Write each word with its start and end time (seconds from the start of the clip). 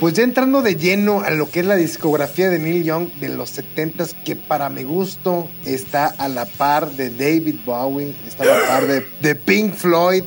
Pues 0.00 0.14
ya 0.14 0.24
entrando 0.24 0.60
de 0.60 0.76
lleno 0.76 1.20
a 1.20 1.30
lo 1.30 1.48
que 1.48 1.60
es 1.60 1.66
la 1.66 1.76
discografía 1.76 2.50
de 2.50 2.58
Neil 2.58 2.84
Young 2.84 3.08
de 3.20 3.28
los 3.28 3.56
70s, 3.56 4.24
que 4.24 4.36
para 4.36 4.68
mi 4.68 4.82
gusto 4.82 5.48
está 5.64 6.06
a 6.06 6.28
la 6.28 6.46
par 6.46 6.90
de 6.92 7.10
David 7.10 7.60
Bowie, 7.64 8.14
está 8.26 8.42
a 8.42 8.46
la 8.46 8.66
par 8.66 8.86
de, 8.86 9.06
de 9.22 9.34
Pink 9.34 9.72
Floyd, 9.74 10.24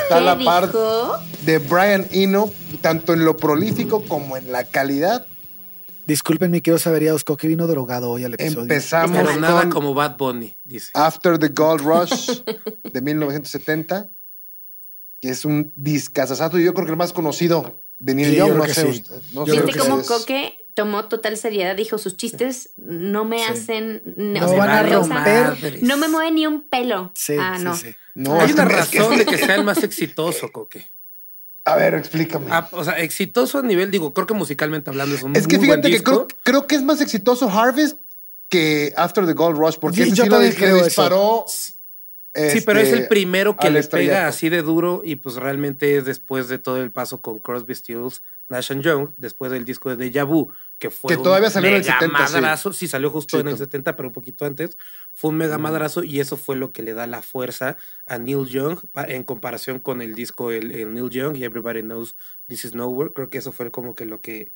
está 0.00 0.18
a 0.18 0.20
la 0.20 0.38
par 0.38 0.70
de 1.44 1.58
Brian 1.58 2.06
Eno, 2.10 2.50
tanto 2.80 3.12
en 3.12 3.24
lo 3.24 3.36
prolífico 3.36 4.04
como 4.04 4.36
en 4.36 4.50
la 4.50 4.64
calidad. 4.64 5.26
Disculpen 6.06 6.50
mi 6.50 6.60
querido 6.60 6.78
saberiados, 6.78 7.24
que 7.24 7.48
vino 7.48 7.66
drogado 7.66 8.10
hoy 8.10 8.24
al 8.24 8.34
episodio. 8.34 8.62
Empezamos 8.62 9.16
Pero 9.16 9.40
nada 9.40 9.62
con 9.62 9.70
como 9.70 9.94
Bad 9.94 10.16
Bunny, 10.16 10.56
dice. 10.64 10.90
After 10.94 11.38
the 11.38 11.48
Gold 11.48 11.80
Rush 11.80 12.42
de 12.92 13.00
1970, 13.00 14.10
que 15.20 15.30
es 15.30 15.44
un 15.44 15.72
discazazazo 15.76 16.58
y 16.58 16.64
yo 16.64 16.74
creo 16.74 16.86
que 16.86 16.92
el 16.92 16.98
más 16.98 17.12
conocido 17.12 17.82
de 17.98 18.14
Neil 18.14 18.30
Sí, 18.30 18.36
Young. 18.36 18.48
yo 18.48 18.54
No 18.56 18.64
sé, 18.66 18.92
sí. 18.92 19.04
no 19.32 19.46
sé 19.46 19.62
Viste 19.62 19.78
cómo. 19.78 20.02
Coque 20.04 20.58
tomó 20.74 21.06
total 21.06 21.36
seriedad, 21.38 21.74
dijo 21.74 21.96
sus 21.98 22.16
chistes 22.16 22.74
no 22.76 23.24
me 23.24 23.38
Sí. 23.38 23.44
hacen, 23.50 24.02
No 24.16 24.56
van 24.56 24.70
a 24.70 24.82
no 25.80 25.96
me 25.96 26.08
mueve 26.08 26.30
ni 26.32 26.46
un 26.46 26.68
pelo. 26.68 27.12
Sí, 27.14 27.34
ah, 27.40 27.54
sí, 27.56 27.64
no. 27.64 27.76
sí. 27.76 27.94
No, 28.14 28.38
Hay 28.40 28.46
es 28.46 28.54
una 28.54 28.66
que- 28.68 28.74
razón 28.74 29.16
de 29.18 29.24
que 29.26 29.38
sea 29.38 29.54
el 29.54 29.64
más 29.64 29.78
exitoso, 29.82 30.50
Coque. 30.52 30.90
A 31.64 31.74
ver, 31.76 31.94
explícame. 31.94 32.46
Ah, 32.50 32.68
o 32.72 32.84
sea, 32.84 32.98
exitoso 33.00 33.58
a 33.58 33.62
nivel, 33.62 33.90
digo, 33.90 34.14
creo 34.14 34.26
que 34.26 34.34
musicalmente 34.34 34.88
hablando 34.90 35.16
es 35.16 35.22
un 35.22 35.34
es 35.34 35.46
que 35.48 35.56
muy 35.58 35.66
fíjate 35.66 35.90
que 35.90 36.02
creo, 36.02 36.28
creo 36.44 36.66
que 36.66 36.76
es 36.76 36.82
más 36.82 37.00
exitoso 37.00 37.50
Harvest 37.50 37.98
que 38.48 38.92
After 38.96 39.26
the 39.26 39.32
Gold 39.32 39.58
Rush, 39.58 39.76
porque 39.80 39.96
Sí, 39.96 40.02
ese 40.02 40.14
yo 40.14 40.24
sí 40.24 40.30
lo 40.30 40.36
eso. 40.86 41.02
Sí, 42.52 42.60
pero 42.64 42.78
es 42.80 42.88
este, 42.88 43.02
el 43.02 43.08
primero 43.08 43.56
que 43.56 43.70
le 43.70 43.82
pega 43.82 44.26
así 44.28 44.48
de 44.48 44.62
duro 44.62 45.02
y 45.04 45.16
pues 45.16 45.36
realmente 45.36 45.96
es 45.96 46.04
después 46.04 46.48
de 46.48 46.58
todo 46.58 46.76
el 46.80 46.90
paso 46.92 47.20
con 47.20 47.38
Crosby, 47.40 47.74
Stills, 47.74 48.22
Nash 48.48 48.70
and 48.72 48.82
Young, 48.82 49.10
después 49.16 49.50
del 49.50 49.64
disco 49.64 49.88
de 49.94 49.96
Deja 50.10 50.24
Vu, 50.24 50.52
que 50.78 50.90
fue 50.90 51.08
Que 51.16 51.22
todavía 51.22 51.48
un 51.48 51.52
salió 51.52 51.68
en 51.70 51.76
el 51.76 51.80
mega 51.82 51.98
70, 51.98 52.26
sí. 52.28 52.32
madrazo, 52.34 52.72
sí. 52.72 52.86
salió 52.88 53.10
justo 53.10 53.36
Sí, 53.36 53.40
en 53.40 53.48
el 53.48 53.54
to- 53.54 53.58
70, 53.64 53.96
pero 53.96 54.08
un 54.08 54.12
poquito 54.12 54.44
antes, 54.44 54.76
fue 55.14 55.30
un 55.30 55.36
mega 55.38 55.58
madrazo 55.58 56.04
y 56.04 56.20
eso 56.20 56.36
fue 56.36 56.54
lo 56.56 56.70
que 56.72 56.82
le 56.82 56.94
da 56.94 57.06
la 57.06 57.22
fuerza 57.22 57.76
a 58.06 58.18
Neil 58.18 58.46
Young 58.46 58.78
en 59.08 59.24
comparación 59.24 59.80
con 59.80 60.00
el 60.02 60.14
disco 60.14 60.52
el, 60.52 60.70
el 60.72 60.94
Neil 60.94 61.10
Young 61.10 61.36
y 61.36 61.44
Everybody 61.44 61.80
Knows 61.82 62.14
This 62.46 62.66
Is 62.66 62.74
Nowhere, 62.74 63.12
creo 63.12 63.30
que 63.30 63.38
eso 63.38 63.50
fue 63.52 63.70
como 63.70 63.94
que 63.94 64.04
lo 64.04 64.20
que 64.20 64.52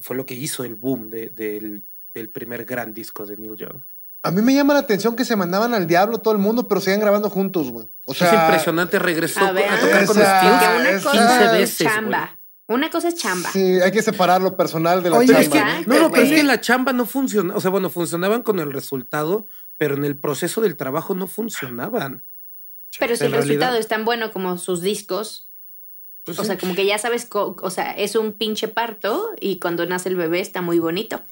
fue 0.00 0.16
lo 0.16 0.26
que 0.26 0.34
hizo 0.34 0.64
el 0.64 0.74
boom 0.74 1.08
de- 1.10 1.30
del, 1.30 1.84
del 2.14 2.30
primer 2.30 2.64
gran 2.64 2.92
disco 2.94 3.24
de 3.26 3.36
Neil 3.36 3.56
Young. 3.56 3.82
A 4.22 4.30
mí 4.32 4.42
me 4.42 4.52
llama 4.54 4.74
la 4.74 4.80
atención 4.80 5.14
que 5.16 5.24
se 5.24 5.36
mandaban 5.36 5.74
al 5.74 5.86
diablo 5.86 6.18
todo 6.18 6.32
el 6.32 6.38
mundo, 6.40 6.66
pero 6.66 6.80
siguen 6.80 7.00
grabando 7.00 7.30
juntos, 7.30 7.70
güey. 7.70 7.86
O 8.04 8.14
sea, 8.14 8.28
es 8.28 8.34
impresionante, 8.34 8.98
regresó 8.98 9.40
A 9.40 9.52
ver, 9.52 9.68
a 9.70 9.78
tocar 9.80 10.06
con 10.06 10.18
esa- 10.18 10.40
Que 10.40 10.46
una 10.48 10.90
15 10.90 11.02
cosa 11.04 11.44
es 11.44 11.52
veces, 11.52 11.78
güey. 11.86 11.94
chamba. 11.94 12.40
Una 12.66 12.90
cosa 12.90 13.08
es 13.08 13.14
chamba. 13.14 13.50
Sí, 13.50 13.80
hay 13.80 13.90
que 13.92 14.02
separar 14.02 14.42
lo 14.42 14.56
personal 14.56 15.02
de 15.02 15.10
la 15.10 15.18
Oye, 15.18 15.28
chamba. 15.28 15.40
es 15.42 15.48
que- 15.48 15.58
¿no? 15.58 15.66
Exacto, 15.70 15.88
No, 15.94 16.00
no, 16.00 16.10
pero 16.10 16.22
es 16.24 16.32
que 16.32 16.42
la 16.42 16.60
chamba 16.60 16.92
no 16.92 17.06
funciona. 17.06 17.54
O 17.56 17.60
sea, 17.60 17.70
bueno, 17.70 17.88
funcionaban 17.90 18.42
con 18.42 18.58
el 18.58 18.72
resultado, 18.72 19.46
pero 19.78 19.94
en 19.94 20.04
el 20.04 20.18
proceso 20.18 20.60
del 20.60 20.76
trabajo 20.76 21.14
no 21.14 21.26
funcionaban. 21.28 22.26
Pero 22.98 23.16
si 23.16 23.24
el 23.24 23.32
resultado 23.32 23.76
es 23.76 23.86
tan 23.86 24.04
bueno 24.04 24.32
como 24.32 24.58
sus 24.58 24.82
discos, 24.82 25.50
Pues 26.24 26.38
o 26.38 26.42
sí. 26.42 26.48
sea, 26.48 26.58
como 26.58 26.74
que 26.74 26.84
ya 26.84 26.98
sabes, 26.98 27.28
o 27.32 27.70
sea, 27.70 27.92
es 27.92 28.16
un 28.16 28.32
pinche 28.32 28.66
parto 28.68 29.30
y 29.40 29.60
cuando 29.60 29.86
nace 29.86 30.08
el 30.10 30.16
bebé 30.16 30.40
está 30.40 30.60
muy 30.60 30.78
bonito. 30.80 31.22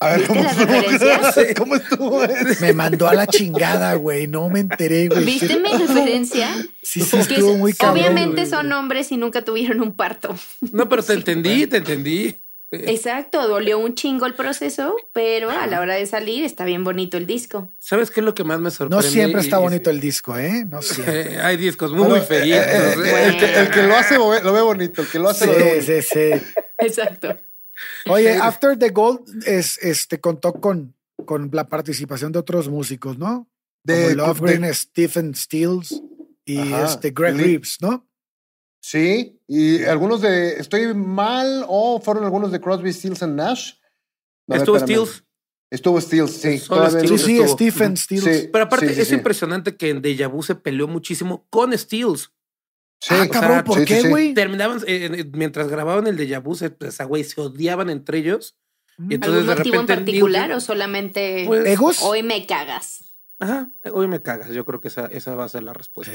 A 0.00 0.10
ver, 0.10 0.18
¿Viste 0.18 0.28
¿cómo 0.32 0.42
las 0.44 0.58
estuvo? 0.58 0.72
referencias? 0.80 1.36
¿Cómo 1.58 1.74
estuvo 1.76 2.22
eso? 2.24 2.60
Me 2.64 2.72
mandó 2.74 3.08
a 3.08 3.14
la 3.14 3.26
chingada, 3.26 3.94
güey. 3.94 4.26
No 4.28 4.48
me 4.48 4.60
enteré, 4.60 5.08
güey. 5.08 5.24
¿Viste 5.24 5.58
mi 5.58 5.70
referencia? 5.70 6.48
Sí, 6.82 7.00
sí, 7.02 7.16
estuvo 7.18 7.52
es- 7.52 7.58
muy 7.58 7.72
cabrón. 7.72 7.98
obviamente 7.98 8.42
güey. 8.42 8.46
son 8.46 8.72
hombres 8.72 9.10
y 9.12 9.16
nunca 9.16 9.42
tuvieron 9.44 9.80
un 9.80 9.96
parto. 9.96 10.36
No, 10.72 10.88
pero 10.88 11.02
te 11.02 11.14
entendí, 11.14 11.66
te 11.66 11.78
entendí. 11.78 12.36
Exacto, 12.70 13.48
dolió 13.48 13.78
un 13.78 13.94
chingo 13.94 14.26
el 14.26 14.34
proceso, 14.34 14.94
pero 15.14 15.48
a 15.50 15.66
la 15.66 15.80
hora 15.80 15.94
de 15.94 16.04
salir 16.04 16.44
está 16.44 16.66
bien 16.66 16.84
bonito 16.84 17.16
el 17.16 17.26
disco. 17.26 17.72
¿Sabes 17.78 18.10
qué 18.10 18.20
es 18.20 18.26
lo 18.26 18.34
que 18.34 18.44
más 18.44 18.60
me 18.60 18.70
sorprende? 18.70 18.96
No 19.06 19.10
siempre 19.10 19.40
está 19.40 19.56
bonito 19.56 19.88
el 19.88 20.00
disco, 20.00 20.36
¿eh? 20.36 20.66
No 20.68 20.82
siempre. 20.82 21.36
Eh, 21.36 21.40
Hay 21.40 21.56
discos 21.56 21.92
muy 21.92 22.06
Bueno, 22.06 22.22
felices. 22.24 22.66
eh, 22.66 22.94
eh, 23.06 23.24
el, 23.24 23.36
que, 23.38 23.54
el 23.60 23.70
que 23.70 23.82
lo 23.84 23.96
hace 23.96 24.16
lo 24.16 24.28
ve, 24.52 24.60
bonito, 24.60 25.00
el 25.00 25.08
que 25.08 25.18
lo 25.18 25.30
hace 25.30 25.46
lo 25.46 25.52
ve 25.54 25.80
Sí, 25.80 25.92
bonito. 25.92 26.02
sí, 26.02 26.02
sí. 26.02 26.62
Exacto. 26.78 27.36
Oye, 28.08 28.34
After 28.36 28.76
the 28.78 28.90
Gold 28.90 29.46
es, 29.46 29.78
este, 29.78 30.20
contó 30.20 30.52
con, 30.54 30.94
con 31.26 31.50
la 31.52 31.68
participación 31.68 32.32
de 32.32 32.38
otros 32.38 32.68
músicos, 32.68 33.18
¿no? 33.18 33.48
De- 33.84 34.14
Como 34.14 34.26
Lofgren, 34.26 34.62
de- 34.62 34.74
Stephen 34.74 35.34
Stills 35.34 36.02
y 36.44 36.58
Ajá. 36.58 36.86
este 36.86 37.10
Greg 37.10 37.34
Lee- 37.36 37.42
Reeves, 37.44 37.76
¿no? 37.80 38.08
Sí, 38.80 39.40
y 39.46 39.82
algunos 39.84 40.20
de. 40.22 40.54
¿Estoy 40.54 40.94
mal 40.94 41.64
o 41.68 42.00
fueron 42.00 42.24
algunos 42.24 42.52
de 42.52 42.60
Crosby, 42.60 42.92
Stills 42.92 43.22
and 43.22 43.34
Nash? 43.36 43.72
No, 44.46 44.56
Estuvo. 44.56 44.78
Stills. 44.78 45.24
Estuvo 45.70 46.00
Stills, 46.00 46.30
sí. 46.32 46.58
Stills 46.58 47.22
Sí. 47.22 47.40
Stephen 47.48 47.96
Stills. 47.96 48.24
Sí. 48.24 48.48
Pero 48.50 48.64
aparte, 48.64 48.94
sí, 48.94 49.00
es 49.00 49.08
sí. 49.08 49.14
impresionante 49.14 49.76
que 49.76 49.90
en 49.90 50.00
Deja 50.00 50.26
Vu 50.28 50.42
se 50.42 50.54
peleó 50.54 50.88
muchísimo 50.88 51.46
con 51.50 51.76
Stills. 51.76 52.32
Sí, 53.00 53.14
ah, 53.14 53.16
sea, 53.24 53.28
cabrón, 53.28 53.64
¿por 53.64 53.78
sí, 53.78 53.84
qué, 53.84 54.00
sí. 54.02 54.08
güey? 54.08 54.34
Terminaban, 54.34 54.78
eh, 54.86 55.08
eh, 55.12 55.24
mientras 55.32 55.68
grababan 55.68 56.06
el 56.06 56.16
Deja 56.16 56.40
Vu, 56.40 56.54
se, 56.56 56.70
pues, 56.70 57.00
ah, 57.00 57.04
güey, 57.04 57.22
se 57.24 57.40
odiaban 57.40 57.90
entre 57.90 58.18
ellos. 58.18 58.56
Y 59.08 59.14
entonces 59.14 59.42
¿Algún 59.42 59.46
de 59.48 59.56
motivo 59.56 59.80
en 59.80 59.86
particular 59.86 60.50
Young- 60.50 60.56
o 60.56 60.60
solamente 60.60 61.44
Pues, 61.46 61.66
¿Egos? 61.66 61.98
hoy 62.02 62.22
me 62.24 62.44
cagas? 62.46 63.04
Ajá, 63.38 63.70
hoy 63.92 64.08
me 64.08 64.20
cagas. 64.20 64.50
Yo 64.50 64.64
creo 64.64 64.80
que 64.80 64.88
esa, 64.88 65.06
esa 65.06 65.36
va 65.36 65.44
a 65.44 65.48
ser 65.48 65.62
la 65.62 65.72
respuesta. 65.72 66.12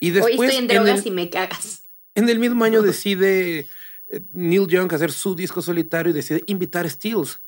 Y 0.00 0.06
Hoy 0.08 0.10
después, 0.12 0.32
estoy 0.50 0.56
en 0.56 0.62
en, 0.62 0.66
drogas 0.68 1.00
el, 1.00 1.06
y 1.08 1.10
me 1.10 1.28
cagas. 1.28 1.82
en 2.14 2.28
el 2.30 2.38
mismo 2.38 2.64
año 2.64 2.80
decide 2.80 3.66
eh, 4.08 4.20
Neil 4.32 4.66
Young 4.68 4.90
hacer 4.94 5.12
su 5.12 5.34
disco 5.34 5.60
solitario 5.60 6.10
y 6.10 6.14
decide 6.14 6.42
invitar 6.46 6.86
a 6.86 6.88
Stills. 6.88 7.42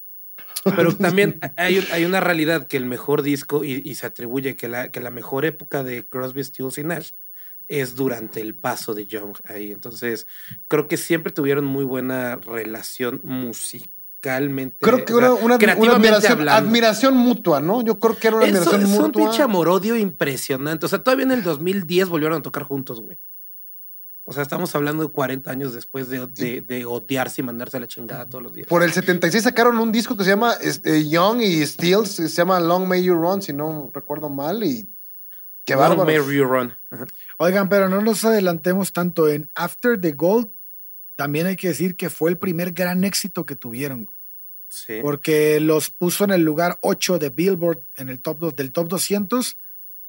Pero 0.77 0.95
también 0.99 1.41
hay, 1.57 1.83
hay 1.91 2.05
una 2.05 2.21
realidad 2.21 2.67
que 2.67 2.77
el 2.77 2.85
mejor 2.85 3.23
disco, 3.23 3.65
y, 3.65 3.81
y 3.83 3.95
se 3.95 4.05
atribuye 4.07 4.57
que 4.57 4.69
la, 4.69 4.91
que 4.91 5.01
la 5.01 5.11
mejor 5.11 5.47
época 5.47 5.83
de 5.83 6.07
Crosby, 6.07 6.45
Stills 6.45 6.77
y 6.77 6.85
Nash 6.85 7.11
es 7.69 7.97
durante 7.97 8.41
el 8.41 8.55
paso 8.55 8.95
de 8.95 9.07
Young 9.07 9.37
ahí. 9.45 9.71
Entonces, 9.71 10.27
creo 10.69 10.89
que 10.89 10.97
siempre 10.97 11.33
tuvieron 11.33 11.65
muy 11.65 11.85
buena 11.85 12.37
relación 12.37 13.21
musicalmente. 13.25 14.77
Creo 14.81 15.05
que 15.05 15.15
una, 15.15 15.33
una 15.35 15.59
creativamente 15.59 16.09
admiración, 16.09 16.49
admiración 16.49 17.17
mutua, 17.17 17.61
¿no? 17.61 17.83
Yo 17.83 17.99
creo 17.99 18.17
que 18.17 18.29
era 18.29 18.37
una 18.37 18.47
admiración 18.47 18.83
es 18.83 18.89
un 18.89 18.95
mutua. 18.95 19.23
pinche 19.25 19.43
amor-odio 19.43 19.97
impresionante. 19.97 20.87
O 20.87 20.89
sea, 20.89 21.03
todavía 21.03 21.25
en 21.25 21.33
el 21.33 21.43
2010 21.43 22.09
volvieron 22.09 22.39
a 22.39 22.43
tocar 22.43 22.63
juntos, 22.65 23.01
güey. 23.01 23.19
O 24.27 24.33
sea, 24.33 24.43
estamos 24.43 24.75
hablando 24.75 25.03
de 25.03 25.11
40 25.11 25.51
años 25.51 25.75
después 25.75 26.09
de, 26.09 26.27
de, 26.27 26.63
de 26.63 26.87
odiarse 26.87 27.43
y 27.43 27.45
mandarse 27.45 27.77
a 27.77 27.81
la 27.81 27.87
chingada 27.87 28.27
todos 28.27 28.43
los 28.43 28.55
días. 28.55 28.67
Por 28.69 28.83
el 28.83 28.91
76 28.91 29.45
sacaron 29.45 29.79
un 29.79 29.93
disco 29.93 30.17
que 30.17 30.25
se 30.25 30.31
llama 30.31 30.55
este, 30.63 31.07
Young 31.07 31.43
y 31.43 31.65
Stills, 31.67 32.09
se 32.09 32.29
llama 32.29 32.59
Long 32.59 32.87
May 32.87 33.03
You 33.03 33.15
Run, 33.15 33.43
si 33.43 33.53
no 33.53 33.91
recuerdo 33.93 34.31
mal, 34.31 34.65
y 34.65 34.89
qué 35.65 35.75
bárbaro. 35.75 36.05
Run. 36.47 36.75
Ajá. 36.91 37.07
Oigan, 37.39 37.69
pero 37.69 37.89
no 37.89 38.01
nos 38.03 38.25
adelantemos 38.25 38.93
tanto. 38.93 39.29
En 39.29 39.51
After 39.55 40.01
the 40.01 40.13
Gold 40.13 40.49
también 41.17 41.47
hay 41.47 41.57
que 41.57 41.69
decir 41.69 41.97
que 41.97 42.11
fue 42.11 42.31
el 42.31 42.39
primer 42.39 42.73
gran 42.73 43.05
éxito 43.05 43.47
que 43.47 43.57
tuvieron. 43.57 44.05
güey. 44.05 44.17
Sí. 44.69 44.95
porque 45.03 45.61
los 45.61 45.91
puso 45.91 46.25
en 46.25 46.33
el 46.33 46.43
lugar 46.43 46.79
8 46.83 47.21
de 47.21 47.29
Billboard 47.31 47.85
en 47.97 48.09
el 48.09 48.21
top 48.21 48.39
dos- 48.41 48.57
del 48.57 48.73
top 48.73 48.89
200 48.89 49.57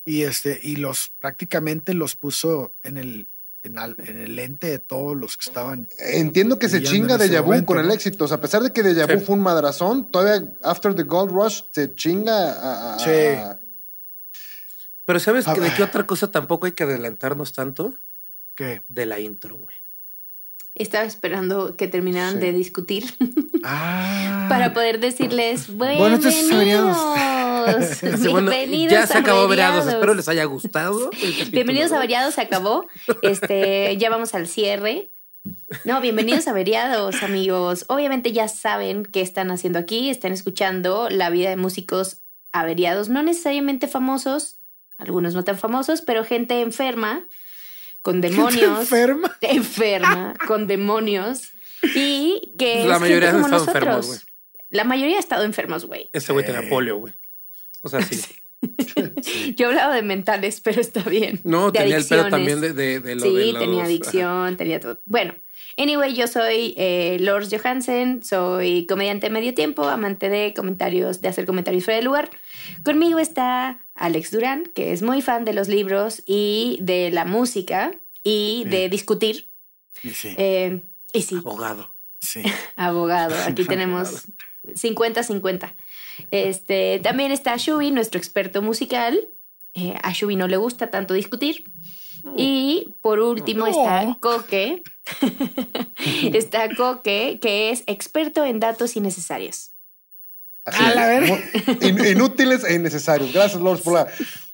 y 0.04 0.24
este 0.24 0.60
y 0.64 0.78
los 0.78 1.12
prácticamente 1.20 1.94
los 1.94 2.16
puso 2.16 2.76
en 2.82 2.98
el 2.98 3.28
en, 3.62 3.78
al- 3.78 3.96
en 4.00 4.18
el 4.18 4.36
lente 4.36 4.68
de 4.68 4.80
todos 4.80 5.16
los 5.16 5.38
que 5.38 5.50
estaban 5.50 5.88
Entiendo 6.00 6.58
que 6.58 6.68
se 6.70 6.82
chinga 6.82 7.16
de 7.20 7.40
Vu 7.42 7.64
con 7.66 7.78
el 7.78 7.92
éxito. 7.92 8.26
O 8.26 8.28
sea, 8.28 8.38
a 8.38 8.42
pesar 8.42 8.64
de 8.64 8.74
que 8.74 8.82
de 8.82 9.06
Vu 9.06 9.20
Sí. 9.20 9.26
fue 9.26 9.36
un 9.36 9.42
madrazón, 9.44 10.10
todavía 10.10 10.56
After 10.64 10.96
the 10.96 11.04
Gold 11.04 11.32
Rush 11.32 11.62
se 11.72 11.94
chinga 11.94 12.54
a. 12.54 12.96
a- 12.96 13.00
Sí. 13.00 13.12
a- 13.12 13.60
Pero 15.06 15.20
¿sabes 15.20 15.46
que 15.46 15.60
de 15.62 15.74
qué 15.74 15.84
otra 15.84 16.06
cosa 16.08 16.32
tampoco 16.32 16.66
hay 16.66 16.74
que 16.74 16.84
adelantarnos 16.84 17.54
tanto? 17.54 17.94
que 18.56 18.84
De 18.88 19.06
la 19.06 19.20
intro, 19.20 19.58
güey. 19.58 19.76
Estaba 20.76 21.06
esperando 21.06 21.76
que 21.78 21.88
terminaran 21.88 22.34
Sí. 22.36 22.40
de 22.40 22.52
discutir 22.52 23.06
ah 23.64 24.46
para 24.50 24.74
poder 24.74 25.00
decirles 25.00 25.68
Bueno, 25.76 26.16
estos 26.16 26.34
son 26.34 26.50
bienvenidos. 26.50 26.98
Sí, 28.22 28.28
bueno, 28.28 28.52
bienvenidos 28.52 28.94
ya 28.94 29.08
se 29.08 29.18
a 29.18 29.22
acabó 29.22 29.48
Veriados. 29.48 29.86
Veriados. 29.86 29.94
Espero 29.94 30.14
les 30.14 30.28
haya 30.30 30.44
gustado. 30.46 31.10
Bienvenidos 31.50 31.92
a 31.94 31.98
Variados, 31.98 32.36
se 32.36 32.42
acabó. 32.42 32.86
Este, 33.24 33.98
ya 33.98 34.10
vamos 34.12 34.36
al 34.36 34.48
cierre. 34.48 35.10
No, 35.84 36.00
bienvenidos 36.00 36.48
a 36.48 36.54
Variados, 36.54 37.24
amigos. 37.24 37.86
Obviamente 37.88 38.32
ya 38.34 38.48
saben 38.50 39.04
qué 39.04 39.22
están 39.22 39.50
haciendo 39.50 39.80
aquí. 39.80 40.12
Están 40.12 40.32
escuchando 40.32 41.10
la 41.10 41.32
vida 41.32 41.50
de 41.50 41.56
músicos 41.56 42.22
averiados, 42.52 43.10
no 43.10 43.24
necesariamente 43.24 43.88
famosos, 43.88 44.55
algunos 44.98 45.34
no 45.34 45.44
tan 45.44 45.58
famosos, 45.58 46.02
pero 46.02 46.24
gente 46.24 46.62
enferma, 46.62 47.28
con 48.02 48.22
demonios. 48.22 48.82
enferma 48.82 49.36
enferma, 49.42 50.36
con 50.48 50.68
demonios. 50.68 51.52
Y 51.96 52.54
que 52.58 52.86
La 52.86 52.96
es 52.96 53.02
mayoría 53.02 53.32
gente 53.32 53.38
han 53.38 53.44
como 53.44 53.56
estado 53.58 53.78
enfermos, 53.78 54.08
nosotros. 54.08 54.26
La 54.70 54.84
mayoría 54.84 55.18
ha 55.18 55.20
estado 55.20 55.44
enfermos, 55.44 55.86
güey. 55.86 56.10
Ese 56.14 56.34
güey 56.34 56.46
tenía 56.46 56.68
polio, 56.70 56.98
güey. 56.98 57.14
O 57.82 57.90
sea, 57.90 58.02
sí. 58.02 58.22
Yo 59.56 59.68
hablaba 59.68 59.96
de 59.96 60.02
mentales, 60.04 60.62
pero 60.62 60.82
está 60.82 61.02
bien. 61.04 61.40
No, 61.44 61.72
De 61.72 61.80
tenía 61.80 61.96
el 61.96 62.02
adicciones. 62.02 62.32
también 62.32 62.62
de, 62.62 62.74
de, 62.74 63.00
de 63.00 63.16
lo 63.16 63.22
sí, 63.22 63.34
de 63.34 63.46
los- 63.54 63.60
tenía 63.62 63.78
ajá. 63.80 63.86
adicción, 63.88 64.58
tenía 64.58 64.80
todo. 64.80 65.02
Bueno, 65.06 65.36
anyway, 65.78 66.14
yo 66.14 66.28
soy 66.28 66.74
eh, 66.78 67.18
Lors 67.20 67.50
Johansen, 67.54 68.24
soy 68.24 68.86
comediante 68.88 69.28
de 69.28 69.34
medio 69.34 69.54
tiempo, 69.54 69.86
amante 69.88 70.30
de 70.30 70.54
comentarios, 70.54 71.22
de 71.22 71.28
hacer 71.30 71.46
comentarios 71.46 71.84
fuera 71.86 71.98
de 72.00 72.06
lugar. 72.06 72.30
Conmigo 72.84 73.20
está 73.20 73.88
Alex 73.96 74.32
Durán, 74.32 74.66
que 74.74 74.92
es 74.94 75.02
muy 75.02 75.22
fan 75.22 75.46
de 75.46 75.54
los 75.54 75.68
libros 75.68 76.24
y 76.26 76.80
de 76.82 77.12
la 77.12 77.26
música 77.26 77.92
y 78.24 78.64
de 78.66 78.90
discutir. 78.90 79.52
Y 80.04 80.10
sí 80.12 80.36
Eh, 80.38 80.82
y 81.14 81.22
sí, 81.22 81.36
Abogado. 81.38 81.96
sí 82.20 82.42
abogado. 82.76 83.36
Aquí 83.48 83.64
tenemos 83.68 84.28
50-50. 84.66 85.76
Este, 86.32 87.00
también 87.04 87.32
está 87.32 87.56
Shubi, 87.58 87.92
nuestro 87.92 88.18
experto 88.20 88.62
musical. 88.62 89.20
Eh, 89.74 89.96
a 90.02 90.12
Shubi 90.14 90.36
no 90.36 90.48
le 90.48 90.58
gusta 90.58 90.90
tanto 90.92 91.14
discutir. 91.14 91.72
Y 92.38 92.96
por 93.02 93.20
último 93.20 93.68
No. 93.68 93.72
está 93.72 94.18
Coque. 94.20 94.82
está 96.34 96.74
Coque, 96.76 97.40
que 97.42 97.70
es 97.72 97.84
experto 97.88 98.44
en 98.44 98.60
datos 98.60 98.96
innecesarios. 98.96 99.72
Así 100.66 100.84
A 100.84 100.96
la 100.96 101.26
in- 101.82 102.06
inútiles 102.06 102.64
e 102.64 102.74
innecesarios. 102.74 103.32
Gracias, 103.32 103.62
Lord, 103.62 103.82
por 103.84 103.94
la, 103.94 104.08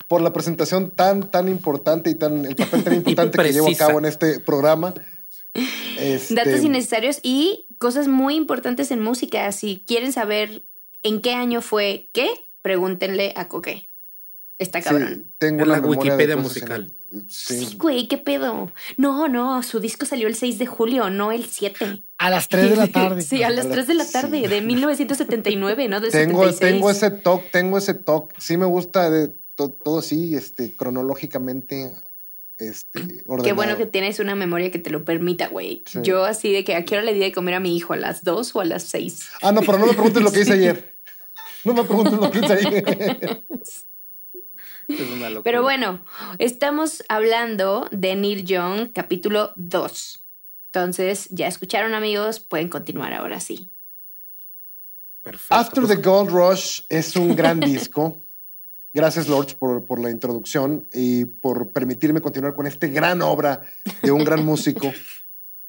por 0.09 0.21
la 0.21 0.33
presentación 0.33 0.91
tan, 0.91 1.31
tan 1.31 1.47
importante 1.47 2.09
y 2.09 2.15
tan, 2.15 2.45
el 2.45 2.55
papel 2.55 2.83
tan 2.83 2.93
importante 2.95 3.37
que 3.41 3.53
llevo 3.53 3.69
a 3.69 3.75
cabo 3.75 3.99
en 3.99 4.05
este 4.05 4.39
programa. 4.41 4.93
Este, 5.97 6.35
Datos 6.35 6.63
innecesarios 6.63 7.19
y 7.23 7.67
cosas 7.77 8.09
muy 8.09 8.35
importantes 8.35 8.91
en 8.91 9.01
música. 9.01 9.49
Si 9.53 9.83
quieren 9.87 10.11
saber 10.11 10.65
en 11.03 11.21
qué 11.21 11.33
año 11.33 11.61
fue 11.61 12.09
qué, 12.13 12.29
pregúntenle 12.61 13.33
a 13.35 13.47
Coque. 13.47 13.89
Está 14.59 14.79
sí, 14.79 14.89
cabrón. 14.89 15.33
tengo 15.39 15.63
En 15.63 15.69
la 15.69 15.79
Wikipedia 15.79 16.37
musical. 16.37 16.93
en 17.11 17.27
sí. 17.27 17.65
Sí, 17.65 17.77
güey, 17.77 18.07
¿qué 18.07 18.19
pedo? 18.19 18.71
No, 18.95 19.27
no, 19.27 19.63
su 19.63 19.79
disco 19.79 20.05
salió 20.05 20.27
el 20.27 20.35
6 20.35 20.59
de 20.59 20.67
julio, 20.67 21.09
no 21.09 21.31
el 21.31 21.45
7. 21.45 22.03
a 22.19 22.29
las 22.29 22.47
3 22.47 22.69
de 22.69 22.75
la 22.75 22.87
tarde 22.87 23.21
Sí, 23.23 23.41
a 23.41 23.49
las 23.49 23.67
3 23.67 23.87
de 23.87 23.93
la 23.95 24.05
tarde, 24.05 24.47
de 24.47 24.61
1979, 24.61 25.87
¿no? 25.87 25.99
De 25.99 26.11
Tengo, 26.11 26.43
76. 26.43 26.59
tengo 26.59 26.91
ese 26.91 27.09
toque, 27.09 27.49
tengo 27.51 27.77
ese 27.79 27.93
toque. 27.95 28.35
Sí 28.39 28.55
me 28.57 28.67
gusta 28.67 29.09
de 29.09 29.29
to- 29.55 29.71
todo 29.71 29.97
así, 29.99 30.35
este, 30.35 30.75
cronológicamente, 30.75 31.93
este, 32.59 32.99
ordenado. 33.25 33.43
Qué 33.43 33.53
bueno 33.53 33.77
que 33.77 33.87
tienes 33.87 34.19
una 34.19 34.35
memoria 34.35 34.69
que 34.69 34.77
te 34.77 34.91
lo 34.91 35.03
permita, 35.03 35.47
güey. 35.47 35.83
Sí. 35.87 35.99
Yo 36.03 36.23
así 36.25 36.53
de 36.53 36.63
que 36.63 36.75
a 36.75 36.85
qué 36.85 36.95
hora 36.95 37.03
le 37.05 37.15
di 37.15 37.19
de 37.21 37.31
comer 37.31 37.55
a 37.55 37.59
mi 37.59 37.75
hijo, 37.75 37.93
a 37.93 37.97
las 37.97 38.23
2 38.23 38.55
o 38.55 38.61
a 38.61 38.65
las 38.65 38.83
6. 38.83 39.27
Ah, 39.41 39.51
no, 39.51 39.61
pero 39.61 39.79
no 39.79 39.87
me 39.87 39.93
preguntes 39.93 40.21
lo 40.21 40.31
que 40.31 40.41
hice 40.41 40.53
ayer. 40.53 40.90
No 41.65 41.73
me 41.73 41.83
preguntes 41.83 42.13
lo 42.13 42.31
que. 42.31 43.43
Es 44.87 44.99
una 44.99 45.29
locura. 45.29 45.43
Pero 45.43 45.61
bueno, 45.61 46.03
estamos 46.37 47.03
hablando 47.07 47.87
de 47.91 48.15
Neil 48.15 48.43
Young, 48.43 48.91
capítulo 48.91 49.53
2. 49.55 50.25
Entonces, 50.65 51.29
ya 51.29 51.47
escucharon 51.47 51.93
amigos, 51.93 52.41
pueden 52.41 52.67
continuar 52.67 53.13
ahora 53.13 53.39
sí. 53.39 53.71
Perfecto. 55.21 55.55
After 55.55 55.87
the 55.87 55.95
Gold 55.95 56.31
Rush 56.31 56.81
es 56.89 57.15
un 57.15 57.35
gran 57.35 57.59
disco. 57.61 58.25
Gracias, 58.93 59.29
Lords, 59.29 59.53
por, 59.53 59.85
por 59.85 60.01
la 60.01 60.09
introducción 60.09 60.87
y 60.91 61.23
por 61.23 61.71
permitirme 61.71 62.19
continuar 62.19 62.53
con 62.53 62.67
esta 62.67 62.87
gran 62.87 63.21
obra 63.21 63.61
de 64.01 64.11
un 64.11 64.25
gran 64.25 64.43
músico. 64.43 64.91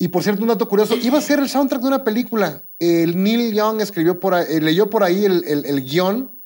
Y 0.02 0.08
por 0.08 0.24
cierto, 0.24 0.42
un 0.42 0.48
dato 0.48 0.68
curioso, 0.68 0.96
iba 0.96 1.18
a 1.18 1.20
ser 1.20 1.38
el 1.38 1.48
soundtrack 1.48 1.80
de 1.80 1.86
una 1.86 2.02
película. 2.02 2.64
El 2.80 3.22
Neil 3.22 3.54
Young 3.54 3.80
escribió 3.80 4.18
por 4.18 4.34
ahí, 4.34 4.46
eh, 4.48 4.60
leyó 4.60 4.90
por 4.90 5.04
ahí 5.04 5.24
el, 5.24 5.44
el- 5.46 5.64
el 5.64 5.80
guion 5.84 6.42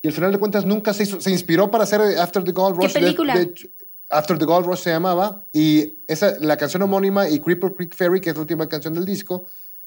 y 0.00 0.08
al 0.08 0.14
final 0.14 0.32
de 0.32 0.38
cuentas 0.38 0.64
nunca 0.64 0.94
se 0.94 1.02
hizo, 1.02 1.20
se 1.20 1.30
inspiró 1.30 1.70
para 1.70 1.84
hacer 1.84 2.00
After 2.18 2.42
the 2.42 2.52
Gold 2.52 2.78
¿Qué 2.78 2.86
Rush. 2.86 2.94
De- 2.94 3.00
película? 3.00 3.34
de 3.36 3.52
After 4.08 4.38
the 4.38 4.46
Gold 4.46 4.64
Rush 4.66 4.78
se 4.78 4.88
llamaba 4.90 5.46
y 5.52 5.98
esa, 6.08 6.38
la 6.40 6.56
canción 6.56 6.80
homónima 6.84 7.28
y 7.28 7.38
Cripple 7.38 7.74
Creek 7.74 7.94
Ferry, 7.94 8.18
que 8.18 8.30
es 8.30 8.36
la 8.36 8.40
última 8.40 8.66
canción 8.66 8.94
del 8.94 9.04
disco, 9.04 9.44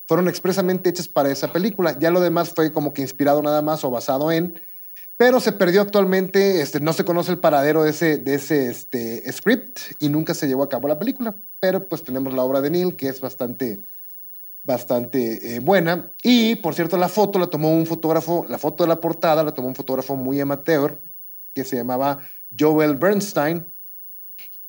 fueron 0.07 0.27
expresamente 0.27 0.91
hechas 0.91 1.07
para 1.07 1.31
esa 1.31 1.51
película. 1.51 1.97
Ya 1.97 2.11
lo 2.11 2.19
demás 2.21 2.51
fue 2.53 2.71
como 2.71 2.93
que 2.93 3.01
inspirado 3.01 3.41
nada 3.41 3.63
más 3.63 3.83
o 3.83 3.89
basado 3.89 4.31
en, 4.31 4.61
pero 5.19 5.41
se 5.41 5.51
perdió 5.51 5.81
actualmente, 5.81 6.61
este, 6.61 6.79
no 6.79 6.93
se 6.93 7.03
conoce 7.03 7.33
el 7.33 7.39
paradero 7.39 7.83
de 7.83 7.89
ese, 7.89 8.19
de 8.19 8.35
ese 8.35 8.69
este, 8.69 9.29
script 9.33 9.77
y 9.99 10.07
nunca 10.07 10.33
se 10.33 10.47
llevó 10.47 10.63
a 10.63 10.69
cabo 10.69 10.87
la 10.87 10.97
película. 10.97 11.35
Pero 11.59 11.89
pues 11.89 12.05
tenemos 12.05 12.33
la 12.33 12.41
obra 12.41 12.61
de 12.61 12.69
Neil, 12.69 12.95
que 12.95 13.09
es 13.09 13.19
bastante, 13.19 13.83
bastante 14.63 15.55
eh, 15.55 15.59
buena. 15.59 16.13
Y 16.23 16.55
por 16.55 16.73
cierto, 16.73 16.95
la 16.95 17.09
foto 17.09 17.37
la 17.37 17.47
tomó 17.47 17.75
un 17.75 17.85
fotógrafo, 17.85 18.45
la 18.47 18.57
foto 18.57 18.85
de 18.85 18.87
la 18.87 19.01
portada 19.01 19.43
la 19.43 19.53
tomó 19.53 19.67
un 19.67 19.75
fotógrafo 19.75 20.15
muy 20.15 20.39
amateur, 20.39 21.01
que 21.53 21.65
se 21.65 21.75
llamaba 21.75 22.19
Joel 22.57 22.95
Bernstein, 22.95 23.69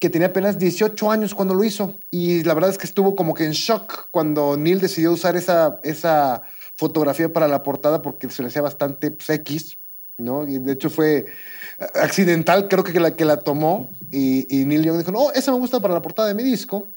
que 0.01 0.11
tenía 0.11 0.29
apenas 0.29 0.59
18 0.59 1.13
años 1.13 1.33
cuando 1.33 1.55
lo 1.55 1.63
hizo. 1.63 2.01
Y 2.11 2.43
la 2.43 2.55
verdad 2.55 2.71
es 2.71 2.79
que 2.79 2.89
estuvo 2.89 3.15
como 3.15 3.35
que 3.35 3.45
en 3.45 3.53
shock 3.53 4.09
cuando 4.11 4.57
Neil 4.57 4.81
decidió 4.81 5.13
usar 5.13 5.37
esa, 5.37 5.79
esa 5.85 6.43
fotografía 6.75 7.33
para 7.33 7.47
la 7.47 7.63
portada 7.63 8.03
porque 8.03 8.29
se 8.31 8.43
le 8.43 8.49
hacía 8.49 8.63
bastante 8.63 9.13
pues, 9.13 9.31
X, 9.31 9.80
¿no? 10.21 10.47
Y 10.47 10.59
de 10.59 10.73
hecho 10.73 10.91
fue 10.91 11.27
accidental, 11.95 12.69
creo 12.69 12.85
que 12.85 12.99
la, 13.01 13.17
que 13.17 13.25
la 13.25 13.39
tomó. 13.39 13.91
Y, 14.11 14.47
y 14.55 14.65
Neil 14.65 14.85
Young 14.85 14.99
dijo, 14.99 15.13
no, 15.13 15.33
esa 15.33 15.53
me 15.53 15.59
gusta 15.59 15.81
para 15.81 15.95
la 15.95 16.03
portada 16.03 16.29
de 16.29 16.35
mi 16.35 16.43
disco. 16.43 16.91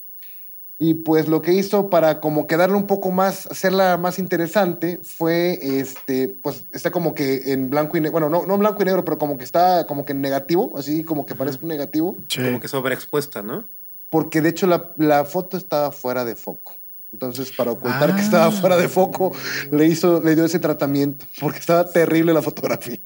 Y 0.80 0.96
pues 0.96 1.28
lo 1.30 1.42
que 1.42 1.54
hizo 1.54 1.90
para 1.90 2.20
como 2.20 2.46
quedarle 2.48 2.76
un 2.76 2.88
poco 2.88 3.12
más, 3.12 3.46
hacerla 3.48 3.96
más 3.98 4.20
interesante, 4.20 5.00
fue 5.02 5.60
este, 5.80 6.28
pues 6.28 6.66
está 6.74 6.92
como 6.92 7.14
que 7.16 7.54
en 7.54 7.70
blanco 7.70 7.96
y 7.96 8.02
negro, 8.02 8.12
bueno, 8.14 8.30
no, 8.30 8.46
no 8.46 8.56
en 8.56 8.60
blanco 8.60 8.82
y 8.82 8.86
negro, 8.86 9.06
pero 9.06 9.18
como 9.18 9.38
que 9.38 9.46
está 9.46 9.86
como 9.88 10.04
que 10.04 10.12
en 10.12 10.22
negativo, 10.22 10.74
así 10.76 11.04
como 11.04 11.26
que 11.26 11.36
parece 11.36 11.60
un 11.62 11.70
negativo, 11.70 12.18
Como 12.36 12.60
que 12.60 12.68
sobreexpuesta, 12.68 13.42
¿no? 13.44 13.66
porque 14.10 14.42
de 14.42 14.50
hecho 14.50 14.68
la, 14.68 14.92
la 14.98 15.26
foto 15.26 15.58
estaba 15.58 15.92
fuera 15.92 16.26
de 16.26 16.36
foco. 16.36 16.74
Entonces, 17.14 17.52
para 17.52 17.72
ocultar 17.72 18.12
Ah. 18.12 18.16
que 18.16 18.22
estaba 18.22 18.52
fuera 18.52 18.76
de 18.76 18.90
foco, 18.90 19.32
le 19.72 19.86
hizo, 19.88 20.22
le 20.22 20.36
dio 20.36 20.46
ese 20.46 20.60
tratamiento, 20.60 21.26
porque 21.40 21.60
estaba 21.60 21.88
terrible 21.90 22.34
la 22.34 22.42
fotografía. 22.42 23.00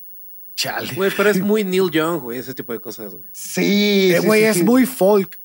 Chale. 0.58 0.92
Güey, 0.96 1.12
pero 1.16 1.30
es 1.30 1.40
muy 1.40 1.64
Neil 1.64 1.90
Young, 1.92 2.20
güey, 2.22 2.40
ese 2.40 2.54
tipo 2.54 2.74
de 2.74 2.82
cosas, 2.82 3.14
güey. 3.14 3.24
Sí, 3.32 4.12
Eh, 4.12 4.20
sí, 4.20 4.26
güey, 4.28 4.42
sí, 4.42 4.48
es 4.48 4.58
sí. 4.58 4.64
muy 4.64 4.86
folk. 4.86 5.40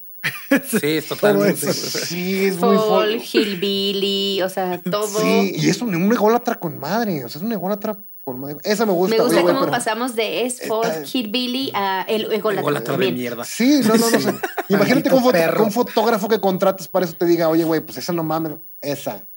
Sí, 0.71 0.79
es 0.97 1.07
totalmente. 1.09 1.73
Sí, 1.73 2.47
es 2.47 2.57
muy 2.59 2.77
Fall, 2.77 3.21
folk. 3.21 3.23
Hillbilly, 3.35 4.43
o 4.43 4.49
sea, 4.49 4.81
todo. 4.83 5.21
Sí, 5.21 5.53
y 5.57 5.69
es 5.69 5.83
un, 5.83 5.95
un 5.95 6.13
ególatra 6.13 6.55
con 6.59 6.79
madre, 6.79 7.25
o 7.25 7.29
sea, 7.29 7.41
es 7.41 7.45
un 7.45 7.53
ególatra 7.53 7.99
con 8.23 8.41
madre. 8.41 8.57
Esa 8.65 8.87
me 8.87 8.93
gusta. 8.93 9.17
Me 9.17 9.23
gusta 9.23 9.41
güey, 9.43 9.53
cómo 9.53 9.67
pero- 9.67 9.73
pasamos 9.73 10.15
de 10.17 10.47
es 10.47 10.63
folk, 10.67 10.87
Está- 10.89 11.05
Hillbilly 11.19 11.73
a 11.75 12.03
el 12.09 12.33
ególatra 12.33 12.61
Ególatra 12.61 12.93
de 12.93 13.05
también. 13.05 13.15
mierda. 13.15 13.45
Sí, 13.45 13.81
no, 13.85 13.95
no, 13.97 14.11
no. 14.11 14.19
sé. 14.21 14.33
Imagínate 14.71 15.11
que 15.11 15.15
un, 15.15 15.73
fotógrafo 15.73 16.29
que 16.29 16.41
contrates 16.41 16.89
para 16.89 17.05
eso 17.05 17.15
te 17.15 17.27
diga, 17.27 17.49
oye, 17.51 17.65
güey, 17.65 17.81
pues 17.83 17.99
esa 17.99 18.13
no 18.15 18.23
mames, 18.25 18.55
esa. 18.81 19.29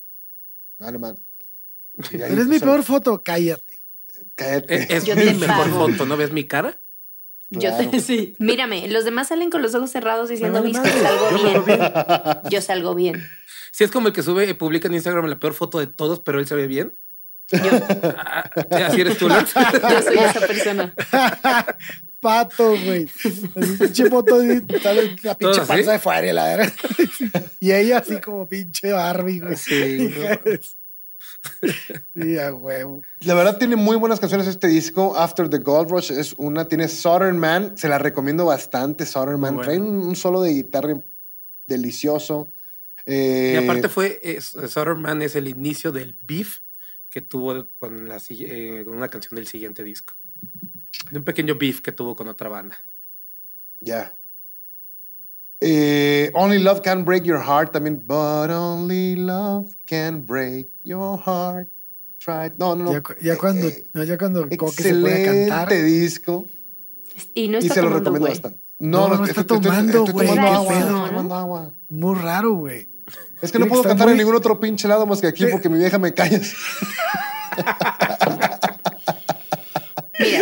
No 0.79 0.99
mames. 0.99 1.19
Y 2.11 2.21
ahí, 2.21 2.31
Eres 2.31 2.47
mi 2.47 2.59
peor 2.59 2.83
foto, 2.83 3.21
cállate. 3.23 3.74
Cállate. 4.35 4.75
Es, 4.83 4.89
es 4.91 5.05
Yo 5.05 5.15
mi 5.15 5.25
mejor 5.33 5.69
pago. 5.69 5.87
foto, 5.87 6.05
¿no 6.05 6.17
ves 6.17 6.31
mi 6.31 6.45
cara? 6.45 6.81
Yo 7.49 7.75
te, 7.75 7.99
sí. 8.01 8.35
Mírame, 8.39 8.87
los 8.87 9.05
demás 9.05 9.27
salen 9.29 9.49
con 9.49 9.61
los 9.61 9.75
ojos 9.75 9.91
cerrados 9.91 10.29
diciendo, 10.29 10.61
viste, 10.61 10.89
salgo 10.89 11.31
yo 11.31 11.63
bien. 11.63 11.81
Yo 12.49 12.61
salgo 12.61 12.95
bien. 12.95 13.23
Sí, 13.71 13.83
es 13.83 13.91
como 13.91 14.07
el 14.07 14.13
que 14.13 14.23
sube 14.23 14.45
y 14.49 14.53
publica 14.53 14.87
en 14.87 14.93
Instagram 14.93 15.25
la 15.27 15.39
peor 15.39 15.53
foto 15.53 15.79
de 15.79 15.87
todos, 15.87 16.19
pero 16.21 16.39
él 16.39 16.47
se 16.47 16.55
ve 16.55 16.67
bien. 16.67 16.97
Ah, 17.53 18.49
Así 18.71 19.01
eres 19.01 19.17
tú, 19.17 19.27
Lars. 19.29 19.53
Yo 19.89 20.01
soy 20.01 20.17
esa 20.17 20.39
persona. 20.47 20.93
Pato, 22.19 22.69
güey. 22.69 23.07
Pinche 23.79 24.09
foto 24.09 24.39
de 24.39 24.63
sale 24.81 25.15
la 25.21 25.37
pinche 25.37 25.59
panza 25.59 25.73
así. 25.73 25.83
de 25.83 25.99
fuera 25.99 26.27
y 26.27 26.33
la. 26.33 26.73
Y 27.59 27.71
ella 27.71 27.99
así 27.99 28.19
como 28.19 28.47
pinche 28.47 28.91
Barbie, 28.91 29.39
güey. 29.41 29.55
Sí, 29.55 30.11
Sí, 32.13 32.37
a 32.37 32.53
huevo. 32.53 33.01
La 33.21 33.33
verdad 33.33 33.57
tiene 33.57 33.75
muy 33.75 33.97
buenas 33.97 34.19
canciones 34.19 34.47
este 34.47 34.67
disco. 34.67 35.15
After 35.17 35.49
the 35.49 35.59
Gold 35.59 35.91
Rush 35.91 36.11
es 36.11 36.33
una. 36.37 36.67
Tiene 36.67 36.87
Southern 36.87 37.37
Man. 37.37 37.77
Se 37.77 37.87
la 37.87 37.97
recomiendo 37.97 38.45
bastante. 38.45 39.05
Southern 39.05 39.39
Man. 39.39 39.61
Trae 39.61 39.79
un, 39.79 40.15
solo 40.15 40.41
de 40.41 40.53
guitarra 40.53 41.01
delicioso. 41.67 42.51
Eh, 43.05 43.59
Y 43.59 43.63
aparte 43.63 43.89
fue, 43.89 44.19
es, 44.23 44.45
Southern 44.67 45.01
Man 45.01 45.21
es 45.21 45.35
el 45.35 45.47
inicio 45.47 45.91
del 45.91 46.17
beef 46.21 46.59
que 47.09 47.21
tuvo 47.21 47.69
con, 47.77 48.07
la, 48.07 48.21
eh, 48.29 48.83
con 48.85 48.95
una 48.97 49.07
canción 49.07 49.35
del 49.35 49.47
siguiente 49.47 49.83
disco. 49.83 50.15
De 51.11 51.19
un 51.19 51.23
pequeño 51.23 51.55
beef 51.55 51.81
que 51.81 51.91
tuvo 51.91 52.15
con 52.15 52.27
otra 52.27 52.49
banda. 52.49 52.83
Ya. 53.79 54.17
Eh, 55.67 56.29
only 56.35 56.59
Love 56.59 56.81
Can 56.83 57.03
Break 57.03 57.23
Your 57.23 57.39
Heart 57.41 57.71
también. 57.71 58.03
But 58.05 58.51
only 58.51 59.15
love 59.15 59.73
can 59.87 60.23
break 60.23 60.69
your 60.83 61.17
heart. 61.19 61.67
Try. 62.19 62.51
No, 62.59 62.75
no, 62.75 62.85
no. 62.85 62.91
Ya, 62.93 63.01
ya 63.21 63.35
cuando, 63.37 63.67
Eh, 63.69 63.87
no, 63.93 64.03
ya 64.03 64.15
cuando 64.17 64.47
Coque 64.57 64.83
se 64.83 64.93
puede 64.93 65.21
excelente 65.23 65.49
cantar. 65.49 65.83
disco. 65.83 66.45
Y 67.33 67.47
no 67.47 67.57
y 67.57 67.61
está 67.61 67.73
se 67.75 67.81
lo 67.81 67.89
recomiendo 67.89 68.19
güey. 68.19 68.33
bastante. 68.33 68.59
No, 68.77 69.07
no 69.07 69.25
está 69.25 69.41
estoy- 69.41 69.61
tomando, 69.61 69.99
estoy 70.05 70.13
güey, 70.13 70.27
agua, 70.37 70.67
pedo, 70.67 70.79
estoy 70.79 70.91
¿no? 70.91 71.05
tomando 71.07 71.35
agua. 71.35 71.73
Muy 71.89 72.15
raro, 72.19 72.53
güey. 72.53 72.87
Es 73.41 73.51
que 73.51 73.57
no 73.57 73.67
puedo 73.67 73.81
cantar 73.83 74.07
en 74.09 74.15
muy- 74.15 74.23
ningún 74.23 74.35
otro 74.35 74.59
pinche 74.59 74.87
lado 74.87 75.05
más 75.07 75.21
que 75.21 75.27
aquí 75.27 75.45
porque 75.47 75.69
mi 75.69 75.79
vieja 75.79 75.97
me 75.97 76.13
calla. 76.13 76.39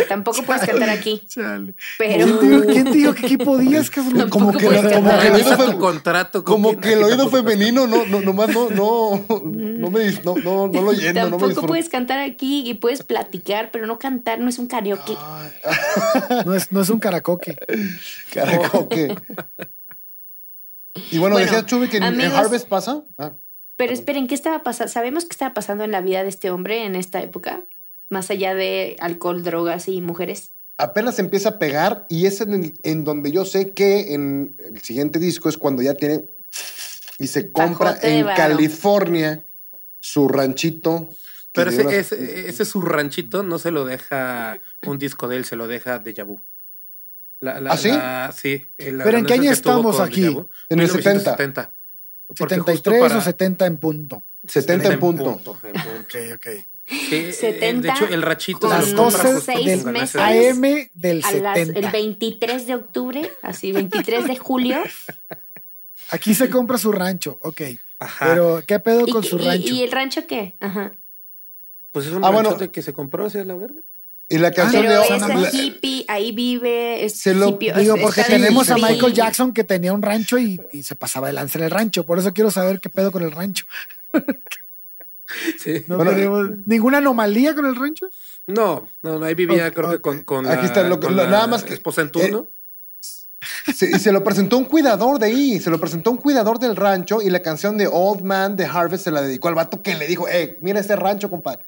Tampoco 0.08 0.42
puedes 0.42 0.62
cantar 0.66 0.90
aquí. 0.90 1.22
Chale. 1.26 1.74
Pero 1.98 2.24
¿Quién 2.26 2.38
te 2.38 2.46
dijo- 2.48 2.66
¿Quién 2.66 2.84
te 2.84 2.90
dijo 2.92 3.14
que 3.14 3.26
aquí 3.26 3.36
podías, 3.36 3.90
cabrón? 3.90 4.28
Como 4.30 4.52
que, 4.52 4.64
puedes 4.66 4.82
lo- 4.84 4.90
como 4.90 5.08
cantar. 5.10 5.20
que 5.20 5.26
el 5.28 5.34
oído 5.34 5.78
contrato. 5.78 6.44
con 6.44 6.54
como 6.62 6.80
que 6.80 6.92
el 6.92 7.02
oído 7.02 7.28
femenino 7.30 7.86
no, 7.86 8.04
no, 8.06 8.20
nomás 8.20 8.48
no, 8.48 8.70
no, 8.70 9.24
no 9.28 9.90
me 9.90 10.10
no, 10.24 10.34
no, 10.36 10.68
no 10.68 10.82
lo 10.82 10.92
lleno, 10.92 11.12
no 11.12 11.24
me 11.26 11.30
tampoco 11.30 11.46
disfruto. 11.48 11.66
puedes 11.66 11.88
cantar 11.88 12.18
aquí 12.20 12.68
y 12.68 12.74
puedes 12.74 13.02
platicar, 13.02 13.70
pero 13.72 13.86
no 13.86 13.98
cantar 13.98 14.38
no 14.40 14.48
es 14.48 14.58
un 14.58 14.66
karaoke. 14.66 15.16
No 16.46 16.54
es, 16.54 16.70
no 16.72 16.80
es 16.82 16.90
un 16.90 16.98
caracoque. 16.98 17.56
Caracoque. 18.32 19.14
Y 21.10 21.18
bueno, 21.18 21.34
Bueno, 21.34 21.38
decía 21.38 21.66
Chubi 21.66 21.88
que 21.88 21.96
en, 21.98 22.04
en 22.04 22.14
amigos- 22.14 22.34
Harvest 22.34 22.68
pasa. 22.68 23.02
Ah, 23.18 23.32
Pero 23.76 23.92
esperen, 23.92 24.26
¿qué 24.28 24.34
estaba 24.34 24.62
pasando? 24.62 24.92
¿Sabemos 24.92 25.24
qué 25.24 25.30
estaba 25.32 25.54
pasando 25.54 25.84
en 25.84 25.90
la 25.90 26.00
vida 26.00 26.22
de 26.22 26.28
este 26.28 26.50
hombre 26.50 26.84
en 26.84 26.94
esta 26.94 27.20
época? 27.20 27.62
Más 28.14 28.30
allá 28.30 28.54
de 28.54 28.96
alcohol, 29.00 29.42
drogas 29.42 29.88
y 29.88 30.00
mujeres. 30.00 30.52
apenas 30.78 31.18
empieza 31.18 31.48
a 31.50 31.58
pegar 31.58 32.06
y 32.08 32.26
es 32.26 32.40
en, 32.40 32.54
el- 32.54 32.74
en 32.84 33.02
donde 33.04 33.30
yo 33.32 33.44
sé 33.44 33.72
que 33.72 34.14
en 34.14 34.56
el 34.58 34.80
siguiente 34.82 35.18
disco 35.18 35.48
es 35.48 35.56
cuando 35.58 35.82
ya 35.82 35.94
tiene 35.94 36.30
y 37.18 37.26
se 37.26 37.50
compra 37.52 37.90
Pajote 37.90 38.06
de 38.08 38.18
en. 38.20 38.26
California 38.36 39.44
su 40.00 40.28
ranchito. 40.28 41.08
Pero 41.52 41.70
ese, 41.70 41.98
ese, 41.98 42.48
ese 42.48 42.64
su 42.64 42.80
ranchito 42.82 43.42
no 43.42 43.58
se 43.58 43.70
lo 43.72 43.84
deja 43.84 44.58
un 44.86 44.98
disco 44.98 45.26
de 45.28 45.36
él, 45.36 45.44
se 45.44 45.56
lo 45.56 45.66
deja 45.68 45.98
Deja 45.98 46.22
Vu. 46.24 46.40
La, 47.40 47.60
la- 47.60 47.70
¿Ah, 47.72 47.76
sí? 47.76 47.88
la- 47.88 48.32
sí. 48.36 48.64
el 48.78 48.98
¿Pero 48.98 49.18
en 49.18 49.26
qué 49.26 49.34
año 49.34 49.50
estamos 49.52 49.98
aquí? 50.00 50.24
En 50.24 50.80
el 50.80 50.86
1970. 50.88 51.72
Porque 52.36 52.58
justo 52.58 52.90
73 52.90 53.00
para- 53.00 53.18
o 53.18 53.20
70 53.20 53.66
en 53.66 53.76
punto. 53.78 54.24
70 54.46 54.92
en 54.92 54.98
punto. 55.00 55.22
en 55.22 55.34
punto. 55.34 55.50
Ok, 56.00 56.14
ok. 56.36 56.46
Sí, 56.86 57.08
eh, 57.16 57.32
70 57.32 57.82
de 57.82 57.88
hecho, 57.94 58.06
el 58.12 58.20
rachito 58.22 58.68
Las 58.68 58.90
lo 58.92 59.04
compra 59.04 59.22
12 59.22 59.34
justo 59.34 59.52
seis 59.52 59.66
del 59.84 59.92
meses. 59.92 60.14
ese- 60.16 60.50
AM 60.50 60.90
del 60.92 61.24
A 61.24 61.32
las- 61.32 61.58
70. 61.58 61.80
el 61.80 61.90
23 61.92 62.66
de 62.66 62.74
octubre, 62.74 63.30
así 63.42 63.72
23 63.72 64.26
de 64.26 64.36
julio. 64.36 64.76
Aquí 66.10 66.34
se 66.34 66.50
compra 66.50 66.76
su 66.78 66.92
rancho, 66.92 67.38
ok. 67.42 67.62
Ajá. 68.00 68.26
Pero, 68.26 68.62
¿qué 68.66 68.78
pedo 68.80 69.04
¿Y, 69.06 69.10
con 69.10 69.24
su 69.24 69.36
y- 69.38 69.44
rancho? 69.46 69.74
y 69.74 69.82
el 69.82 69.90
rancho 69.92 70.26
qué? 70.26 70.56
Ajá. 70.60 70.92
Pues 71.92 72.06
es 72.06 72.12
un 72.12 72.24
Ah, 72.24 72.30
bueno. 72.30 72.56
que 72.70 72.82
se 72.82 72.92
compró 72.92 73.26
hacia 73.26 73.44
la 73.44 73.54
verga. 73.54 73.80
Y 74.28 74.38
la 74.38 74.50
canción 74.52 74.82
Pero 74.82 75.00
de 75.00 75.04
es 75.04 75.10
el 75.10 75.20
más- 75.20 75.54
hippie, 75.54 76.04
ahí 76.08 76.32
vive, 76.32 77.04
es 77.04 77.18
Se 77.18 77.34
lo- 77.34 77.48
hippie, 77.50 77.72
Digo, 77.74 77.96
es- 77.96 78.02
porque 78.02 78.24
tenemos 78.24 78.70
a 78.70 78.78
hippie. 78.78 78.90
Michael 78.92 79.12
Jackson 79.14 79.52
que 79.54 79.64
tenía 79.64 79.92
un 79.92 80.02
rancho 80.02 80.38
y, 80.38 80.60
y 80.72 80.82
se 80.82 80.96
pasaba 80.96 81.28
de 81.28 81.34
lanza 81.34 81.58
en 81.58 81.64
el 81.64 81.70
rancho. 81.70 82.04
Por 82.04 82.18
eso 82.18 82.32
quiero 82.34 82.50
saber 82.50 82.80
qué 82.80 82.88
pedo 82.90 83.10
con 83.12 83.22
el 83.22 83.32
rancho. 83.32 83.64
Sí. 85.58 85.84
No 85.88 85.96
Bueno, 85.96 86.12
tenemos 86.12 86.46
ninguna 86.66 86.98
anomalía 86.98 87.54
con 87.54 87.66
el 87.66 87.76
rancho. 87.76 88.08
No, 88.46 88.88
no, 89.02 89.18
no, 89.18 89.24
ahí 89.24 89.34
vivía, 89.34 89.70
creo 89.72 89.90
que 89.90 90.00
con, 90.00 90.22
con 90.24 90.46
Aquí 90.46 90.56
la, 90.62 90.64
está, 90.66 90.82
lo 90.84 91.00
que- 91.00 91.06
con 91.06 91.16
lo- 91.16 91.24
la 91.24 91.30
nada 91.30 91.46
más 91.46 91.64
que- 91.64 91.74
esposa 91.74 92.02
en 92.02 92.10
turno. 92.10 92.48
Se, 93.74 93.90
y 93.90 93.98
se 93.98 94.10
lo 94.10 94.24
presentó 94.24 94.56
un 94.56 94.64
cuidador 94.64 95.18
de 95.18 95.26
ahí, 95.26 95.60
se 95.60 95.68
lo 95.68 95.78
presentó 95.78 96.10
un 96.10 96.16
cuidador 96.16 96.58
del 96.58 96.76
rancho 96.76 97.20
y 97.20 97.28
la 97.28 97.42
canción 97.42 97.76
de 97.76 97.86
Old 97.90 98.22
Man 98.22 98.56
de 98.56 98.64
Harvest 98.64 99.04
se 99.04 99.10
la 99.10 99.20
dedicó 99.20 99.48
al 99.48 99.54
vato 99.54 99.82
que 99.82 99.94
le 99.96 100.06
dijo, 100.06 100.26
eh, 100.28 100.58
mira 100.62 100.80
este 100.80 100.96
rancho, 100.96 101.28
compadre. 101.28 101.64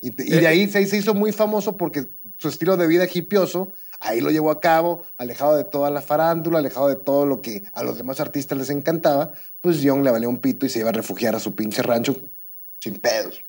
Y, 0.00 0.10
de 0.10 0.46
ahí 0.46 0.66
se, 0.70 0.84
se 0.86 0.96
hizo 0.96 1.12
muy 1.14 1.32
famoso 1.32 1.76
porque 1.76 2.06
su 2.38 2.48
estilo 2.48 2.78
de 2.78 2.86
vida 2.86 3.06
hipioso, 3.12 3.74
ahí 4.00 4.22
lo 4.22 4.30
llevó 4.30 4.50
a 4.50 4.60
cabo, 4.60 5.04
alejado 5.18 5.56
de 5.58 5.64
toda 5.64 5.90
la 5.90 6.00
farándula, 6.00 6.58
alejado 6.60 6.88
de 6.88 6.96
todo 6.96 7.26
lo 7.26 7.42
que 7.42 7.64
a 7.74 7.82
los 7.82 7.98
demás 7.98 8.18
artistas 8.20 8.56
les 8.56 8.70
encantaba, 8.70 9.32
pues 9.60 9.82
Young 9.82 10.02
le 10.04 10.10
valía 10.10 10.28
un 10.28 10.38
pito 10.40 10.64
y 10.64 10.70
se 10.70 10.78
iba 10.78 10.88
a 10.88 10.92
refugiar 10.92 11.34
a 11.36 11.40
su 11.40 11.54
pinche 11.54 11.82
rancho 11.82 12.16
sin 12.80 12.94
pedos. 12.98 13.42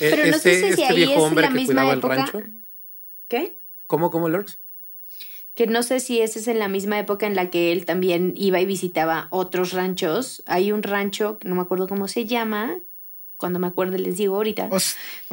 Eh, 0.00 0.10
Pero 0.10 0.26
no 0.26 0.38
sé 0.38 0.54
este- 0.54 0.54
si, 0.54 0.60
si 0.60 0.68
este 0.70 0.84
ahí 0.84 0.96
viejo 0.96 1.12
es 1.12 1.18
hombre 1.18 1.42
la 1.44 1.48
que 1.48 1.54
misma 1.54 1.74
cuidaba 1.82 1.92
época. 1.94 2.14
el 2.14 2.20
rancho. 2.20 2.42
¿Qué? 3.28 3.58
¿Cómo, 3.86 4.10
cómo, 4.10 4.28
Lords? 4.28 4.58
Que 5.54 5.66
no 5.66 5.82
sé 5.82 6.00
si 6.00 6.20
esa 6.20 6.38
es 6.38 6.48
en 6.48 6.58
la 6.58 6.68
misma 6.68 6.98
época 6.98 7.26
en 7.26 7.36
la 7.36 7.50
que 7.50 7.72
él 7.72 7.84
también 7.84 8.32
iba 8.36 8.60
y 8.60 8.64
visitaba 8.66 9.28
otros 9.30 9.72
ranchos. 9.72 10.42
Hay 10.46 10.72
un 10.72 10.82
rancho, 10.82 11.38
que 11.38 11.48
no 11.48 11.54
me 11.54 11.60
acuerdo 11.62 11.86
cómo 11.88 12.08
se 12.08 12.24
llama. 12.26 12.78
Cuando 13.36 13.58
me 13.58 13.66
acuerde 13.66 13.98
les 13.98 14.16
digo 14.16 14.36
ahorita. 14.36 14.68
O, 14.70 14.80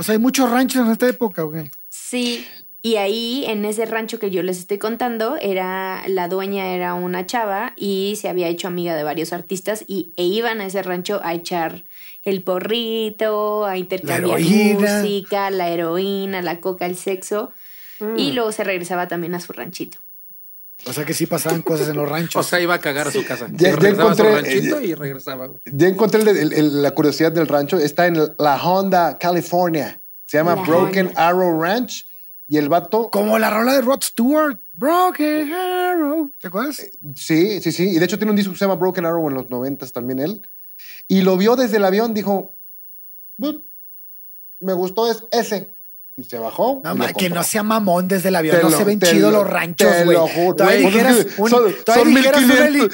sea, 0.04 0.14
hay 0.14 0.18
muchos 0.20 0.50
ranchos 0.50 0.86
en 0.86 0.92
esta 0.92 1.08
época, 1.08 1.44
güey. 1.44 1.72
Sí, 1.90 2.46
y 2.82 2.96
ahí 2.96 3.46
en 3.48 3.64
ese 3.66 3.86
rancho 3.86 4.20
que 4.20 4.30
yo 4.32 4.44
les 4.44 4.58
estoy 4.58 4.78
contando, 4.78 5.38
era 5.38 6.04
la 6.08 6.28
dueña 6.28 6.74
era 6.74 6.96
una 6.96 7.26
chava 7.26 7.74
y 7.78 8.18
se 8.20 8.28
había 8.28 8.48
hecho 8.48 8.68
amiga 8.68 8.96
de 8.96 9.04
varios 9.04 9.32
artistas 9.32 9.86
y 9.88 10.12
e 10.18 10.24
iban 10.24 10.60
a 10.60 10.66
ese 10.66 10.82
rancho 10.82 11.22
a 11.24 11.34
echar 11.34 11.86
el 12.24 12.44
porrito, 12.44 13.66
a 13.66 13.78
intercambiar 13.78 14.40
heroína. 14.40 15.00
música, 15.02 15.50
la 15.52 15.70
heroína, 15.70 16.42
la 16.42 16.60
coca, 16.62 16.86
el 16.86 16.96
sexo 16.96 17.52
Mm. 18.00 18.18
y 18.18 18.32
luego 18.32 18.52
se 18.52 18.64
regresaba 18.64 19.08
también 19.08 19.36
a 19.36 19.40
su 19.40 19.52
ranchito. 19.54 19.98
O 20.86 20.94
sea 20.94 21.04
que 21.04 21.14
sí 21.14 21.26
pasaban 21.26 21.62
cosas 21.62 21.90
en 21.90 21.98
los 21.98 22.08
ranchos. 22.08 22.38
O 22.46 22.48
sea, 22.48 22.62
iba 22.62 22.74
a 22.76 22.80
cagar 22.80 23.08
a 23.10 23.12
su 23.12 23.26
casa. 23.26 23.48
Ya- 23.52 23.72
ya 23.72 23.76
regresaba 23.76 24.12
a 24.12 24.16
su 24.16 24.22
encontré, 24.24 24.52
ranchito 24.54 24.80
eh, 24.80 24.86
y 24.86 24.94
regresaba. 24.94 25.48
güey. 25.48 25.62
Ya 25.66 25.88
encontré 25.90 26.22
el 26.22 26.28
el- 26.30 26.54
el- 26.54 26.82
la 26.82 26.92
curiosidad 26.92 27.34
del 27.34 27.48
rancho. 27.48 27.78
Está 27.78 28.08
en 28.08 28.18
la 28.38 28.64
Honda, 28.64 29.18
California. 29.18 30.02
Se 30.26 30.38
llama 30.38 30.56
La 30.56 30.62
Broken 30.62 31.08
Honda. 31.08 31.28
Arrow 31.28 31.62
Ranch. 31.62 32.06
Y 32.48 32.58
el 32.58 32.70
vato. 32.70 33.10
Como 33.12 33.38
la 33.38 33.50
rola 33.50 33.74
de 33.74 33.82
Rod 33.82 34.02
Stewart. 34.02 34.58
Broken 34.74 35.52
Arrow. 35.52 36.34
¿Te 36.40 36.48
acuerdas? 36.48 36.78
Sí, 37.16 37.60
sí, 37.62 37.72
sí. 37.74 37.90
Y 37.90 38.00
de 38.00 38.06
hecho 38.06 38.18
tiene 38.18 38.32
un 38.32 38.38
disco 38.38 38.54
que 38.54 38.58
se 38.60 38.64
llama 38.66 38.76
Broken 38.76 39.06
Arrow 39.06 39.28
en 39.28 39.34
los 39.36 39.50
noventas 39.50 39.92
también 39.92 40.20
él. 40.20 40.42
Y 41.10 41.22
lo 41.24 41.36
vio 41.36 41.56
desde 41.58 41.76
el 41.78 41.84
avión. 41.86 42.14
Dijo: 42.14 42.56
"But, 43.38 43.66
Me 44.62 44.74
gustó 44.74 45.10
es 45.10 45.24
ese. 45.32 45.74
Y 46.18 46.24
se 46.26 46.38
bajó. 46.38 46.82
No, 46.84 46.90
lo 46.90 46.96
ma, 46.98 47.14
que 47.14 47.30
no 47.30 47.42
sea 47.44 47.64
mamón 47.64 48.10
desde 48.10 48.28
el 48.28 48.36
avión. 48.36 48.58
Te 48.58 48.62
no 48.64 48.70
lo- 48.70 48.78
se 48.78 48.84
ven 48.84 49.00
chidos 49.00 49.32
lo- 49.32 49.40
los 49.44 49.50
ranchos, 49.50 49.88
güey. 50.04 50.18
lo 50.18 50.26
que 50.26 50.34
son- 51.50 51.50
son 51.86 52.08
dijeras 52.14 52.42
un 52.42 52.48
1500 52.50 52.60
heli- 52.60 52.90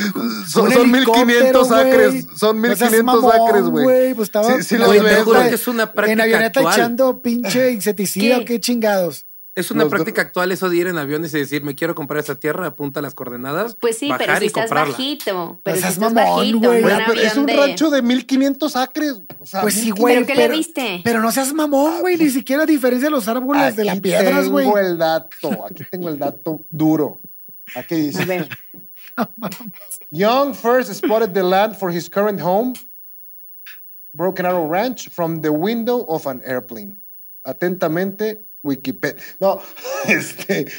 son- 0.48 0.66
un 0.68 0.74
son 0.74 0.92
1500 0.92 1.72
helicóptero, 1.72 1.76
acres, 1.76 2.12
güey. 2.12 2.38
son 2.38 2.62
No 2.62 2.68
seas 2.76 2.92
1500 2.92 3.24
mamón, 3.24 3.50
acres, 3.50 3.64
güey. 3.64 4.14
Pues 4.14 4.28
estaba 4.28 4.58
Sí, 4.58 4.64
sí 4.64 4.76
avioneta- 4.76 5.16
ves, 5.16 5.26
güey. 5.26 5.54
Es 5.56 5.68
una 5.68 5.92
práctica 5.92 6.14
En 6.14 6.22
avioneta 6.22 6.60
actual. 6.60 6.74
echando 6.80 7.22
pinche 7.24 7.72
insecticida 7.72 8.46
qué 8.46 8.60
chingados. 8.60 9.25
Es 9.56 9.72
una 9.72 9.84
Los 9.84 9.92
do- 9.92 9.96
práctica 9.96 10.22
actual 10.22 10.52
eso 10.52 10.70
de 10.70 10.76
ir 10.76 10.88
en 10.88 10.98
aviones 10.98 11.34
y 11.34 11.40
decir, 11.40 11.64
me 11.64 11.76
quiero 11.76 11.96
comprar 11.96 12.20
esta 12.20 12.38
tierra, 12.38 12.68
apunta 12.68 13.02
las 13.02 13.14
coordenadas. 13.16 13.76
Pues 13.80 13.98
sí, 13.98 14.08
pero 14.10 14.20
bajar 14.20 14.40
si 14.40 14.44
y 14.44 14.48
estás 14.48 14.64
comprarla. 14.64 14.92
bajito, 14.92 15.60
pero 15.64 15.76
si 15.78 15.82
seas 15.82 15.94
estás 15.94 16.14
mamón, 16.14 16.38
bajito, 16.40 16.58
güey. 16.60 16.84
un 16.84 16.90
pero 16.90 17.14
es 17.14 17.38
un 17.38 17.46
de- 17.46 17.56
rancho 17.56 17.90
de 17.90 18.02
1500 18.02 18.76
acres. 18.76 19.22
O 19.40 19.46
sea, 19.46 19.62
Pues 19.62 19.76
sí, 19.76 19.94
1500 19.94 20.00
güey. 20.02 20.16
¿Pero 20.16 20.28
qué 20.28 20.36
le 20.36 20.50
viste? 20.50 21.02
Pero 21.06 21.22
no 21.22 21.32
seas 21.32 21.54
mamón, 21.54 22.02
güey. 22.02 22.18
Ni 22.18 22.30
siquiera 22.30 22.64
a 22.64 22.66
diferencia 22.66 23.08
de 23.08 23.12
los 23.12 23.28
árboles 23.30 23.76
de 23.78 23.86
las 23.86 23.94
Aquí 23.94 24.02
piedras, 24.02 24.50
güey. 24.50 24.66
Tengo 24.66 24.78
el 24.78 24.98
dato. 24.98 25.66
Aquí 25.70 25.84
tengo 25.90 26.10
el 26.10 26.20
dato 26.20 26.66
duro. 26.70 27.22
Aquí 27.76 27.96
dice. 27.96 28.24
A 28.24 28.26
ver, 28.26 28.50
Young 30.12 30.54
first 30.54 30.94
spotted 30.94 31.34
the 31.34 31.44
land 31.44 31.78
for 31.78 31.90
his 31.96 32.10
current 32.10 32.42
home, 32.42 32.74
Broken 34.14 34.46
Arrow 34.46 34.68
Ranch, 34.68 35.10
from 35.10 35.42
the 35.42 35.50
window 35.52 36.06
of 36.10 36.26
an 36.28 36.42
airplane. 36.46 37.00
Atentamente, 37.46 38.44
Wikipedia. 38.66 39.22
No, 39.40 39.60
este. 40.08 40.62
es- 40.62 40.74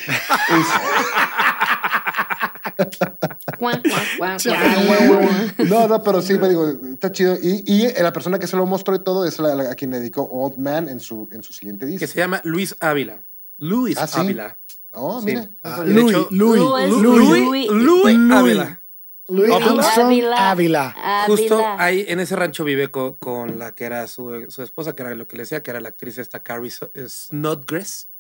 Cuan, 3.58 3.80
cuan, 3.82 4.04
cuan, 4.18 4.38
cuan, 4.86 5.08
cuan. 5.08 5.68
No, 5.68 5.88
no, 5.88 6.02
pero 6.02 6.20
sí, 6.20 6.34
me 6.38 6.48
digo, 6.48 6.68
está 6.92 7.10
chido. 7.10 7.36
Y, 7.40 7.62
y 7.66 7.92
la 8.02 8.12
persona 8.12 8.38
que 8.38 8.46
se 8.46 8.56
lo 8.56 8.66
mostró 8.66 8.94
y 8.94 9.02
todo 9.02 9.24
es 9.24 9.38
la, 9.38 9.54
la- 9.54 9.70
a 9.70 9.74
quien 9.74 9.90
le 9.92 9.98
dedicó 10.00 10.22
Old 10.22 10.58
Man 10.58 10.88
en 10.88 11.00
su, 11.00 11.28
en 11.32 11.42
su 11.42 11.52
siguiente 11.52 11.86
Que 11.86 11.92
disco. 11.92 12.06
se 12.06 12.18
llama 12.18 12.40
Luis 12.44 12.74
Ávila. 12.80 13.24
Luis 13.58 13.96
Ah, 13.98 14.06
¿sí? 14.06 14.20
Ávila. 14.20 14.58
Oh, 14.92 15.20
Sí. 15.20 15.26
mira. 15.26 15.50
Ah, 15.62 15.82
De 15.82 15.92
Louis, 15.94 16.10
hecho, 16.14 16.28
Louis, 16.30 16.60
Louis, 16.60 16.88
Louis, 16.90 17.28
Luis, 17.28 17.70
Luis 17.70 18.16
Louis. 18.18 18.32
Ávila. 18.32 18.82
Pues, 19.26 19.50
Armstrong 19.50 20.22
Ávila. 20.36 21.24
Justo 21.26 21.64
ahí 21.78 22.04
en 22.08 22.20
ese 22.20 22.36
rancho 22.36 22.64
vive 22.64 22.90
co- 22.90 23.18
con, 23.18 23.58
la 23.58 23.74
que 23.74 23.84
era 23.84 24.06
su, 24.06 24.46
su 24.48 24.62
esposa, 24.62 24.94
que 24.94 25.02
era 25.02 25.14
lo 25.14 25.26
que 25.26 25.36
le 25.36 25.42
decía, 25.42 25.62
que 25.62 25.70
era 25.70 25.80
la 25.80 25.88
actriz 25.88 26.18
esta 26.18 26.42
Carrie 26.42 26.70
eh, 26.94 27.08
Snodgrass, 27.08 28.10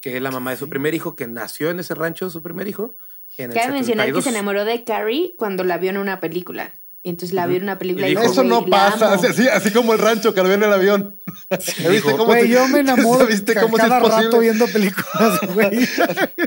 que 0.00 0.16
es 0.16 0.22
la 0.22 0.30
mamá 0.30 0.50
de 0.50 0.56
su 0.56 0.68
primer 0.68 0.94
hijo, 0.94 1.14
que 1.16 1.26
nació 1.28 1.70
en 1.70 1.80
ese 1.80 1.94
rancho, 1.94 2.28
su 2.30 2.42
primer 2.42 2.66
hijo. 2.68 2.96
En 3.38 3.50
el 3.52 3.56
Cabe 3.56 3.72
mencionar 3.72 4.06
que 4.06 4.12
72. 4.12 4.24
se 4.24 4.30
enamoró 4.30 4.64
de 4.64 4.84
Carrie 4.84 5.34
cuando 5.38 5.64
la 5.64 5.78
vio 5.78 5.90
en 5.90 5.98
una 5.98 6.20
película. 6.20 6.72
Y 7.02 7.10
entonces 7.10 7.34
la 7.34 7.46
vio 7.46 7.58
en 7.58 7.62
una 7.62 7.78
película 7.78 8.08
Y 8.08 8.12
y, 8.12 8.16
dijo, 8.16 8.24
Eso 8.32 8.42
no 8.42 8.58
"Güey, 8.62 8.70
la 8.70 8.76
pasa, 8.90 9.12
amo". 9.12 9.14
así, 9.14 9.26
así, 9.30 9.48
así 9.48 9.70
como 9.70 9.92
el 9.92 10.00
rancho 10.00 10.34
que 10.34 10.40
lo 10.42 10.46
vio 10.48 10.54
en 10.54 10.64
el 10.64 10.72
avión. 10.72 11.18
¿Ya 11.50 11.56
Dijo, 11.58 11.90
viste 11.90 12.10
cómo 12.12 12.24
Güey, 12.26 12.48
yo 12.48 12.66
me 12.68 12.80
enamoro 12.80 13.26
¿Viste 13.26 13.54
cómo 13.54 13.76
es 13.76 13.82
cada 13.84 14.00
rato 14.00 14.10
posible? 14.10 14.38
viendo 14.40 14.66
películas, 14.66 15.54
güey. 15.54 15.70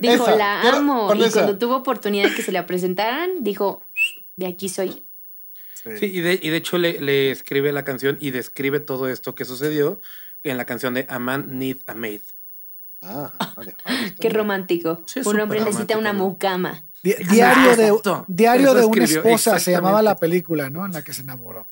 Dijo, 0.01 0.23
Esa, 0.25 0.35
la 0.35 0.61
amo. 0.75 1.13
Y 1.15 1.23
esa. 1.23 1.31
cuando 1.41 1.57
tuvo 1.57 1.77
oportunidad 1.77 2.29
que 2.35 2.41
se 2.41 2.51
la 2.51 2.65
presentaran, 2.65 3.29
dijo, 3.41 3.83
de 4.39 4.47
aquí 4.47 4.69
soy. 4.69 5.05
Sí, 5.83 6.05
y 6.07 6.19
de, 6.21 6.39
y 6.41 6.49
de 6.49 6.57
hecho 6.57 6.77
le, 6.77 6.99
le 6.99 7.31
escribe 7.31 7.71
la 7.71 7.85
canción 7.85 8.17
y 8.19 8.31
describe 8.31 8.79
todo 8.79 9.07
esto 9.07 9.35
que 9.35 9.45
sucedió 9.45 10.01
en 10.43 10.57
la 10.57 10.65
canción 10.65 10.93
de 10.93 11.05
A 11.09 11.19
Man 11.19 11.57
Need 11.59 11.77
a 11.87 11.93
Maid. 11.93 12.21
Ah, 13.01 13.31
vale, 13.55 13.75
vale, 13.85 14.15
Qué 14.19 14.29
romántico. 14.29 15.03
Sí, 15.05 15.21
Un 15.25 15.39
hombre 15.39 15.61
necesita 15.61 15.97
una 15.97 16.11
mucama. 16.11 16.83
Di- 17.01 17.13
diario 17.29 17.77
de, 17.77 17.87
Exacto. 17.87 18.25
diario 18.27 18.73
de 18.73 18.85
una 18.85 19.03
esposa 19.05 19.57
se 19.59 19.71
llamaba 19.71 20.01
la 20.01 20.17
película, 20.17 20.69
¿no? 20.69 20.85
En 20.85 20.91
la 20.91 21.01
que 21.01 21.13
se 21.13 21.21
enamoró. 21.21 21.67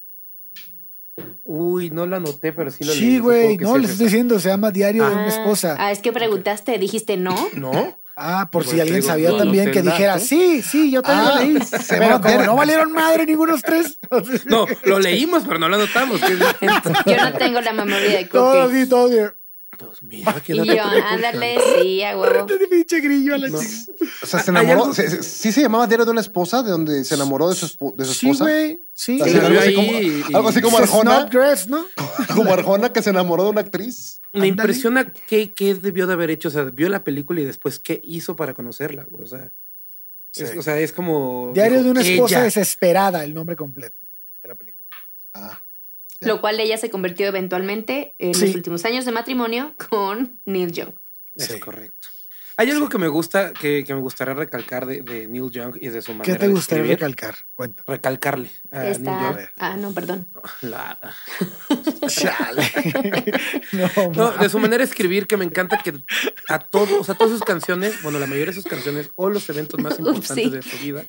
Uy, 1.44 1.90
no 1.90 2.06
lo 2.06 2.16
anoté, 2.16 2.54
pero 2.54 2.70
sí 2.72 2.84
lo 2.86 2.94
leí. 2.94 3.00
Sí, 3.02 3.20
güey, 3.20 3.58
no, 3.58 3.76
es 3.78 3.90
estoy 3.90 4.06
diciendo, 4.06 4.40
se 4.40 4.50
llama 4.50 4.72
Diario 4.72 5.06
de 5.06 5.14
una 5.14 5.26
Ah, 5.26 5.28
esposa. 5.30 5.76
Ah, 5.80 5.92
es 5.92 6.00
que 6.00 6.12
preguntaste, 6.14 6.78
dijiste 6.78 7.18
no. 7.18 7.36
¿No? 7.56 8.00
Ah, 8.20 8.50
por 8.52 8.64
Pues 8.64 8.74
si 8.74 8.80
alguien 8.82 8.96
te 8.96 9.02
digo, 9.02 9.14
sabía 9.14 9.30
no, 9.30 9.38
también 9.38 9.72
que 9.72 9.84
dijera, 9.84 10.14
dato. 10.14 10.26
sí, 10.26 10.64
sí, 10.64 10.90
yo 10.90 11.04
también 11.04 11.28
Ah, 11.32 11.36
lo 11.36 11.54
leí. 11.54 11.64
se 11.66 11.98
Pero 12.00 12.20
como 12.20 12.42
no 12.44 12.56
valieron 12.56 12.92
madre 12.92 13.28
ningunos 13.28 13.62
tres. 13.62 14.00
No, 14.46 14.66
lo 14.86 15.00
leímos, 15.00 15.44
pero 15.46 15.60
no 15.60 15.70
lo 15.70 15.76
anotamos. 15.76 16.20
que 16.22 16.34
es 16.34 16.40
distinto. 16.40 16.92
Yo 17.06 17.18
no 17.18 17.34
tengo 17.38 17.62
la 17.62 17.74
memoria 17.74 18.00
de 18.18 18.26
Todo 18.26 18.64
Cookie. 18.64 18.78
así, 18.80 18.90
todo 18.90 19.10
bien. 19.10 19.34
Dios 19.78 20.02
mío, 20.02 20.26
¿qué 20.44 20.54
Y 20.54 20.58
no 20.58 20.64
yo, 20.66 20.82
ándale, 20.82 21.58
sí, 21.80 22.02
a 22.04 22.18
huevo. 22.18 22.48
Pinche 22.72 23.00
grillo 23.02 23.36
a 23.36 23.38
la 23.38 23.50
No. 23.50 23.60
chica. 23.60 23.94
O 24.24 24.26
sea, 24.26 24.40
se 24.42 24.50
¿Hay 24.52 24.58
enamoró. 24.58 24.82
algo? 24.84 24.94
se- 24.96 25.10
se- 25.10 25.24
¿Sí 25.24 25.52
se 25.52 25.62
llamaba 25.62 25.86
Diario 25.88 26.06
de 26.06 26.12
una 26.12 26.22
esposa? 26.22 26.64
¿De 26.64 26.72
donde 26.72 27.04
se 27.06 27.16
enamoró 27.16 27.50
de 27.50 27.56
su, 27.56 27.68
de 27.96 28.06
su 28.06 28.14
Sí, 28.14 28.30
esposa? 28.30 28.44
güey, 28.46 28.80
sí. 28.94 29.22
Así, 29.22 29.32
Sí, 29.32 29.38
algo, 29.38 29.60
así 29.60 29.74
como, 29.76 29.92
y- 29.92 30.24
algo 30.34 30.50
así 30.50 30.62
como 30.62 30.78
Arjona. 30.78 31.12
Snodgrass, 31.22 31.68
¿no? 31.68 31.86
Como 32.50 32.52
Arjona 32.52 32.92
que 32.92 33.02
se 33.04 33.12
enamoró 33.12 33.44
de 33.46 33.50
una 33.52 33.62
actriz. 33.62 34.22
Me 34.34 34.48
impresiona 34.48 35.14
qué, 35.28 35.54
qué 35.54 35.76
debió 35.76 36.08
de 36.08 36.14
haber 36.14 36.30
hecho. 36.32 36.48
O 36.48 36.52
sea, 36.52 36.64
vio 36.64 36.90
la 36.90 37.04
película 37.04 37.42
y 37.42 37.46
después 37.46 37.80
qué 37.80 38.00
hizo 38.04 38.36
para 38.36 38.54
conocerla, 38.54 39.04
güey. 39.04 39.24
O 39.24 39.28
sea, 39.28 39.52
es, 40.34 40.56
o 40.58 40.62
sea, 40.62 40.80
es 40.80 40.92
como. 40.94 41.52
Diario 41.54 41.78
dijo, 41.78 41.86
de 41.86 41.92
una 41.92 42.02
esposa 42.02 42.36
ella. 42.36 42.44
desesperada, 42.44 43.24
el 43.24 43.34
nombre 43.34 43.56
completo 43.56 44.02
de 44.42 44.50
la 44.50 44.56
película. 44.56 44.88
Ah. 45.34 45.62
Lo 46.22 46.42
cual 46.42 46.60
ella 46.60 46.78
se 46.78 46.90
convirtió 46.90 47.28
eventualmente 47.28 48.16
en 48.18 48.34
Sí. 48.34 48.48
los 48.48 48.56
últimos 48.56 48.84
años 48.86 49.06
de 49.06 49.12
matrimonio 49.12 49.76
con 49.90 50.40
Neil 50.46 50.72
Young. 50.72 50.94
Es 51.36 51.56
correcto. 51.58 51.97
Hay 52.60 52.72
algo 52.72 52.90
que 52.90 52.98
me 52.98 53.08
gusta, 53.08 53.54
que, 53.54 53.84
que 53.86 53.94
me 53.94 54.02
gustaría 54.02 54.34
recalcar 54.34 54.88
de, 54.88 55.04
de 55.04 55.28
Neil 55.28 55.52
Young 55.52 55.78
y 55.80 55.90
de 55.90 56.02
su 56.02 56.14
manera 56.14 56.34
¿Qué 56.40 56.40
te 56.46 56.52
gustaría 56.52 56.86
recalcar? 56.94 57.36
Cuenta. 57.54 57.84
Recalcarle 57.86 58.50
a 58.72 58.80
Neil. 58.84 59.04
Young. 59.04 59.38
Ah, 59.58 59.78
no, 59.78 59.94
perdón. 59.94 60.28
La- 60.62 61.00
Chale. 62.08 62.64
no, 63.74 64.12
No, 64.16 64.32
de 64.32 64.50
su 64.50 64.58
manera 64.58 64.80
de 64.80 64.86
escribir, 64.86 65.28
que 65.28 65.38
me 65.38 65.46
encanta 65.46 65.78
que 65.84 65.94
a 66.50 66.60
todos, 66.60 66.92
o 67.02 67.04
sea, 67.04 67.14
todas 67.14 67.32
sus 67.34 67.44
canciones, 67.44 68.02
bueno, 68.02 68.18
la 68.18 68.26
mayoría 68.26 68.48
de 68.48 68.54
sus 68.54 68.66
canciones 68.66 69.12
o 69.16 69.30
los 69.30 69.48
eventos 69.50 69.80
más 69.80 70.00
importantes 70.00 70.52
de 70.52 70.62
su 70.64 70.78
vida, 70.80 71.06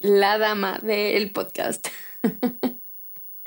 La 0.00 0.36
dama 0.36 0.78
del 0.82 1.32
podcast. 1.32 1.88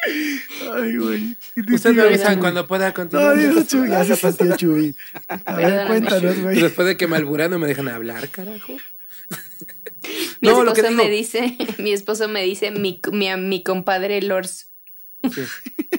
Ay, 0.03 0.97
güey. 0.97 1.37
ustedes 1.73 1.95
me 1.95 2.01
avisan 2.01 2.39
cuando 2.39 2.65
pueda 2.67 2.93
continuar. 2.93 3.37
Ay, 3.37 3.45
eso, 3.45 3.63
Chuy, 3.63 3.89
ya 3.89 4.03
se 4.03 4.15
sintió 4.15 4.57
Chuy. 4.57 4.95
A 5.45 5.55
ver, 5.55 5.87
cuéntanos, 5.87 6.39
güey. 6.39 6.59
Después 6.59 6.87
de 6.87 6.97
que 6.97 7.07
me 7.07 7.17
alburan 7.17 7.51
no 7.51 7.59
me 7.59 7.67
dejan 7.67 7.87
hablar, 7.87 8.27
carajo. 8.29 8.73
Mi 10.41 10.49
No, 10.49 10.63
lo 10.63 10.71
esposo 10.71 10.81
que 10.81 10.89
digo- 10.89 11.03
me 11.03 11.09
dice, 11.09 11.57
mi 11.77 11.91
esposo 11.93 12.27
me 12.27 12.43
dice 12.43 12.71
mi, 12.71 12.99
mi, 13.11 13.35
mi 13.37 13.63
compadre 13.63 14.21
Lors 14.21 14.71
Sí, 15.31 15.43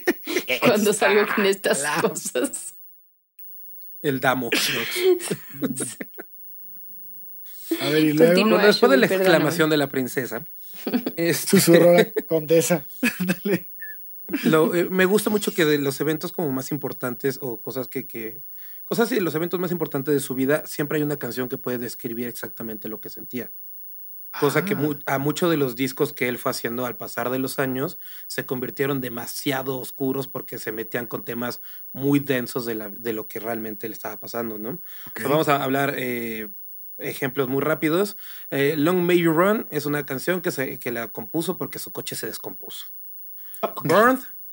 cuando 0.60 0.92
salgo 0.92 1.24
con 1.34 1.46
estas 1.46 1.84
cosas. 2.00 2.74
el 4.02 4.18
damo. 4.18 4.50
A 7.80 7.88
ver, 7.88 8.02
y 8.04 8.12
luego 8.12 8.32
Continúa. 8.32 8.52
Bueno, 8.58 8.66
después 8.66 8.90
de 8.90 8.96
la 8.98 9.06
exclamación 9.06 9.70
de 9.70 9.76
la 9.76 9.88
princesa, 9.88 10.44
este, 11.16 11.60
susurró 11.60 11.94
la 11.94 12.12
condesa. 12.26 12.84
Dale. 13.20 13.70
Lo- 14.44 14.74
eh, 14.74 14.88
me 14.90 15.04
gusta 15.04 15.30
mucho 15.30 15.52
que 15.54 15.64
de 15.64 15.78
los 15.78 16.00
eventos 16.00 16.32
como 16.32 16.50
más 16.52 16.70
importantes 16.72 17.38
o 17.42 17.60
cosas 17.62 17.88
que, 17.88 18.06
que 18.06 18.44
cosas 18.84 19.10
y 19.12 19.20
los 19.20 19.34
eventos 19.34 19.58
más 19.60 19.72
importantes 19.72 20.12
de 20.14 20.20
su 20.20 20.34
vida, 20.34 20.66
siempre 20.66 20.96
hay 20.98 21.02
una 21.02 21.18
canción 21.18 21.48
que 21.48 21.58
puede 21.58 21.78
describir 21.78 22.28
exactamente 22.28 22.88
lo 22.88 23.00
que 23.00 23.08
sentía. 23.10 23.52
Cosa 24.40 24.64
que 24.64 24.72
Ah. 24.72 24.76
mu- 24.78 24.98
a 25.04 25.18
muchos 25.18 25.50
de 25.50 25.58
los 25.58 25.76
discos 25.76 26.14
que 26.14 26.26
él 26.28 26.38
fue 26.38 26.50
haciendo 26.52 26.86
al 26.86 26.96
pasar 26.96 27.28
de 27.28 27.38
los 27.38 27.58
años 27.58 27.98
se 28.28 28.46
convirtieron 28.46 29.02
demasiado 29.02 29.78
oscuros 29.78 30.26
porque 30.26 30.58
se 30.58 30.72
metían 30.72 31.06
con 31.06 31.24
temas 31.24 31.60
muy 31.92 32.18
densos 32.18 32.64
de, 32.64 32.74
la- 32.74 32.88
de 32.88 33.12
lo 33.12 33.28
que 33.28 33.40
realmente 33.40 33.88
le 33.88 33.92
estaba 33.94 34.18
pasando, 34.20 34.56
¿no? 34.58 34.80
Vamos 35.22 35.48
a 35.48 35.62
hablar 35.62 35.94
eh, 35.98 36.50
ejemplos 36.96 37.48
muy 37.48 37.60
rápidos. 37.60 38.16
Eh, 38.50 38.74
Long 38.78 39.02
May 39.02 39.18
You 39.20 39.32
Run 39.32 39.66
es 39.70 39.84
una 39.84 40.06
canción 40.06 40.40
que, 40.40 40.50
se, 40.50 40.78
que 40.78 40.92
la 40.92 41.08
compuso 41.08 41.58
porque 41.58 41.78
su 41.78 41.92
coche 41.92 42.16
se 42.16 42.26
descompuso. 42.26 42.86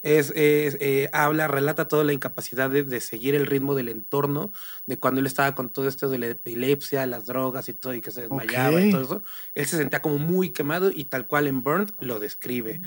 Es, 0.01 0.31
es, 0.33 0.77
eh, 0.79 1.09
habla, 1.11 1.49
relata 1.49 1.89
toda 1.89 2.05
la 2.05 2.13
incapacidad 2.13 2.69
de, 2.69 2.83
de 2.83 3.01
seguir 3.01 3.35
el 3.35 3.45
ritmo 3.45 3.75
del 3.75 3.89
entorno, 3.89 4.53
de 4.85 4.97
cuando 4.97 5.19
él 5.19 5.27
estaba 5.27 5.55
con 5.55 5.73
todo 5.73 5.89
esto 5.89 6.07
de 6.09 6.19
la 6.19 6.27
epilepsia, 6.27 7.05
las 7.05 7.25
drogas 7.25 7.67
y 7.67 7.73
todo, 7.73 7.93
y 7.93 7.99
que 7.99 8.11
se 8.11 8.21
desmayaba 8.21 8.79
y 8.79 8.91
todo 8.91 9.01
eso. 9.01 9.23
Él 9.55 9.65
se 9.65 9.75
sentía 9.75 10.01
como 10.01 10.17
muy 10.17 10.51
quemado 10.51 10.89
y 10.89 11.05
tal 11.05 11.27
cual 11.27 11.47
en 11.47 11.63
Burned 11.63 11.91
lo 11.99 12.19
describe. 12.19 12.79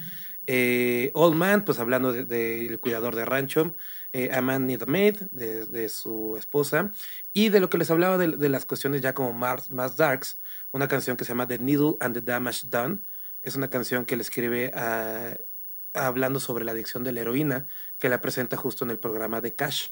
Eh, 0.46 1.10
Old 1.12 1.36
Man, 1.36 1.64
pues 1.66 1.78
hablando 1.78 2.12
del 2.12 2.26
de, 2.26 2.78
cuidador 2.80 3.14
de 3.14 3.26
rancho, 3.26 3.74
eh, 4.14 4.30
A 4.32 4.40
Man 4.40 4.66
Need 4.66 4.82
a 4.82 4.86
Maid, 4.86 5.16
de, 5.32 5.66
de 5.66 5.88
su 5.90 6.36
esposa, 6.38 6.92
y 7.34 7.50
de 7.50 7.60
lo 7.60 7.68
que 7.68 7.78
les 7.78 7.90
hablaba 7.90 8.16
de, 8.16 8.28
de 8.28 8.48
las 8.48 8.64
cuestiones 8.64 9.02
ya 9.02 9.14
como 9.14 9.34
más, 9.34 9.70
más 9.70 9.96
darks, 9.96 10.40
una 10.70 10.88
canción 10.88 11.18
que 11.18 11.24
se 11.24 11.28
llama 11.32 11.46
The 11.46 11.58
Needle 11.58 11.96
and 12.00 12.14
the 12.14 12.22
Damage 12.22 12.68
Done, 12.68 13.00
es 13.42 13.54
una 13.54 13.68
canción 13.68 14.04
que 14.06 14.16
le 14.16 14.22
escribe 14.22 14.72
a, 14.74 15.36
hablando 15.94 16.40
sobre 16.40 16.64
la 16.64 16.72
adicción 16.72 17.04
de 17.04 17.12
la 17.12 17.20
heroína, 17.20 17.66
que 17.98 18.08
la 18.08 18.20
presenta 18.20 18.56
justo 18.56 18.84
en 18.84 18.90
el 18.90 18.98
programa 18.98 19.40
de 19.40 19.54
Cash. 19.54 19.88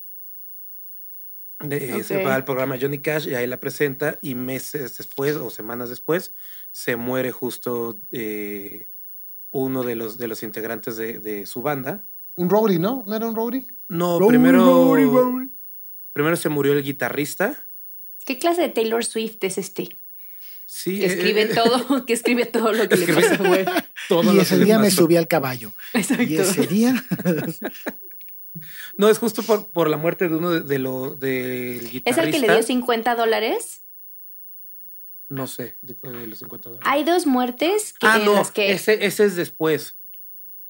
De- 1.60 2.02
Se 2.04 2.24
va 2.24 2.34
al 2.34 2.44
programa 2.44 2.78
Johnny 2.80 3.00
Cash 3.00 3.28
y 3.28 3.34
ahí 3.34 3.46
la 3.46 3.60
presenta 3.60 4.18
y 4.22 4.34
meses 4.34 4.96
después 4.96 5.36
o 5.36 5.50
semanas 5.50 5.90
después 5.90 6.32
se 6.70 6.96
muere 6.96 7.32
justo 7.32 8.00
eh, 8.12 8.88
uno 9.50 9.82
de 9.82 9.94
los, 9.94 10.16
de 10.16 10.26
los 10.28 10.42
integrantes 10.42 10.96
de, 10.96 11.20
de 11.20 11.44
su 11.44 11.60
banda. 11.60 12.06
Un 12.36 12.48
roadie, 12.48 12.78
¿no? 12.78 13.04
¿No 13.06 13.14
era 13.14 13.26
un 13.26 13.34
roadie? 13.36 13.66
No, 13.88 14.18
Rory, 14.18 14.30
primero, 14.38 14.58
Rory, 14.64 15.04
Rory. 15.04 15.50
primero 16.14 16.36
se 16.36 16.48
murió 16.48 16.72
el 16.72 16.82
guitarrista. 16.82 17.66
¿Qué 18.24 18.38
clase 18.38 18.62
de 18.62 18.68
Taylor 18.70 19.04
Swift 19.04 19.38
es 19.42 19.58
este? 19.58 19.98
Sí, 20.72 21.00
Que 21.00 21.06
eh, 21.06 21.08
escribe 21.08 21.42
eh, 21.42 21.46
todo, 21.52 22.06
que 22.06 22.12
escribe 22.12 22.46
todo 22.46 22.72
lo 22.72 22.88
que 22.88 22.96
le 22.96 23.12
pasa, 23.12 23.36
güey. 23.38 23.64
todo 24.08 24.32
Y 24.32 24.36
lo 24.36 24.42
ese 24.42 24.56
día 24.58 24.78
me 24.78 24.90
subí 24.92 25.16
al 25.16 25.26
caballo. 25.26 25.72
Exacto. 25.94 26.22
Y 26.22 26.36
ese 26.36 26.66
día. 26.68 26.94
No, 28.96 29.08
es 29.08 29.18
justo 29.18 29.42
por, 29.42 29.70
por 29.72 29.88
la 29.90 29.96
muerte 29.96 30.28
de 30.28 30.36
uno 30.36 30.50
de, 30.50 30.60
de 30.60 30.78
lo, 30.78 31.16
del 31.16 31.80
¿Es 31.86 31.90
guitarrista. 31.92 32.22
el 32.22 32.30
que 32.32 32.38
le 32.38 32.52
dio 32.54 32.62
50 32.62 33.14
dólares? 33.16 33.82
No 35.28 35.46
sé, 35.48 35.76
de, 35.82 35.94
de 35.94 36.26
los 36.28 36.38
50 36.38 36.68
dólares. 36.70 36.88
Hay 36.88 37.02
dos 37.04 37.26
muertes 37.26 37.92
que, 37.98 38.06
Ah, 38.06 38.18
no, 38.24 38.34
las 38.34 38.50
que... 38.52 38.70
ese, 38.72 39.04
ese 39.04 39.24
es 39.24 39.34
después. 39.36 39.96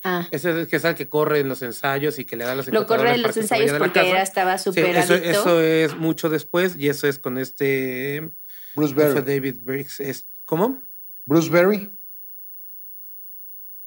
Ah, 0.03 0.27
Ese 0.31 0.51
es 0.51 0.57
el 0.57 0.67
que 0.67 0.77
es 0.77 0.85
el 0.85 0.95
que 0.95 1.11
corre 1.11 1.41
en 1.41 1.49
los 1.51 1.61
ensayos 1.61 2.19
y 2.19 2.25
que 2.25 2.35
le 2.37 2.45
da 2.45 2.55
los 2.55 2.65
50 2.65 2.81
lo 2.81 2.87
corre 2.87 3.15
en 3.17 3.23
los 3.23 3.37
ensayos 3.37 3.77
porque 3.77 4.09
era, 4.09 4.23
estaba 4.23 4.57
Sí, 4.57 4.65
súper 4.71 4.97
eso, 4.97 5.13
adicto. 5.13 5.29
eso 5.31 5.61
es 5.61 5.95
mucho 5.97 6.31
después 6.31 6.75
y 6.79 6.89
eso 6.89 7.07
es 7.07 7.19
con 7.19 7.37
este 7.37 8.31
Bruce 8.75 8.95
fue 8.95 9.05
Berry. 9.13 9.21
David 9.23 9.57
Briggs. 9.63 10.01
Es, 10.01 10.29
¿Cómo? 10.45 10.83
Bruce 11.25 11.51
Berry. 11.51 11.97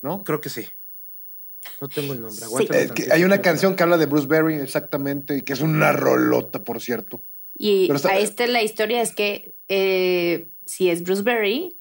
¿No? 0.02 0.24
Creo 0.24 0.41
que 0.41 0.50
sí. 0.50 0.67
No 1.80 1.88
tengo 1.88 2.13
el 2.13 2.22
nombre. 2.22 2.38
Sí. 2.39 2.43
aguántame 2.43 2.80
Es 2.80 2.86
que 2.88 2.88
tantito. 3.04 3.13
hay 3.13 3.24
una 3.24 3.41
canción 3.41 3.76
que 3.76 3.84
habla 3.84 3.98
de 3.98 4.06
Bruce 4.06 4.28
Berry, 4.28 4.56
exactamente, 4.56 5.38
y 5.38 5.41
que 5.43 5.54
es 5.54 5.62
una 5.62 5.93
rolota, 5.93 6.63
por 6.63 6.82
cierto. 6.82 7.26
Y 7.56 7.89
está- 7.91 8.10
a 8.10 8.19
este 8.19 8.48
la 8.48 8.63
historia 8.63 9.02
es 9.02 9.13
que 9.15 9.56
eh, 9.69 10.52
si 10.65 10.89
es 10.89 11.04
Bruce 11.04 11.22
Berry, 11.22 11.80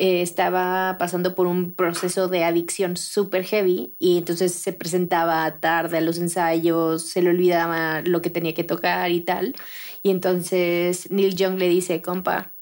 eh, 0.00 0.22
estaba 0.22 0.96
pasando 0.98 1.34
por 1.34 1.46
un 1.46 1.74
proceso 1.74 2.28
de 2.28 2.42
adicción 2.42 2.96
súper 2.96 3.44
heavy 3.44 3.94
y 3.98 4.16
entonces 4.16 4.54
se 4.54 4.72
presentaba 4.72 5.60
tarde 5.60 5.98
a 5.98 6.00
los 6.00 6.16
ensayos, 6.16 7.06
se 7.06 7.20
le 7.20 7.28
olvidaba 7.28 8.00
lo 8.00 8.22
que 8.22 8.30
tenía 8.30 8.54
que 8.54 8.64
tocar 8.64 9.10
y 9.10 9.20
tal. 9.20 9.54
Y 10.02 10.08
entonces 10.10 11.10
Neil 11.10 11.36
Young 11.36 11.58
le 11.58 11.68
dice, 11.68 12.00
compa, 12.00 12.54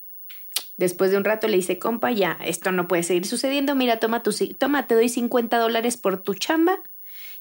después 0.76 1.12
de 1.12 1.16
un 1.16 1.24
rato 1.24 1.46
le 1.46 1.58
dice, 1.58 1.78
compa, 1.78 2.10
ya, 2.10 2.36
esto 2.44 2.72
no 2.72 2.88
puede 2.88 3.04
seguir 3.04 3.24
sucediendo, 3.24 3.76
mira, 3.76 4.00
toma, 4.00 4.24
tu, 4.24 4.32
toma 4.58 4.88
te 4.88 4.96
doy 4.96 5.08
50 5.08 5.58
dólares 5.58 5.96
por 5.96 6.20
tu 6.20 6.34
chamba 6.34 6.82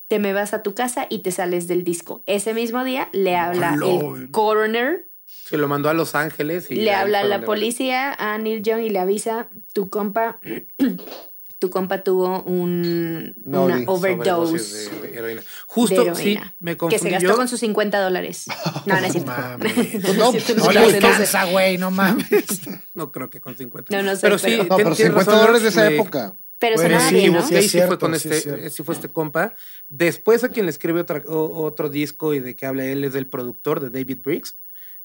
te 0.08 0.20
me 0.20 0.32
vas 0.32 0.54
a 0.54 0.64
tu 0.64 0.74
casa 0.74 1.06
y 1.10 1.20
te 1.20 1.32
sales 1.32 1.68
del 1.68 1.84
disco. 1.84 2.24
Ese 2.28 2.54
mismo 2.54 2.84
día 2.84 3.10
le 3.12 3.36
habla 3.36 3.76
el 3.84 4.32
coroner, 4.32 5.07
Se 5.48 5.58
lo 5.58 5.68
mandó 5.68 5.90
a 5.90 5.94
Los 5.94 6.16
Ángeles 6.16 6.70
y 6.72 6.76
le 6.76 6.94
habla 6.94 7.24
la 7.24 7.42
policía 7.42 8.14
a 8.14 8.38
Neil 8.38 8.62
Young 8.64 8.82
y 8.82 8.90
le 8.90 9.00
avisa, 9.00 9.50
tu 9.74 9.90
compa, 9.90 10.40
tu 11.60 11.70
compa 11.70 12.04
tuvo 12.04 12.44
un, 12.44 13.34
No, 13.46 13.64
una 13.66 13.82
overdose 13.88 14.90
de 15.02 15.16
heroína. 15.18 15.42
de 15.42 15.48
Justo, 15.66 16.02
sí, 16.16 16.34
heroína, 16.34 16.56
me 16.60 16.72
que 16.74 16.78
confundí 16.78 17.04
se 17.04 17.10
gastó 17.12 17.30
yo. 17.30 17.36
con 17.36 17.48
sus 17.48 17.60
50 17.62 18.00
dólares. 18.00 18.46
No, 18.86 19.00
no 19.00 19.06
es 19.06 19.12
cierto. 19.14 19.32
No, 20.18 20.32
es 20.34 20.44
cierto, 20.44 20.66
No 20.66 20.66
no 20.66 20.72
le 20.72 20.80
alcanza, 20.96 21.46
güey, 21.46 21.78
no 21.78 21.92
mames. 21.92 22.26
No 22.94 23.12
creo 23.12 23.30
que 23.30 23.40
con 23.42 23.56
50. 23.56 23.96
No, 23.96 24.04
no 24.04 24.16
sé, 24.16 24.22
pero 24.22 24.38
sí, 24.38 24.46
pero- 24.58 24.64
No, 24.64 24.76
tien- 24.76 24.84
pero 24.84 24.96
tienes 24.96 25.14
50 25.14 25.32
razón, 25.32 25.40
dólares 25.46 25.62
de 25.64 25.70
esa 25.70 25.90
me- 25.90 25.96
época. 25.96 26.38
Pero 26.60 26.76
Bueno, 26.76 26.90
sonaba 26.90 27.10
sí, 27.10 27.16
bien, 27.16 27.34
¿no? 27.34 27.42
sí, 27.44 27.48
Sí, 27.50 27.56
es 27.56 27.62
sí 27.66 27.70
fue 27.78 27.86
cierto, 27.88 28.00
con 28.00 28.12
sí, 28.12 28.16
este, 28.30 28.38
es 28.38 28.44
cierto. 28.44 28.70
sí 28.72 28.84
fue 28.84 28.96
este 28.96 29.10
compa. 29.10 29.54
Después 29.88 30.44
a 30.44 30.50
quien 30.50 30.66
le 30.66 30.72
escribe 30.72 31.02
otra- 31.02 31.22
o- 31.28 31.64
otro 31.64 31.90
disco 31.90 32.34
y 32.34 32.40
de 32.40 32.56
que 32.56 32.66
habla 32.66 32.84
él 32.86 33.04
es 33.04 33.14
del 33.14 33.28
productor 33.28 33.80
de 33.80 33.92
David 33.92 34.18
Briggs, 34.24 34.58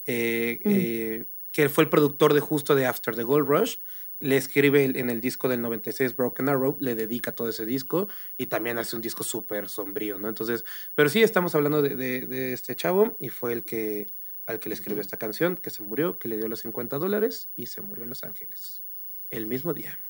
eh, 0.06 0.60
Mm. 0.64 0.70
eh, 0.72 1.26
que 1.52 1.68
fue 1.68 1.84
el 1.84 1.90
productor 1.90 2.32
de 2.34 2.40
justo 2.40 2.74
de 2.74 2.86
After 2.86 3.14
the 3.14 3.22
Gold 3.24 3.46
Rush. 3.48 3.76
Le 4.20 4.36
escribe 4.36 4.84
en 4.84 5.10
el 5.10 5.20
disco 5.20 5.48
del 5.48 5.60
96 5.60 6.14
Broken 6.16 6.48
Arrow, 6.48 6.76
le 6.80 6.94
dedica 6.94 7.32
todo 7.34 7.48
ese 7.48 7.66
disco 7.66 8.06
y 8.36 8.46
también 8.46 8.78
hace 8.78 8.94
un 8.94 9.02
disco 9.02 9.24
súper 9.24 9.68
sombrío, 9.68 10.16
¿no? 10.18 10.28
Entonces, 10.28 10.64
pero 10.94 11.08
sí 11.08 11.22
estamos 11.22 11.54
hablando 11.56 11.82
de, 11.82 11.96
de- 11.96 12.26
de 12.26 12.52
este 12.52 12.76
chavo 12.76 13.16
y 13.18 13.30
fue 13.30 13.52
el 13.52 13.64
que 13.64 14.14
al 14.46 14.58
que 14.60 14.68
le 14.68 14.74
escribió 14.76 15.00
esta 15.00 15.18
canción, 15.18 15.56
que 15.56 15.70
se 15.70 15.82
murió, 15.82 16.18
que 16.18 16.28
le 16.28 16.36
dio 16.36 16.48
los 16.48 16.60
50 16.60 16.98
dólares 16.98 17.50
y 17.56 17.66
se 17.66 17.80
murió 17.80 18.04
en 18.04 18.10
Los 18.10 18.22
Ángeles 18.24 18.84
el 19.30 19.46
mismo 19.46 19.72
día. 19.74 20.00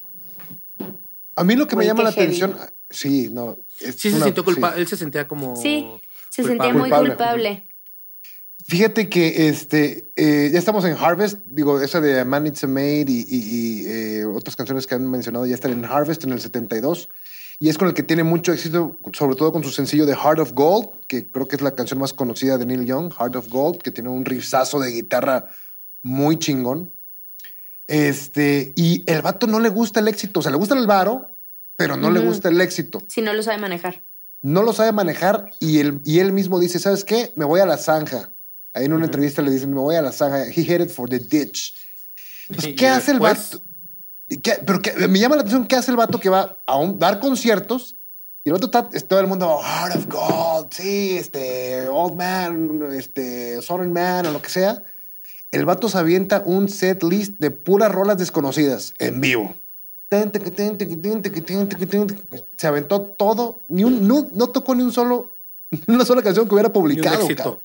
A 1.37 1.45
mí 1.45 1.57
lo 1.57 1.67
que 1.67 1.77
me 1.77 1.85
llama 1.87 2.03
la 2.03 2.13
heavy. 2.13 2.27
atención. 2.43 2.57
Sí, 2.91 3.31
no. 3.33 3.59
es 3.81 3.97
Sí 3.97 4.11
se 4.11 4.21
sintió 4.21 4.45
culpable, 4.45 4.77
sí. 4.77 4.81
él 4.83 4.89
se 4.89 4.97
sentía 4.97 5.27
como... 5.27 5.57
Sí, 5.57 5.87
se 6.29 6.43
culpable. 6.43 6.73
sentía 6.73 6.73
muy 6.99 7.09
Culpable. 7.09 7.69
Fíjate 8.65 9.09
que 9.09 9.49
este, 9.49 10.13
eh, 10.17 10.51
ya 10.53 10.59
estamos 10.59 10.85
en 10.85 10.97
Harvest, 10.97 11.39
digo, 11.47 11.81
esa 11.81 12.01
de 12.01 12.25
Man 12.25 12.47
It's 12.47 12.63
a 12.65 12.67
Maid 12.67 13.09
y, 13.09 13.21
y- 13.21 13.27
y, 13.29 13.87
eh, 13.87 14.25
otras 14.25 14.57
canciones 14.57 14.87
que 14.87 14.95
han 14.95 15.11
mencionado 15.11 15.47
ya 15.47 15.55
están 15.55 15.73
en 15.73 15.85
Harvest 15.85 16.25
en 16.25 16.33
el 16.33 16.41
72. 16.41 17.09
Y 17.59 17.69
es 17.69 17.79
con 17.79 17.87
el 17.89 17.95
que 17.95 18.03
tiene 18.03 18.25
mucho 18.25 18.53
éxito, 18.53 18.99
sobre 19.13 19.37
todo 19.37 19.53
con 19.53 19.63
su 19.63 19.71
sencillo 19.71 20.05
de 20.07 20.15
Heart 20.17 20.41
of 20.41 20.53
Gold, 20.53 20.89
que 21.07 21.31
creo 21.31 21.47
que 21.49 21.57
es 21.57 21.63
la 21.63 21.75
canción 21.75 22.01
más 22.01 22.13
conocida 22.13 22.59
de 22.59 22.67
Neil 22.67 22.85
Young, 22.85 23.13
Heart 23.13 23.37
of 23.37 23.49
Gold, 23.49 23.83
que 23.83 23.91
tiene 23.91 24.11
un 24.11 24.25
rizazo 24.25 24.81
de 24.81 24.91
guitarra 24.91 25.47
muy 26.03 26.39
chingón. 26.39 26.93
Este, 27.87 28.73
y 28.77 29.05
el 29.11 29.23
vato 29.23 29.47
no 29.47 29.61
le 29.61 29.69
gusta 29.69 30.01
el 30.01 30.09
éxito, 30.09 30.41
o 30.41 30.43
sea, 30.43 30.51
le 30.51 30.59
gusta 30.59 30.77
el 30.77 30.87
varo, 30.87 31.37
pero 31.77 31.97
no 31.97 32.11
le 32.11 32.21
gusta 32.21 32.49
el 32.49 32.61
éxito. 32.61 33.03
Si 33.09 33.21
no 33.23 33.33
lo 33.33 33.43
sabe 33.43 33.59
manejar. 33.59 34.03
No 34.41 34.63
lo 34.63 34.73
sabe 34.73 34.93
manejar 34.93 35.51
y 35.61 35.79
él, 35.79 36.01
y 36.05 36.19
él 36.19 36.33
mismo 36.33 36.59
dice, 36.59 36.79
¿sabes 36.79 37.05
qué? 37.05 37.33
Me 37.37 37.45
voy 37.45 37.61
a 37.61 37.67
la 37.67 37.77
zanja. 37.77 38.33
Ahí 38.75 38.87
en 38.87 38.93
una 38.93 39.05
entrevista 39.05 39.43
le 39.43 39.51
dicen, 39.51 39.71
me 39.73 39.81
voy 39.81 39.97
a 39.97 40.03
la 40.03 40.13
zanja. 40.13 40.47
He 40.47 40.63
headed 40.63 40.89
for 40.89 41.09
the 41.09 41.19
ditch. 41.19 41.75
Entonces, 42.49 42.75
¿Qué 42.77 42.89
hace 42.89 43.13
el 43.13 43.19
después- 43.19 43.51
vato? 43.53 43.65
¿Y 44.29 44.37
qué- 44.39 44.59
pero 44.65 44.81
qué- 44.81 44.93
me 45.09 45.19
llama 45.19 45.37
la 45.37 45.43
atención 45.43 45.67
qué 45.67 45.77
hace 45.77 45.91
el 45.91 45.97
vato 45.97 46.19
que 46.19 46.29
va 46.31 46.63
a 46.67 46.77
un- 46.79 46.99
dar 46.99 47.21
conciertos 47.21 47.97
y 48.45 48.49
el 48.49 48.55
vato 48.55 48.67
está, 48.67 48.89
es 48.93 49.07
todo 49.07 49.21
el 49.21 49.27
mundo, 49.27 49.61
Heart 49.63 49.97
of 49.97 50.07
Gold, 50.09 50.73
sí, 50.73 51.17
este, 51.19 51.87
Old 51.89 52.17
Man, 52.17 52.81
este, 52.97 53.61
Southern 53.61 53.93
Man 53.93 54.27
o 54.27 54.31
lo 54.33 54.41
que 54.41 54.49
sea. 54.49 54.83
El 55.51 55.67
vato 55.67 55.89
se 55.91 55.99
avienta 55.99 56.43
un 56.47 56.71
set 56.71 57.03
list 57.03 57.35
de 57.39 57.51
puras 57.51 57.93
rolas 57.93 58.17
desconocidas 58.17 58.95
en 58.99 59.21
vivo. 59.21 59.55
Se 62.57 62.67
aventó 62.67 63.01
todo, 63.03 63.65
ni 63.69 63.85
un, 63.85 64.07
no, 64.07 64.29
no 64.33 64.49
tocó 64.49 64.75
ni 64.75 64.83
un 64.83 64.93
solo, 64.93 65.41
ni 65.87 65.95
una 65.95 66.05
sola 66.05 66.23
canción 66.23 66.47
que 66.49 66.55
hubiera 66.55 66.69
Y 66.69 66.71
un 66.71 66.73
publicado. 66.73 67.23
éxito. 67.23 67.63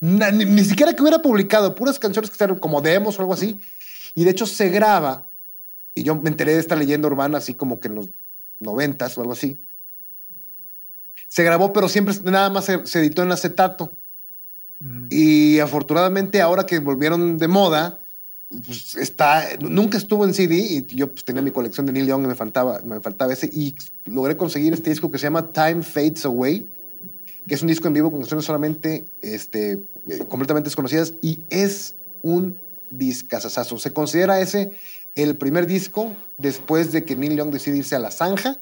Ni, 0.00 0.44
ni 0.44 0.64
siquiera 0.64 0.92
que 0.94 1.02
hubiera 1.02 1.22
publicado, 1.22 1.74
puras 1.74 1.98
canciones 1.98 2.30
que 2.30 2.42
eran 2.42 2.56
como 2.56 2.80
demos 2.80 3.18
o 3.18 3.22
algo 3.22 3.34
así. 3.34 3.60
Y 4.14 4.24
de 4.24 4.30
hecho 4.30 4.46
se 4.46 4.68
graba, 4.68 5.28
y 5.94 6.02
yo 6.02 6.14
me 6.14 6.28
enteré 6.28 6.54
de 6.54 6.60
esta 6.60 6.76
leyenda 6.76 7.08
urbana 7.08 7.38
así 7.38 7.54
como 7.54 7.80
que 7.80 7.88
en 7.88 7.96
los 7.96 8.08
noventas 8.60 9.16
o 9.16 9.20
algo 9.20 9.32
así. 9.32 9.60
Se 11.28 11.42
grabó, 11.42 11.72
pero 11.72 11.88
siempre 11.88 12.14
nada 12.24 12.50
más 12.50 12.66
se, 12.66 12.86
se 12.86 13.00
editó 13.00 13.22
en 13.22 13.32
acetato. 13.32 13.96
Y 15.10 15.58
afortunadamente 15.58 16.42
ahora 16.42 16.66
que 16.66 16.78
volvieron 16.78 17.38
de 17.38 17.48
moda, 17.48 18.00
pues 18.48 18.94
está, 18.94 19.44
nunca 19.60 19.98
estuvo 19.98 20.24
en 20.24 20.34
CD 20.34 20.56
y 20.56 20.86
yo 20.94 21.10
pues 21.10 21.24
tenía 21.24 21.42
mi 21.42 21.50
colección 21.50 21.86
de 21.86 21.92
Neil 21.92 22.06
Young 22.06 22.24
y 22.24 22.28
me 22.28 22.34
faltaba, 22.34 22.80
me 22.84 23.00
faltaba 23.00 23.32
ese 23.32 23.50
y 23.52 23.74
logré 24.04 24.36
conseguir 24.36 24.72
este 24.72 24.90
disco 24.90 25.10
que 25.10 25.18
se 25.18 25.24
llama 25.24 25.52
Time 25.52 25.82
Fades 25.82 26.24
Away, 26.24 26.68
que 27.46 27.54
es 27.54 27.62
un 27.62 27.68
disco 27.68 27.86
en 27.88 27.94
vivo 27.94 28.10
con 28.10 28.20
canciones 28.20 28.44
solamente 28.44 29.06
este, 29.22 29.84
eh, 30.08 30.24
completamente 30.28 30.68
desconocidas 30.68 31.14
y 31.22 31.44
es 31.50 31.94
un 32.22 32.58
discazazazo. 32.90 33.78
Se 33.78 33.92
considera 33.92 34.40
ese 34.40 34.72
el 35.14 35.36
primer 35.36 35.66
disco 35.66 36.14
después 36.36 36.92
de 36.92 37.04
que 37.04 37.16
Neil 37.16 37.36
Young 37.36 37.50
decide 37.50 37.78
irse 37.78 37.96
a 37.96 37.98
la 37.98 38.10
zanja 38.10 38.60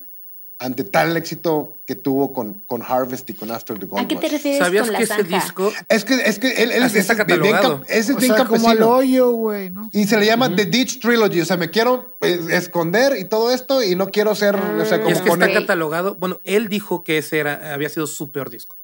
ante 0.58 0.84
tal 0.84 1.16
éxito 1.16 1.80
que 1.86 1.94
tuvo 1.94 2.32
con, 2.32 2.60
con 2.60 2.82
Harvest 2.82 3.28
y 3.30 3.34
con 3.34 3.50
After 3.50 3.78
the 3.78 3.86
Gold 3.86 4.04
¿A 4.04 4.08
qué 4.08 4.16
te 4.16 4.28
refieres 4.28 4.58
¿Sabías 4.58 4.84
con 4.84 4.92
la 4.92 4.98
que 4.98 5.04
ese 5.04 5.14
zanja? 5.16 5.36
disco 5.44 5.72
Es 5.88 6.04
que, 6.04 6.14
es 6.14 6.38
que 6.38 6.62
él, 6.62 6.70
él 6.72 6.82
es, 6.82 6.94
está 6.94 7.14
bien 7.14 7.26
catalogado. 7.40 7.82
ese 7.88 8.12
es 8.12 8.16
O 8.16 8.20
bien 8.20 8.34
sea, 8.34 8.44
como 8.44 8.68
al 8.70 8.82
hoyo, 8.82 9.30
güey, 9.32 9.70
¿no? 9.70 9.88
Y 9.92 10.04
se 10.06 10.16
le 10.18 10.26
llama 10.26 10.54
The 10.54 10.66
Ditch 10.66 11.00
Trilogy. 11.00 11.40
O 11.40 11.44
sea, 11.44 11.56
me 11.56 11.70
quiero 11.70 12.16
eh, 12.20 12.38
esconder 12.50 13.16
y 13.18 13.24
todo 13.26 13.52
esto 13.52 13.82
y 13.82 13.94
no 13.96 14.10
quiero 14.10 14.34
ser, 14.34 14.56
o 14.56 14.84
sea, 14.84 14.98
Ah, 14.98 15.00
como 15.02 15.10
es 15.14 15.20
que 15.20 15.30
poner- 15.30 15.48
está 15.50 15.60
catalogado. 15.60 16.14
Bueno, 16.16 16.40
él 16.44 16.68
dijo 16.68 17.04
que 17.04 17.18
ese 17.18 17.38
era, 17.38 17.74
había 17.74 17.88
sido 17.88 18.06
su 18.06 18.30
peor 18.32 18.50
disco. 18.50 18.76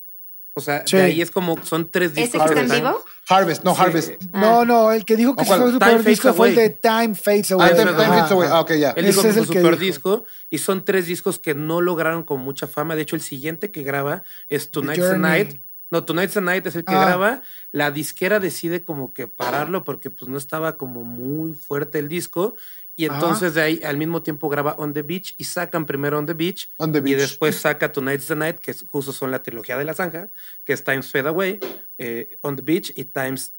O 0.54 0.60
sea, 0.60 0.82
Sí. 0.86 0.96
de 0.96 1.02
ahí 1.04 1.22
es 1.22 1.30
como 1.30 1.62
son 1.64 1.90
tres 1.90 2.10
¿Ese 2.12 2.22
discos. 2.22 2.50
que 2.50 2.60
está 2.60 2.76
en 2.76 2.82
vivo? 2.84 3.04
Harvest, 3.28 3.62
no 3.64 3.74
Sí. 3.74 3.80
Harvest. 3.82 4.22
No, 4.32 4.64
no, 4.64 4.90
el 4.92 5.04
que 5.04 5.16
dijo 5.16 5.36
que 5.36 5.42
¿O 5.42 5.44
ese 5.44 5.56
fue 5.56 5.72
su 5.72 5.78
peor 5.78 6.02
disco 6.02 6.34
fue 6.34 6.48
el 6.48 6.54
de 6.56 6.70
Time 6.70 7.14
Fades 7.14 7.52
Ah, 7.52 7.54
Away. 7.54 7.70
Time, 7.76 7.84
Time 7.92 8.06
Fades 8.06 8.30
Away. 8.32 8.48
Ah, 8.50 8.60
ok, 8.60 8.72
ya. 8.72 8.90
Él 8.90 9.06
dijo 9.06 9.20
Ese 9.20 9.28
que 9.28 9.34
fue 9.34 9.46
su 9.46 9.52
peor 9.52 9.78
dijo. 9.78 9.84
disco 9.84 10.24
y 10.50 10.58
son 10.58 10.84
tres 10.84 11.06
discos 11.06 11.38
que 11.38 11.54
no 11.54 11.80
lograron 11.80 12.24
con 12.24 12.40
mucha 12.40 12.66
fama. 12.66 12.96
De 12.96 13.02
hecho, 13.02 13.14
el 13.14 13.22
siguiente 13.22 13.70
que 13.70 13.84
graba 13.84 14.24
es 14.48 14.70
Tonight's. 14.72 15.18
Night. 15.18 15.62
No, 15.92 16.04
Tonight's 16.04 16.34
the 16.34 16.40
Night 16.40 16.64
es 16.66 16.76
el 16.76 16.84
que 16.84 16.94
Ah. 16.94 17.04
graba. 17.04 17.42
La 17.72 17.90
disquera 17.90 18.38
decide 18.40 18.84
como 18.84 19.12
que 19.12 19.26
pararlo 19.28 19.82
porque 19.84 20.10
pues 20.10 20.28
no 20.28 20.38
estaba 20.38 20.76
como 20.76 21.02
muy 21.04 21.54
fuerte 21.54 21.98
el 21.98 22.08
disco. 22.08 22.54
Y 23.00 23.06
Ajá. 23.06 23.14
entonces 23.14 23.54
de 23.54 23.62
ahí 23.62 23.80
al 23.82 23.96
mismo 23.96 24.22
tiempo 24.22 24.48
graba 24.50 24.74
On 24.78 24.92
the 24.92 25.00
Beach 25.02 25.34
y 25.38 25.44
sacan 25.44 25.86
primero 25.86 26.18
On 26.18 26.26
the 26.26 26.34
Beach. 26.34 26.70
On 26.76 26.92
the 26.92 26.98
Y 26.98 27.14
después 27.14 27.56
saca 27.56 27.90
Tonight's 27.90 28.26
the 28.26 28.36
Night, 28.36 28.58
que 28.58 28.72
es- 28.72 28.82
justo 28.82 29.12
son 29.12 29.30
la 29.30 29.42
trilogía 29.42 29.78
de 29.78 29.84
la 29.84 29.94
zanja, 29.94 30.30
que 30.64 30.72
es 30.74 30.84
Times 30.84 31.10
Fade 31.10 31.28
Away, 31.28 31.60
eh, 31.96 32.36
On 32.42 32.56
the 32.56 32.62
Beach 32.62 32.92
y 32.94 33.04
Times, 33.04 33.54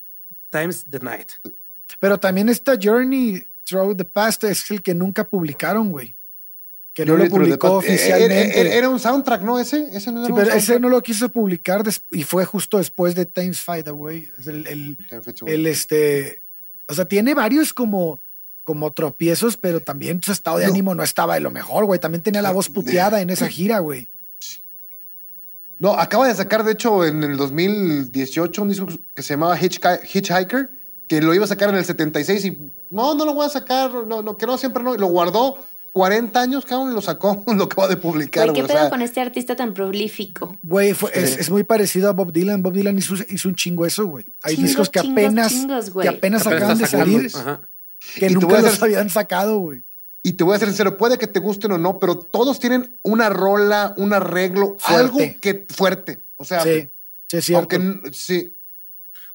Times 0.52 0.86
the 0.90 1.00
Night. 1.00 1.30
Pero 2.00 2.20
también 2.20 2.50
esta 2.50 2.78
Journey 2.80 3.48
Through 3.66 3.96
the 3.98 4.06
Past 4.06 4.44
es 4.44 4.70
el 4.70 4.82
que 4.84 4.94
nunca 4.94 5.28
publicaron, 5.28 5.92
güey. 5.92 6.16
Que 6.94 7.06
no 7.06 7.16
lo 7.16 7.26
publicó. 7.30 7.68
Eh, 7.68 7.72
oficialmente. 7.78 8.60
Era, 8.60 8.70
era 8.74 8.90
un 8.90 9.00
soundtrack, 9.00 9.42
¿no? 9.44 9.58
Ese, 9.60 9.88
ese 9.96 10.12
no 10.12 10.20
era 10.20 10.26
Sí, 10.28 10.32
un 10.34 10.38
pero 10.38 10.52
ese 10.52 10.80
no 10.80 10.90
lo 10.90 11.02
quiso 11.02 11.30
publicar 11.32 11.84
y 12.12 12.24
fue 12.24 12.44
justo 12.46 12.78
después 12.78 13.16
de 13.16 13.26
Times 13.26 13.62
Fade 13.62 13.90
Away. 13.90 14.30
Es 14.38 14.48
el, 14.48 14.68
el, 15.48 15.68
este, 15.68 16.42
o 16.88 16.94
sea, 16.94 17.06
tiene 17.06 17.34
varios 17.34 17.74
como, 17.74 18.22
como 18.64 18.94
tropiezos, 18.94 19.58
pero 19.58 19.82
también 19.82 20.22
su 20.24 20.32
estado 20.32 20.58
de 20.58 20.66
No. 20.66 20.72
ánimo 20.72 20.96
no 20.96 21.04
estaba 21.04 21.34
de 21.36 21.40
lo 21.42 21.52
mejor, 21.52 21.86
güey. 21.86 22.00
También 22.00 22.22
tenía 22.22 22.42
la 22.42 22.52
voz 22.52 22.70
puteada 22.70 23.22
en 23.22 23.30
esa 23.30 23.48
gira, 23.48 23.80
güey. 23.80 24.10
No, 25.80 25.94
acaba 25.94 26.28
de 26.28 26.36
sacar, 26.36 26.64
de 26.64 26.74
hecho, 26.74 27.06
en 27.06 27.24
el 27.24 27.38
2018 27.38 28.62
un 28.62 28.70
disco 28.70 28.86
que 29.16 29.24
se 29.24 29.34
llamaba 29.34 29.58
Hitchhiker, 29.60 30.70
que 31.08 31.22
lo 31.22 31.34
iba 31.34 31.46
a 31.46 31.48
sacar 31.48 31.70
en 31.70 31.76
el 31.76 31.86
76 31.86 32.46
y 32.46 32.72
no, 32.92 33.16
no 33.16 33.26
lo 33.26 33.34
voy 33.34 33.48
a 33.48 33.50
sacar, 33.50 33.92
no, 33.92 34.22
no, 34.22 34.38
que 34.38 34.46
no, 34.46 34.58
siempre 34.60 34.84
no. 34.84 34.94
Y 34.94 35.00
lo 35.00 35.08
guardó 35.08 35.58
40 35.94 36.40
años, 36.40 36.66
cabrón, 36.66 36.92
y 36.92 36.94
lo 36.94 37.02
sacó, 37.02 37.44
lo 37.48 37.64
acaba 37.64 37.88
de 37.88 37.98
publicar. 37.98 38.46
Güey, 38.46 38.56
¿qué 38.58 38.64
o 38.64 38.68
pedo 38.68 38.78
sea, 38.78 38.90
con 38.92 39.02
este 39.02 39.22
artista 39.22 39.56
tan 39.56 39.74
prolífico? 39.74 40.56
Güey, 40.62 40.94
fue- 40.94 41.10
es, 41.16 41.36
es 41.38 41.50
muy 41.50 41.64
parecido 41.64 42.10
a 42.10 42.14
Bob 42.14 42.32
Dylan. 42.32 42.62
Bob 42.62 42.74
Dylan 42.74 42.96
hizo, 43.00 43.16
hizo 43.30 43.50
un 43.50 43.56
chingo 43.56 43.84
eso, 43.88 44.06
güey. 44.06 44.26
Hay 44.44 44.56
Chingos, 44.56 44.70
discos 44.70 44.90
que 44.90 45.02
chingos, 45.02 45.24
apenas, 45.24 45.52
chingos, 45.52 45.90
güey. 45.90 46.08
que 46.08 46.16
apenas 46.16 46.46
Apenas 46.46 46.62
acaban 46.62 46.78
de 46.78 46.88
salir, 46.88 47.32
Ajá. 47.36 47.62
Que 48.16 48.28
Y 48.28 48.34
nunca 48.34 48.60
los 48.62 48.82
habían 48.82 49.10
sacado, 49.10 49.60
güey. 49.60 49.84
Y 50.24 50.34
te 50.34 50.44
voy 50.44 50.56
a 50.56 50.60
ser 50.60 50.68
sincero, 50.68 50.98
puede 50.98 51.18
que 51.18 51.26
te 51.28 51.40
gusten 51.40 51.72
o 51.72 51.78
no, 51.80 52.00
pero 52.00 52.16
todos 52.18 52.60
tienen 52.60 53.00
una 53.02 53.30
rola, 53.30 53.96
un 53.98 54.14
arreglo, 54.14 54.76
Fuerte. 54.78 54.96
algo 55.00 55.18
que 55.42 55.66
fuerte. 55.70 56.28
O 56.36 56.46
sea, 56.46 56.62
Sí, 56.62 56.90
sí, 57.28 57.38
es 57.38 57.46
cierto. 57.46 57.76
aunque 57.76 58.12
sí. 58.14 58.56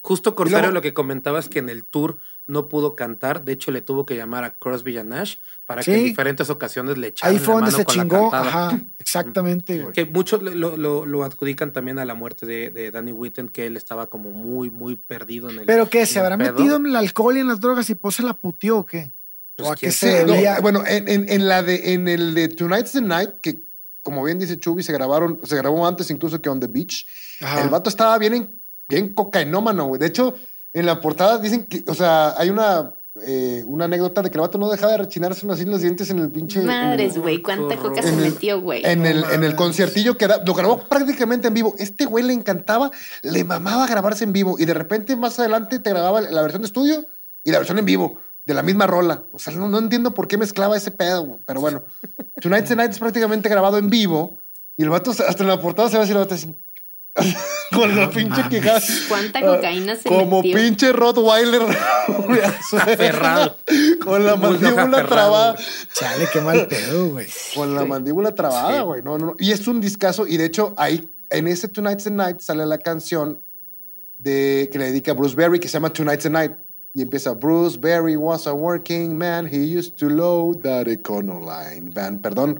Justo 0.07 0.35
Corsario, 0.35 0.59
luego- 0.67 0.73
lo 0.75 0.81
que 0.81 0.93
comentabas 0.93 1.49
que 1.49 1.59
en 1.59 1.69
el 1.69 1.83
tour 1.85 2.17
no 2.47 2.69
pudo 2.69 2.95
cantar. 2.95 3.43
De 3.43 3.51
hecho, 3.51 3.71
le 3.71 3.81
tuvo 3.81 4.05
que 4.05 4.15
llamar 4.15 4.43
a 4.45 4.55
Crosby 4.57 4.93
y 4.93 4.97
a 4.99 5.03
Nash 5.03 5.35
para 5.65 5.83
que 5.83 5.97
en 5.97 6.03
diferentes 6.05 6.49
ocasiones 6.49 6.97
le 6.97 7.07
echaran 7.07 7.33
Ahí 7.35 7.39
fue 7.39 7.55
la 7.55 7.59
donde 7.59 7.71
mano 7.71 7.77
se 7.77 7.83
con 7.85 7.93
chingó. 7.95 8.33
Ajá, 8.33 8.79
exactamente, 8.99 9.79
güey. 9.81 9.93
Que 9.93 10.05
muchos 10.05 10.41
lo, 10.41 10.77
lo- 10.77 11.05
lo 11.05 11.23
adjudican 11.23 11.73
también 11.73 11.99
a 11.99 12.05
la 12.05 12.13
muerte 12.13 12.45
de, 12.45 12.69
de 12.69 12.91
Danny 12.91 13.11
Whitten, 13.11 13.49
que 13.49 13.65
él 13.65 13.75
estaba 13.77 14.09
como 14.09 14.31
muy, 14.31 14.69
muy 14.71 14.95
perdido 14.95 15.49
en 15.49 15.59
el. 15.59 15.65
Pero 15.65 15.89
que 15.89 16.05
se 16.05 16.19
habrá 16.19 16.37
pedo. 16.37 16.53
metido 16.53 16.75
en 16.77 16.85
el 16.85 16.95
alcohol 16.95 17.35
y 17.37 17.39
en 17.41 17.47
las 17.47 17.59
drogas 17.59 17.89
y 17.89 17.95
pues 17.95 18.15
se 18.15 18.23
la 18.23 18.33
puteó 18.33 18.77
o 18.79 18.85
qué? 18.85 19.11
Pues 19.55 19.67
¿O 19.69 19.71
a 19.73 19.75
qué 19.75 19.91
se 19.91 20.25
no, 20.25 20.33
bueno, 20.61 20.83
en, 20.87 21.07
en- 21.07 21.29
en 21.29 21.47
la 21.47 21.63
de, 21.63 21.93
en 21.93 22.07
el 22.07 22.33
de 22.33 22.47
Tonight's 22.47 22.91
the 22.93 23.01
Night, 23.01 23.31
que 23.41 23.63
como 24.03 24.23
bien 24.23 24.39
dice 24.39 24.57
Chubi, 24.57 24.83
se 24.83 24.93
grabaron, 24.93 25.41
se 25.43 25.57
grabó 25.57 25.85
antes 25.85 26.09
incluso 26.11 26.41
que 26.41 26.47
On 26.47 26.59
the 26.61 26.67
Beach. 26.67 27.05
Ajá. 27.41 27.63
El 27.63 27.69
vato 27.69 27.89
estaba 27.89 28.17
bien, 28.17 28.33
en- 28.35 28.61
bien 28.87 29.13
cocainómano, 29.13 29.85
güey. 29.87 29.99
De 29.99 30.07
hecho, 30.07 30.35
en 30.73 30.85
la 30.85 31.01
portada 31.01 31.37
dicen 31.39 31.65
que, 31.65 31.83
o 31.87 31.93
sea, 31.95 32.33
hay 32.37 32.49
una, 32.49 32.93
eh, 33.25 33.63
una 33.65 33.85
anécdota 33.85 34.21
de 34.21 34.29
que 34.29 34.37
el 34.37 34.41
vato 34.41 34.57
no 34.57 34.69
dejaba 34.69 34.91
de 34.93 34.99
rechinarse 34.99 35.49
así 35.51 35.65
los 35.65 35.81
dientes 35.81 36.09
en 36.09 36.19
el 36.19 36.29
pinche. 36.31 36.59
en 36.61 36.69
el- 36.69 36.75
Madres, 36.75 37.17
güey, 37.17 37.41
cuánta 37.41 37.75
coca 37.77 38.01
se 38.01 38.09
en 38.09 38.15
el- 38.19 38.31
metió, 38.31 38.61
güey. 38.61 38.85
En 38.85 39.05
el, 39.05 39.23
en 39.31 39.43
el 39.43 39.55
conciertillo 39.55 40.17
que 40.17 40.25
era- 40.25 40.43
lo 40.45 40.53
grabó 40.53 40.79
prácticamente 40.87 41.47
en 41.47 41.53
vivo. 41.53 41.73
Este 41.79 42.05
güey 42.05 42.23
le 42.23 42.33
encantaba, 42.33 42.91
le 43.23 43.43
mamaba 43.43 43.87
grabarse 43.87 44.23
en 44.23 44.33
vivo 44.33 44.55
y 44.59 44.65
de 44.65 44.73
repente 44.73 45.15
más 45.15 45.39
adelante 45.39 45.79
te 45.79 45.89
grababa 45.89 46.21
la 46.21 46.41
versión 46.41 46.61
de 46.61 46.67
estudio 46.67 47.05
y 47.43 47.51
la 47.51 47.57
versión 47.57 47.79
en 47.79 47.85
vivo 47.85 48.19
de 48.45 48.53
la 48.53 48.61
misma 48.63 48.87
rola. 48.87 49.25
O 49.31 49.39
sea, 49.39 49.51
no, 49.53 49.67
no 49.67 49.79
entiendo 49.79 50.13
por 50.13 50.27
qué 50.27 50.37
mezclaba 50.37 50.77
ese 50.77 50.91
pedo, 50.91 51.23
güey. 51.25 51.41
pero 51.45 51.59
bueno. 51.59 51.83
Tonight's 52.41 52.69
the 52.69 52.75
Night 52.75 52.91
es 52.91 52.99
prácticamente 52.99 53.49
grabado 53.49 53.77
en 53.79 53.89
vivo 53.89 54.39
y 54.77 54.83
el 54.83 54.89
vato 54.89 55.09
hasta 55.11 55.41
en 55.43 55.47
la 55.49 55.59
portada 55.59 55.89
se 55.89 55.97
ve 55.97 56.03
así 56.03 56.11
el 56.11 56.19
vato 56.19 56.35
así. 56.35 56.55
Con 57.73 57.95
la 57.95 58.09
pinche 58.09 58.41
mames. 58.41 58.49
quejada. 58.49 58.81
¿Cuánta 59.09 59.41
cocaína 59.41 59.95
se 59.95 60.07
Como 60.07 60.41
metió? 60.41 60.55
pinche 60.57 60.91
Rottweiler. 60.93 61.61
Aferrado. 62.71 63.57
Con 64.03 64.25
la 64.25 64.35
mandíbula 64.35 65.05
trabada. 65.05 65.55
Chale, 65.93 66.27
qué 66.31 66.41
mal 66.41 66.67
pedo, 66.67 67.09
güey. 67.09 67.27
Con 67.55 67.75
la 67.75 67.85
mandíbula 67.85 68.33
trabada, 68.33 68.81
güey. 68.83 69.01
No, 69.01 69.17
no, 69.17 69.27
no. 69.27 69.35
Y 69.39 69.51
es 69.51 69.67
un 69.67 69.81
discazo. 69.81 70.25
Y 70.27 70.37
de 70.37 70.45
hecho, 70.45 70.73
ahí, 70.77 71.11
en 71.29 71.47
ese 71.47 71.67
Tonight's 71.67 72.05
the 72.05 72.11
Night 72.11 72.39
sale 72.39 72.65
la 72.65 72.77
canción 72.77 73.41
de, 74.19 74.69
que 74.71 74.79
le 74.79 74.85
dedica 74.85 75.11
a 75.11 75.15
Bruce 75.15 75.35
Berry, 75.35 75.59
que 75.59 75.67
se 75.67 75.73
llama 75.73 75.91
Tonight's 75.91 76.23
the 76.23 76.29
Night. 76.29 76.53
Y 76.93 77.01
empieza, 77.01 77.33
Bruce 77.33 77.77
Berry 77.77 78.15
was 78.15 78.47
a 78.47 78.53
working 78.53 79.17
man. 79.17 79.45
He 79.45 79.77
used 79.77 79.97
to 79.97 80.09
load 80.09 80.61
that 80.63 80.87
Econoline 80.87 81.91
van. 81.93 82.19
Perdón, 82.21 82.59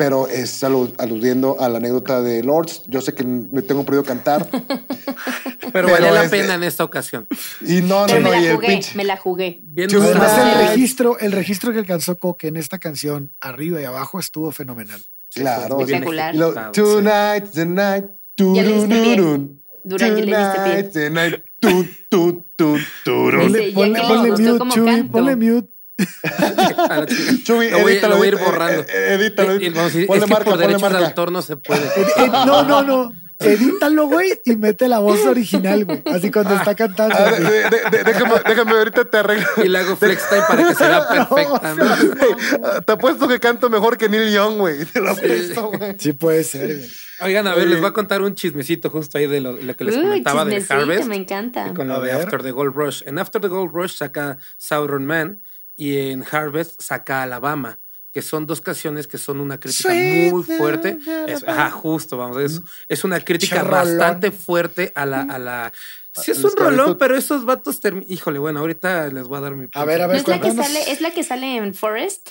pero 0.00 0.28
es 0.28 0.62
alu- 0.64 0.94
aludiendo 0.96 1.60
a 1.60 1.68
la 1.68 1.76
anécdota 1.76 2.22
de 2.22 2.42
Lords. 2.42 2.84
Yo 2.86 3.02
sé 3.02 3.12
que 3.14 3.22
me 3.22 3.60
tengo 3.60 3.84
prohibido 3.84 4.02
cantar. 4.08 4.48
Pero, 4.50 5.70
Pero 5.72 5.90
valía 5.90 6.10
la 6.10 6.24
es- 6.24 6.30
pena 6.30 6.54
en 6.54 6.62
esta 6.64 6.84
ocasión. 6.84 7.26
Y 7.60 7.82
no, 7.82 8.00
no, 8.00 8.06
Pero 8.06 8.20
no. 8.20 8.30
me 8.30 8.40
la 8.40 8.54
jugué, 8.54 8.80
me 8.94 9.04
la 9.04 9.16
jugué. 9.18 9.60
Bien 9.64 9.90
Además, 9.94 10.38
el 10.38 10.68
registro, 10.68 11.18
el 11.18 11.32
registro 11.32 11.72
que 11.72 11.78
alcanzó 11.80 12.16
Coque 12.16 12.48
en 12.48 12.56
esta 12.56 12.78
canción, 12.78 13.32
arriba 13.42 13.78
y 13.80 13.84
abajo, 13.84 14.18
estuvo 14.18 14.50
fenomenal. 14.52 15.02
Claro. 15.34 15.76
Bien 15.76 15.88
Espectacular. 15.90 16.34
Lo-. 16.34 16.54
Tonight's 16.72 17.50
the 17.52 17.66
night. 17.66 18.06
Turururun. 18.34 19.60
Durán, 19.84 20.16
ya 20.16 20.24
le 20.24 20.26
diste. 20.26 20.54
Tonight's 20.56 20.92
the 20.92 21.10
night. 21.10 21.34
Tu, 21.60 21.86
tu, 22.08 22.46
tu, 22.56 22.76
turun. 23.04 23.52
Dice, 23.52 23.72
Ponle, 23.72 24.00
ponle, 24.00 24.30
ponle 24.30 24.30
mute, 24.30 24.74
Chuy, 24.74 25.02
ponle 25.04 25.36
mute. 25.36 25.68
Chubi, 27.44 27.70
lo, 27.70 27.80
voy, 27.80 27.92
edítalo, 27.92 28.14
lo 28.14 28.18
voy 28.18 28.26
a 28.26 28.30
ir 28.30 28.36
borrando. 28.38 28.82
eh, 28.82 28.86
eh, 28.88 29.14
edítalo, 29.14 29.52
decir, 29.58 30.06
ponle 30.06 30.18
es 30.20 30.24
que 30.24 30.30
marca, 30.30 30.44
por 30.44 30.54
ponle 30.54 30.66
derechos 30.66 30.92
de 30.92 30.98
autor 31.04 31.32
no 31.32 31.42
se 31.42 31.56
puede. 31.56 31.80
No, 32.46 32.62
no, 32.64 32.82
no. 32.82 33.12
Edítalo, 33.42 34.06
güey, 34.06 34.38
y 34.44 34.54
mete 34.56 34.86
la 34.86 34.98
voz 34.98 35.24
original, 35.24 35.86
güey. 35.86 36.02
Así 36.14 36.30
cuando 36.30 36.54
está 36.56 36.74
cantando. 36.74 37.14
Ah, 37.18 37.30
de- 37.30 37.40
de- 37.42 37.70
de- 37.70 37.90
de- 37.90 38.04
déjame, 38.04 38.34
déjame, 38.46 38.72
ahorita 38.72 39.06
te 39.06 39.16
arreglo. 39.16 39.46
Y 39.64 39.68
le 39.68 39.78
hago 39.78 39.96
flex 39.96 40.28
time 40.28 40.42
para 40.46 40.68
que 40.68 40.74
se 40.74 40.84
vea 40.86 41.08
perfecta. 41.26 41.74
¿no? 41.74 41.84
Ah, 42.62 42.80
Te 42.84 42.92
apuesto 42.92 43.26
que 43.28 43.40
canto 43.40 43.70
mejor 43.70 43.96
que 43.96 44.10
Neil 44.10 44.30
Young, 44.30 44.58
güey. 44.58 44.84
Te 44.84 45.00
lo 45.00 45.12
apuesto, 45.12 45.68
güey. 45.70 45.96
Sí 45.98 46.12
puede 46.12 46.44
ser, 46.44 46.76
güey. 46.76 46.90
Oigan, 47.22 47.46
a 47.46 47.54
ver, 47.54 47.66
les 47.68 47.80
voy 47.80 47.88
a 47.88 47.92
contar 47.94 48.20
un 48.20 48.34
chismecito 48.34 48.90
justo 48.90 49.16
ahí 49.16 49.26
de 49.26 49.40
lo, 49.40 49.52
lo 49.52 49.74
que 49.74 49.84
les 49.84 49.96
Uy, 49.96 50.02
comentaba 50.02 50.44
chismecito, 50.44 50.74
Harvest. 50.74 51.08
me 51.08 51.16
encanta. 51.16 51.72
Con 51.74 51.88
lo 51.88 51.98
de. 52.02 52.12
After 52.12 52.42
the 52.42 52.50
Gold 52.50 52.74
Rush. 52.76 53.02
En 53.06 53.18
After 53.18 53.40
the 53.40 53.48
Gold 53.48 53.72
Rush 53.74 53.94
saca 53.96 54.36
Southern 54.58 55.06
Man 55.06 55.40
y 55.80 55.96
en 56.10 56.22
Harvest 56.30 56.82
saca 56.82 57.22
Alabama, 57.22 57.80
que 58.12 58.20
son 58.20 58.44
dos 58.44 58.60
canciones 58.60 59.06
que 59.06 59.16
son 59.16 59.40
una 59.40 59.58
crítica 59.58 59.88
muy 59.88 60.42
fuerte. 60.42 60.98
Es, 61.26 61.42
ajá, 61.48 61.70
justo, 61.70 62.18
vamos. 62.18 62.36
Es, 62.36 62.60
es 62.86 63.02
una 63.02 63.18
crítica 63.20 63.62
bastante 63.62 64.30
fuerte 64.30 64.92
a 64.94 65.06
la. 65.06 65.22
A 65.22 65.38
la 65.38 65.72
sí, 66.12 66.32
es 66.32 66.44
un 66.44 66.54
rolón, 66.54 66.98
pero 66.98 67.16
esos 67.16 67.46
vatos. 67.46 67.80
Híjole, 68.08 68.38
bueno, 68.38 68.60
ahorita 68.60 69.08
les 69.08 69.26
voy 69.26 69.38
a 69.38 69.40
dar 69.40 69.56
mi. 69.56 69.68
A 69.72 69.84
ver, 69.86 70.02
a 70.02 70.06
¿No 70.06 70.12
ver, 70.12 70.20
es 70.20 70.28
la, 70.28 70.38
que 70.38 70.52
sale, 70.52 70.92
¿Es 70.92 71.00
la 71.00 71.12
que 71.12 71.24
sale 71.24 71.56
en 71.56 71.72
Forest? 71.72 72.28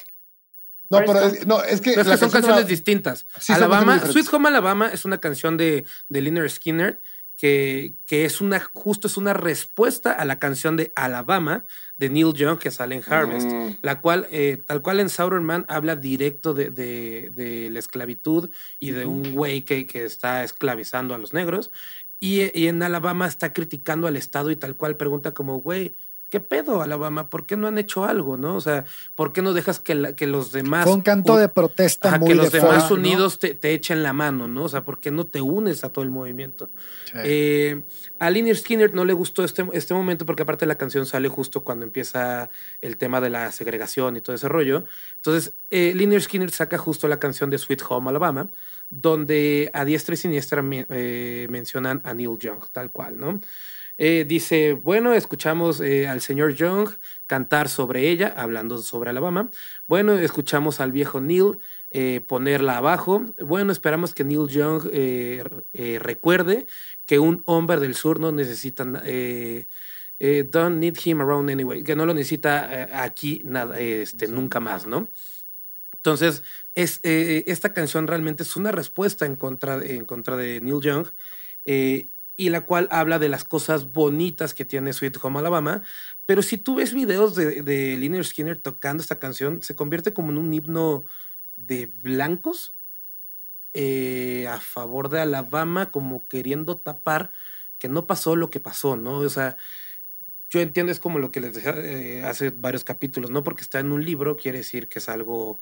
No, 0.91 0.99
pero 0.99 1.19
es, 1.19 1.47
no, 1.47 1.63
es 1.63 1.81
que. 1.81 1.93
Es 1.93 2.07
que 2.07 2.17
son 2.17 2.29
canciones 2.29 2.67
distintas. 2.67 3.25
Sí, 3.39 3.51
Alabama. 3.51 3.99
Sweet 3.99 4.31
Home 4.31 4.49
Alabama 4.49 4.91
es 4.93 5.05
una 5.05 5.19
canción 5.19 5.57
de, 5.57 5.87
de 6.07 6.21
Lynyrd 6.21 6.49
Skinner 6.49 7.01
que, 7.35 7.95
que 8.05 8.25
es 8.25 8.41
una, 8.41 8.59
justo 8.59 9.07
es 9.07 9.15
una 9.15 9.33
respuesta 9.33 10.11
a 10.11 10.25
la 10.25 10.39
canción 10.39 10.75
de 10.75 10.91
Alabama 10.95 11.65
de 11.99 12.09
Neil 12.09 12.33
Young 12.33 12.57
que 12.57 12.71
sale 12.71 12.95
en 12.95 13.03
Harvest, 13.05 13.47
Mm. 13.51 13.77
la 13.83 14.01
cual, 14.01 14.27
eh, 14.31 14.57
tal 14.65 14.81
cual 14.81 14.99
en 15.01 15.09
Southern 15.09 15.43
Man 15.43 15.65
habla 15.67 15.95
directo 15.95 16.53
de, 16.55 16.69
de- 16.71 17.29
de 17.35 17.69
la 17.69 17.77
esclavitud 17.79 18.49
y 18.79 18.91
de 18.91 19.05
un 19.05 19.33
güey 19.33 19.61
que, 19.65 19.85
que 19.85 20.05
está 20.05 20.43
esclavizando 20.43 21.13
a 21.13 21.17
los 21.17 21.33
negros. 21.33 21.71
Y, 22.21 22.57
y 22.59 22.67
en 22.67 22.81
Alabama 22.81 23.27
está 23.27 23.53
criticando 23.53 24.07
al 24.07 24.15
Estado 24.17 24.49
y 24.51 24.55
tal 24.55 24.75
cual 24.75 24.97
pregunta 24.97 25.33
como, 25.33 25.61
güey, 25.61 25.95
¿qué 26.29 26.39
pedo, 26.39 26.81
Alabama? 26.81 27.29
¿Por 27.29 27.45
qué 27.45 27.57
no 27.57 27.67
han 27.67 27.77
hecho 27.77 28.05
algo, 28.05 28.37
no? 28.37 28.55
O 28.55 28.61
sea, 28.61 28.85
¿por 29.15 29.33
qué 29.33 29.41
no 29.41 29.53
dejas 29.53 29.79
que, 29.79 29.95
la- 29.95 30.15
que 30.15 30.27
los 30.27 30.51
demás... 30.51 30.85
Fue 30.85 30.93
un 30.93 31.01
canto 31.01 31.35
de 31.37 31.49
protesta 31.49 32.09
Ajá, 32.09 32.17
muy 32.19 32.29
que 32.29 32.35
los 32.35 32.51
de 32.51 32.59
demás 32.59 32.91
unidos 32.91 33.39
te, 33.39 33.55
te 33.55 33.73
echen 33.73 34.03
la 34.03 34.13
mano, 34.13 34.47
¿no? 34.47 34.63
O 34.65 34.69
sea, 34.69 34.85
¿por 34.85 34.99
qué 34.99 35.11
no 35.11 35.27
te 35.27 35.41
unes 35.41 35.83
a 35.83 35.91
todo 35.91 36.03
el 36.03 36.11
movimiento? 36.11 36.69
Sí. 37.05 37.13
Eh, 37.23 37.83
a 38.19 38.29
Lynyrd 38.29 38.57
Skinner 38.57 38.93
no 38.93 39.05
le 39.05 39.13
gustó 39.13 39.43
este, 39.43 39.65
este 39.73 39.93
momento 39.93 40.25
porque 40.25 40.43
aparte 40.43 40.65
la 40.65 40.77
canción 40.77 41.05
sale 41.05 41.27
justo 41.29 41.63
cuando 41.63 41.85
empieza 41.85 42.49
el 42.81 42.97
tema 42.97 43.19
de 43.21 43.29
la 43.29 43.51
segregación 43.51 44.15
y 44.17 44.21
todo 44.21 44.35
ese 44.35 44.47
rollo. 44.47 44.85
Entonces, 45.15 45.55
eh, 45.71 45.93
Lynyrd 45.95 46.21
Skinner 46.23 46.51
saca 46.51 46.77
justo 46.77 47.07
la 47.07 47.19
canción 47.19 47.49
de 47.49 47.57
Sweet 47.57 47.81
Home 47.89 48.09
Alabama, 48.09 48.49
donde 48.89 49.69
a 49.73 49.85
diestra 49.85 50.13
y 50.13 50.17
siniestra 50.17 50.63
eh, 50.71 51.47
mencionan 51.49 52.01
a 52.03 52.13
Neil 52.13 52.37
Young, 52.39 52.59
tal 52.71 52.91
cual, 52.91 53.17
¿no? 53.19 53.39
Eh, 54.01 54.23
dice, 54.25 54.75
bueno, 54.75 55.13
escuchamos 55.13 55.81
eh, 55.81 56.07
al 56.07 56.21
señor 56.21 56.53
Young 56.53 56.87
cantar 57.27 57.67
sobre 57.67 58.09
ella, 58.09 58.33
hablando 58.37 58.77
sobre 58.77 59.09
Alabama. 59.09 59.51
Bueno, 59.87 60.13
escuchamos 60.13 60.79
al 60.79 60.93
viejo 60.93 61.19
Neil 61.19 61.59
eh, 61.91 62.21
ponerla 62.25 62.77
abajo. 62.77 63.25
Bueno, 63.41 63.73
esperamos 63.73 64.13
que 64.13 64.23
Neil 64.23 64.47
Young 64.47 64.83
recuerde 65.99 66.65
que 67.05 67.19
un 67.19 67.43
hombre 67.45 67.81
del 67.81 67.93
sur 67.93 68.21
no 68.21 68.31
necesita... 68.31 68.85
don't 68.85 70.79
need 70.79 70.97
him 71.03 71.19
around 71.19 71.49
anyway, 71.49 71.83
que 71.83 71.97
no 71.97 72.05
lo 72.05 72.13
necesita 72.13 73.03
aquí 73.03 73.41
nada, 73.43 73.77
este, 73.81 74.29
nunca 74.29 74.61
más, 74.61 74.87
¿no? 74.87 75.11
Entonces, 75.93 76.43
es, 76.73 77.01
esta 77.03 77.73
canción 77.73 78.07
realmente 78.07 78.43
es 78.43 78.55
una 78.55 78.71
respuesta 78.71 79.25
en 79.25 79.35
contra, 79.35 79.83
en 79.83 80.05
contra 80.05 80.37
de 80.37 80.61
Neil 80.61 80.79
Young 80.79 81.07
y 82.39 82.47
la 82.47 82.61
cual 82.61 82.87
habla 82.89 83.19
de 83.19 83.27
las 83.27 83.43
cosas 83.43 83.91
bonitas 83.91 84.53
que 84.53 84.63
tiene 84.63 84.93
Sweet 84.93 85.17
Home 85.21 85.39
Alabama. 85.39 85.83
Pero 86.25 86.41
si 86.41 86.57
tú 86.57 86.75
ves 86.75 86.93
videos 86.93 87.35
de, 87.35 87.63
de 87.63 87.97
Lynyrd 87.97 88.23
Skinner 88.23 88.57
tocando 88.57 89.03
esta 89.03 89.19
canción, 89.19 89.61
se 89.61 89.75
convierte 89.75 90.13
como 90.13 90.31
en 90.31 90.37
un 90.37 90.53
himno 90.53 91.03
de 91.57 91.91
blancos 92.01 92.77
eh, 93.73 94.47
a 94.49 94.61
favor 94.61 95.09
de 95.09 95.19
Alabama, 95.19 95.91
como 95.91 96.29
queriendo 96.29 96.77
tapar 96.77 97.31
que 97.77 97.89
no 97.89 98.07
pasó 98.07 98.37
lo 98.37 98.49
que 98.49 98.61
pasó, 98.61 98.95
¿no? 98.95 99.17
O 99.17 99.29
sea, 99.29 99.57
yo 100.49 100.61
entiendo, 100.61 100.93
es 100.93 101.01
como 101.01 101.19
lo 101.19 101.33
que 101.33 101.41
les 101.41 101.53
decía 101.53 101.75
eh, 101.75 102.23
hace 102.23 102.51
varios 102.51 102.85
capítulos, 102.85 103.31
no 103.31 103.43
porque 103.43 103.63
está 103.63 103.81
en 103.81 103.91
un 103.91 104.05
libro 104.05 104.37
quiere 104.37 104.59
decir 104.59 104.87
que 104.87 104.99
es 104.99 105.09
algo 105.09 105.59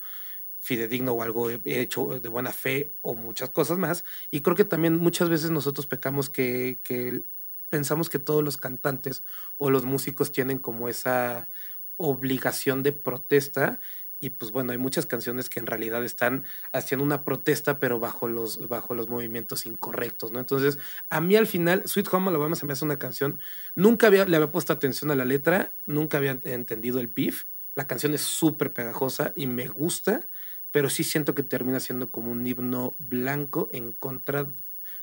fidedigno 0.60 1.14
o 1.14 1.22
algo 1.22 1.50
hecho 1.50 2.20
de 2.20 2.30
buena 2.30 2.52
fe 2.52 2.94
o 3.02 3.16
muchas 3.16 3.50
cosas 3.50 3.78
más. 3.78 4.04
Y 4.32 4.42
creo 4.42 4.56
que 4.56 4.66
también 4.66 4.98
muchas 4.98 5.30
veces 5.30 5.52
nosotros 5.52 5.88
pecamos 5.88 6.30
que, 6.30 6.80
que 6.84 7.24
pensamos 7.70 8.10
que 8.10 8.20
todos 8.20 8.44
los 8.44 8.58
cantantes 8.58 9.24
o 9.58 9.70
los 9.70 9.86
músicos 9.86 10.32
tienen 10.32 10.58
como 10.58 10.90
esa 10.90 11.50
obligación 11.98 12.84
de 12.84 12.92
protesta. 12.92 13.80
Y 14.20 14.32
pues 14.32 14.52
bueno, 14.52 14.72
hay 14.72 14.80
muchas 14.80 15.06
canciones 15.06 15.48
que 15.48 15.60
en 15.60 15.68
realidad 15.68 16.04
están 16.04 16.44
haciendo 16.72 17.04
una 17.04 17.24
protesta, 17.24 17.80
pero 17.80 18.00
bajo 18.00 18.28
los, 18.28 18.68
bajo 18.68 18.96
los 18.96 19.08
movimientos 19.08 19.68
incorrectos, 19.68 20.32
¿no? 20.32 20.40
Entonces, 20.40 20.80
a 21.10 21.22
mí 21.22 21.36
al 21.36 21.46
final, 21.46 21.84
Sweet 21.86 22.12
Home 22.12 22.30
Alabama 22.30 22.56
se 22.56 22.66
me 22.66 22.74
hace 22.74 22.84
una 22.84 22.98
canción, 22.98 23.40
nunca 23.76 24.08
había, 24.08 24.26
le 24.26 24.36
había 24.38 24.52
puesto 24.52 24.74
atención 24.74 25.12
a 25.12 25.16
la 25.16 25.26
letra, 25.26 25.72
nunca 25.86 26.18
había 26.18 26.40
entendido 26.44 27.00
el 27.00 27.08
beef. 27.08 27.46
La 27.76 27.86
canción 27.86 28.16
es 28.16 28.22
súper 28.22 28.74
pegajosa 28.74 29.34
y 29.36 29.46
me 29.46 29.68
gusta, 29.68 30.28
pero 30.72 30.90
sí 30.90 31.04
siento 31.04 31.34
que 31.36 31.44
termina 31.44 31.80
siendo 31.80 32.10
como 32.10 32.32
un 32.32 32.46
himno 32.46 32.96
blanco 33.00 33.70
en 33.72 33.94
contra, 33.94 34.48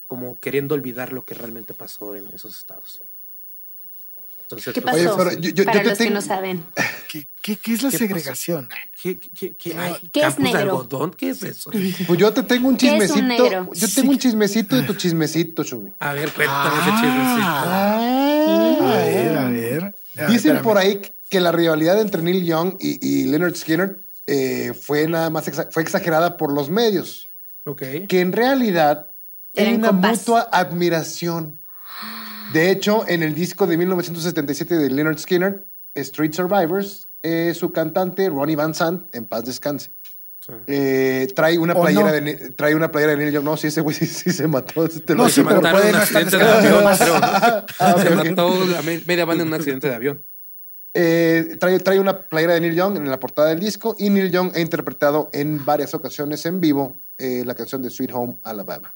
como 0.07 0.39
queriendo 0.41 0.75
olvidar 0.75 1.13
lo 1.13 1.25
que 1.25 1.35
realmente 1.35 1.75
pasó 1.75 2.15
en 2.17 2.27
esos 2.29 2.57
estados. 2.59 3.01
Entonces, 4.43 4.75
¿Qué 4.75 4.83
pues, 4.83 4.95
pasó? 4.97 5.15
Oye, 5.17 5.25
pero 5.31 5.41
yo- 5.41 5.51
yo- 5.51 5.65
Para 5.65 5.79
yo 5.79 5.83
te 5.85 5.89
los 5.89 5.99
que 5.99 6.11
no 6.11 6.21
saben. 6.21 6.65
¿Qué, 7.11 7.27
qué, 7.41 7.57
qué 7.57 7.73
es 7.73 7.83
la 7.83 7.91
¿Qué 7.91 7.97
segregación? 7.99 8.69
¿Qué, 9.03 9.19
qué, 9.19 9.55
qué, 9.57 9.75
ay, 9.79 10.11
¿Qué 10.13 10.21
es 10.21 10.37
de 10.37 10.43
negro? 10.43 10.61
algodón? 10.61 11.13
¿Qué 11.13 11.31
es 11.31 11.43
eso? 11.43 11.71
Pues 12.07 12.19
yo 12.19 12.31
te 12.35 12.43
tengo 12.43 12.69
un 12.69 12.77
¿Qué 12.77 12.89
es 12.89 12.93
un 13.11 13.17
chismecito. 13.17 13.45
negro? 13.45 13.71
Yo 13.73 13.89
tengo 13.95 14.11
un 14.11 14.19
chismecito 14.19 14.77
de 14.77 14.83
tu 14.83 14.93
chismecito, 14.95 15.65
Chubi. 15.65 15.95
A 15.99 16.13
ver, 16.13 16.31
cuéntame 16.31 16.71
Ah. 16.77 16.81
ese 16.83 16.91
chismecito. 17.01 18.85
A 18.87 18.97
ver, 18.99 19.39
a 19.39 19.49
ver. 19.49 19.85
A 20.19 20.27
Dicen 20.27 20.35
espérame. 20.57 20.63
por 20.63 20.77
ahí 20.79 21.01
que 21.31 21.41
la 21.41 21.51
rivalidad 21.51 21.99
entre 22.01 22.21
Neil 22.23 22.45
Young 22.45 22.77
y, 22.79 22.99
y 23.07 23.25
Leonard 23.25 23.57
Skinner 23.57 23.99
eh, 24.27 24.73
fue 24.75 25.07
nada 25.09 25.31
más 25.31 25.47
exa- 25.49 25.69
fue 25.71 25.83
exagerada 25.83 26.37
por 26.37 26.53
los 26.53 26.71
medios. 26.71 27.29
Ok. 27.65 27.83
Que 28.09 28.21
en 28.21 28.33
realidad 28.33 29.11
hay 29.57 29.67
Eran 29.67 29.77
una 29.79 29.93
mutua 29.93 30.49
admiración. 30.53 31.61
De 32.53 32.71
hecho, 32.71 33.05
en 33.09 33.23
el 33.23 33.35
disco 33.35 33.67
de 33.67 33.77
1977 33.77 34.77
de 34.77 34.91
Leonard 34.91 35.19
Skinner, 35.19 35.67
Street 35.95 36.33
Survivors, 36.35 37.09
eh, 37.23 37.53
su 37.55 37.73
cantante 37.73 38.29
Ronnie 38.29 38.57
Van 38.57 38.75
Sant, 38.75 39.15
en 39.15 39.27
paz 39.27 39.45
descanse, 39.45 39.93
Sí. 40.41 40.53
eh, 40.67 41.27
trae 41.35 41.57
una 41.57 41.73
¿O 41.73 41.81
playera 41.81 42.09
no? 42.09 42.13
de 42.13 42.51
trae 42.51 42.75
una 42.75 42.91
playera 42.91 43.13
de 43.13 43.19
Neil 43.19 43.33
Young. 43.33 43.45
No, 43.45 43.57
sí, 43.57 43.69
ese 43.69 43.81
güey 43.81 43.97
sí, 43.97 44.05
sí 44.07 44.31
se 44.31 44.47
mató. 44.47 44.85
ese 44.85 45.01
te 45.01 45.15
lo 45.15 45.23
No, 45.23 45.29
sí, 45.31 45.43
pero 45.43 45.63
puede 45.63 45.89
en 45.89 45.95
un 45.95 45.99
no 45.99 46.03
estar 46.03 46.23
accidente 46.23 46.37
de 46.37 46.53
avión, 46.53 46.85
descargado. 46.85 47.27
creo. 47.31 47.61
¿no? 47.61 47.67
Ah, 47.79 47.97
Se 48.03 48.11
mató 48.31 48.65
la 48.67 48.83
media 48.83 49.25
banda 49.25 49.43
en 49.43 49.49
un 49.49 49.55
accidente 49.55 49.89
de 49.89 49.95
avión. 49.95 50.27
Eh, 50.97 51.57
trae, 51.59 51.81
trae 51.81 51.99
una 51.99 52.21
playera 52.23 52.55
de 52.55 52.61
Neil 52.61 52.77
Young 52.77 52.97
en 52.97 53.11
la 53.11 53.19
portada 53.19 53.49
del 53.49 53.59
disco 53.59 53.97
y 53.99 54.11
Neil 54.11 54.31
Young 54.31 54.53
ha 54.55 54.61
interpretado 54.61 55.29
en 55.33 55.65
varias 55.65 55.93
ocasiones 55.93 56.47
en 56.47 56.61
vivo 56.61 57.01
eh, 57.19 57.43
la 57.45 57.57
canción 57.57 57.83
de 57.83 57.91
Sweet 57.91 58.13
Home 58.15 58.37
Alabama. 58.45 58.95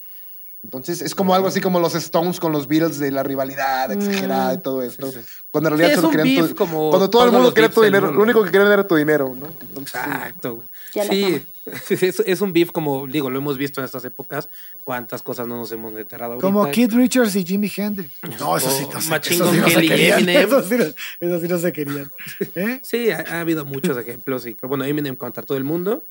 Entonces 0.62 1.02
es 1.02 1.14
como 1.14 1.34
algo 1.34 1.48
así 1.48 1.60
como 1.60 1.78
los 1.80 1.94
Stones 1.96 2.38
con 2.40 2.50
los 2.52 2.66
Beatles 2.68 2.98
de 2.98 3.10
la 3.12 3.22
rivalidad 3.24 3.90
exagerada 3.92 4.54
y 4.54 4.58
todo 4.58 4.82
esto. 4.82 5.10
sí. 5.10 5.18
Cuando 5.50 5.70
en 5.70 5.78
realidad 5.78 5.96
Sí, 5.96 6.02
solo 6.02 6.10
querían 6.16 6.48
tu- 6.48 6.54
como 6.56 6.90
cuando 6.90 7.10
todo 7.10 7.24
el 7.24 7.32
mundo 7.32 7.52
quería 7.54 7.70
tu 7.70 7.82
dinero, 7.82 8.12
lo 8.12 8.22
único 8.22 8.44
que 8.44 8.50
querían 8.50 8.70
era 8.72 8.86
tu 8.86 8.94
dinero, 8.96 9.34
¿no? 9.38 9.46
Entonces, 9.60 9.94
Exacto. 9.94 10.62
Ya 11.04 11.40
Sí, 11.84 11.94
es, 12.00 12.20
es 12.20 12.40
un 12.40 12.52
beef 12.52 12.70
como, 12.72 13.06
digo, 13.06 13.28
lo 13.28 13.38
hemos 13.38 13.58
visto 13.58 13.80
en 13.80 13.84
estas 13.84 14.04
épocas. 14.04 14.48
Cuántas 14.84 15.22
cosas 15.22 15.46
no 15.46 15.56
nos 15.58 15.70
hemos 15.72 15.94
enterado 15.96 16.32
ahorita. 16.32 16.46
Como 16.46 16.70
Keith 16.70 16.92
Richards 16.92 17.36
y 17.36 17.44
Jimi 17.44 17.70
Hendrix. 17.74 18.12
No, 18.40 18.56
eso 18.56 18.70
sí, 18.70 18.86
no 18.90 18.98
eso 18.98 19.20
sí 19.22 19.38
no 19.38 19.68
se 19.68 19.74
Kelly 19.74 19.86
y 19.86 19.88
querían. 19.88 20.18
Eminem. 20.20 20.42
Eso 20.48 20.62
sí, 20.62 20.76
no, 20.76 20.84
eso 21.28 21.40
sí 21.40 21.48
no 21.48 21.58
se 21.58 21.72
querían. 21.72 22.10
¿Eh? 22.54 22.80
Sí, 22.82 23.10
ha, 23.10 23.24
ha 23.28 23.40
habido 23.40 23.64
muchos 23.64 23.96
ejemplos. 23.98 24.46
Y, 24.46 24.56
bueno, 24.62 24.84
Eminem 24.84 25.16
contra 25.16 25.42
todo 25.42 25.58
el 25.58 25.64
mundo. 25.64 26.06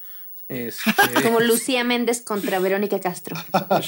Este, 0.50 0.82
Como 1.24 1.42
Lucía 1.42 1.84
Méndez 1.84 2.22
contra 2.22 2.60
Verónica 2.60 3.00
Castro. 3.02 3.36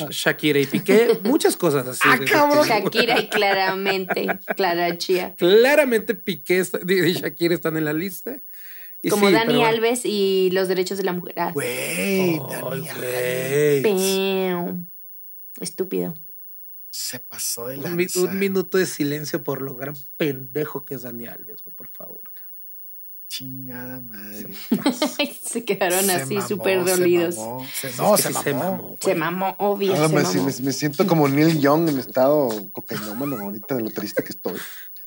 Shakira 0.10 0.60
y 0.60 0.66
Piqué. 0.66 1.18
Muchas 1.24 1.56
cosas 1.56 1.88
así. 1.88 2.02
Ah, 2.04 2.18
de- 2.18 2.26
cabrón. 2.26 2.68
Shakira 2.68 3.20
y 3.20 3.30
claramente 3.30 4.28
Clara 4.58 4.98
Chía. 4.98 5.36
Claramente 5.38 6.16
Piqué 6.16 6.64
y 6.88 7.14
Shakira 7.14 7.54
están 7.56 7.78
en 7.78 7.86
la 7.86 7.94
lista. 7.94 8.36
Como 9.10 9.28
sí, 9.28 9.34
Dani 9.34 9.54
bueno. 9.54 9.66
Alves 9.68 10.02
y 10.04 10.50
los 10.52 10.68
derechos 10.68 10.98
de 10.98 11.04
la 11.06 11.14
mujer. 11.14 11.36
Ah, 11.40 11.52
Güey, 11.54 12.40
Dani. 13.82 14.86
Estúpido. 15.62 16.14
se 16.92 17.20
pasó 17.20 17.68
de 17.68 17.78
Un, 17.78 17.96
mi- 17.96 18.04
lanza. 18.06 18.20
un 18.22 18.40
minuto 18.40 18.78
de 18.78 18.86
silencio 18.86 19.44
por 19.44 19.62
lo 19.62 19.76
gran 19.76 19.96
pendejo 20.18 20.86
que 20.86 20.96
es 20.96 21.04
Dani 21.04 21.28
Alves, 21.28 21.62
güey, 21.64 21.76
por 21.76 21.90
favor. 21.92 22.22
Chingada 23.32 24.02
madre. 24.02 24.48
Se 25.44 25.64
quedaron 25.64 26.04
Se 26.06 26.12
así 26.14 26.42
súper 26.42 26.84
se 26.84 26.92
dolidos. 26.98 27.38
mamó, 27.38 27.64
se- 27.80 27.96
no, 27.96 28.16
Es 28.16 28.22
se 28.22 28.34
que 28.44 28.54
mamó. 28.56 28.96
Se 29.00 29.14
mamó, 29.16 29.56
obvio. 29.60 29.96
mamó. 29.96 30.18
me- 30.18 30.62
me 30.64 30.74
siento 30.74 31.06
como 31.06 31.28
Neil 31.30 31.60
Young 31.60 31.90
en 31.90 32.00
estado 32.00 32.50
cocainómano 32.72 33.38
ahorita 33.38 33.76
de 33.76 33.84
lo 33.84 33.92
triste 33.92 34.24
que 34.24 34.30
estoy. 34.30 34.58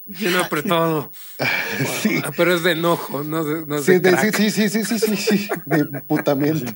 Lleno 0.05 0.41
apretado. 0.41 1.11
Sí. 2.03 2.21
Ah, 2.25 2.31
Pero 2.37 2.55
es 2.55 2.63
de 2.63 2.73
enojo, 2.73 3.23
no 3.25 3.45
de, 3.45 3.65
no 3.67 3.77
es 3.77 3.85
Sí, 3.85 3.93
de 3.93 4.01
de- 4.01 4.11
crack. 4.13 4.37
sí, 4.37 4.51
sí, 4.51 4.69
sí, 4.69 4.85
sí, 4.85 4.99
sí, 4.99 5.17
sí, 5.17 5.49
de 5.67 5.85
putamiento. 6.03 6.73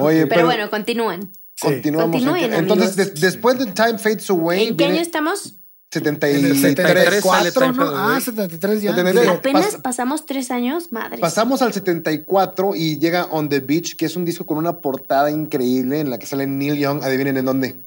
Oye, 0.00 0.26
Pero 0.26 0.46
bueno, 0.46 0.70
continúen. 0.70 1.30
continuamos. 1.60 2.10
Continúen, 2.22 2.54
Entonces, 2.54 2.96
des- 2.96 3.14
después 3.20 3.58
de 3.58 3.66
Time 3.66 3.98
Fades 3.98 4.28
Away, 4.30 4.68
¿En 4.68 4.76
qué 4.76 4.86
año 4.86 5.00
estamos? 5.00 5.56
73. 5.92 6.38
En 6.44 6.50
el 6.52 6.56
73 6.56 7.22
sale 7.24 7.50
74, 7.50 7.52
Time 7.60 7.72
¿no? 7.76 7.86
Fade 7.86 7.96
Ah, 7.98 8.04
Away. 8.12 8.20
73 8.20 8.82
ya. 8.82 8.90
73. 8.94 9.20
Pero 9.26 9.38
Apenas 9.38 9.64
pasa- 9.66 9.82
pasamos 9.82 10.26
tres 10.26 10.50
años, 10.50 10.92
madre. 10.92 11.18
Pasamos 11.18 11.62
al 11.62 11.72
74 11.72 12.74
y 12.76 12.98
llega 12.98 13.24
On 13.26 13.48
the 13.48 13.60
Beach, 13.60 13.96
que 13.96 14.06
es 14.06 14.16
un 14.16 14.24
disco 14.24 14.46
con 14.46 14.56
una 14.58 14.80
portada 14.80 15.30
increíble 15.30 16.00
en 16.00 16.10
la 16.10 16.18
que 16.18 16.26
sale 16.26 16.46
Neil 16.46 16.78
Young. 16.78 17.02
Adivinen 17.02 17.36
en 17.36 17.44
dónde. 17.44 17.82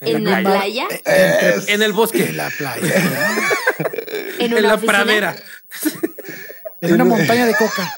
¿En 0.00 0.24
la 0.24 0.40
playa? 0.40 0.86
Es- 1.04 1.68
En 1.68 1.82
el 1.82 1.92
bosque. 1.92 2.24
En 2.30 2.36
la 2.36 2.50
playa. 2.50 2.94
¿En 4.38 4.52
En 4.56 4.62
la 4.62 4.74
oficina? 4.74 4.92
pradera. 4.92 5.36
En 6.82 6.94
una 6.94 7.04
montaña 7.04 7.44
de 7.44 7.54
coca. 7.54 7.94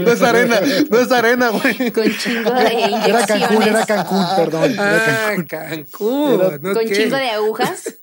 no 0.00 0.10
es 0.12 0.22
arena, 0.22 0.60
no 0.90 0.98
es 0.98 1.12
arena, 1.12 1.50
güey. 1.50 1.92
Con 1.92 2.18
chingo 2.18 2.50
de 2.50 2.72
inyecciones. 2.74 3.06
Era 3.06 3.26
Cancún, 3.26 3.62
era 3.62 3.86
Cancún, 3.86 4.26
perdón. 4.36 4.72
Era 4.72 5.28
Ah, 5.28 5.34
Cancún. 5.46 5.46
Cancún. 5.46 6.74
Con 6.74 6.84
chingo 6.92 7.16
de 7.16 7.30
agujas. 7.30 7.94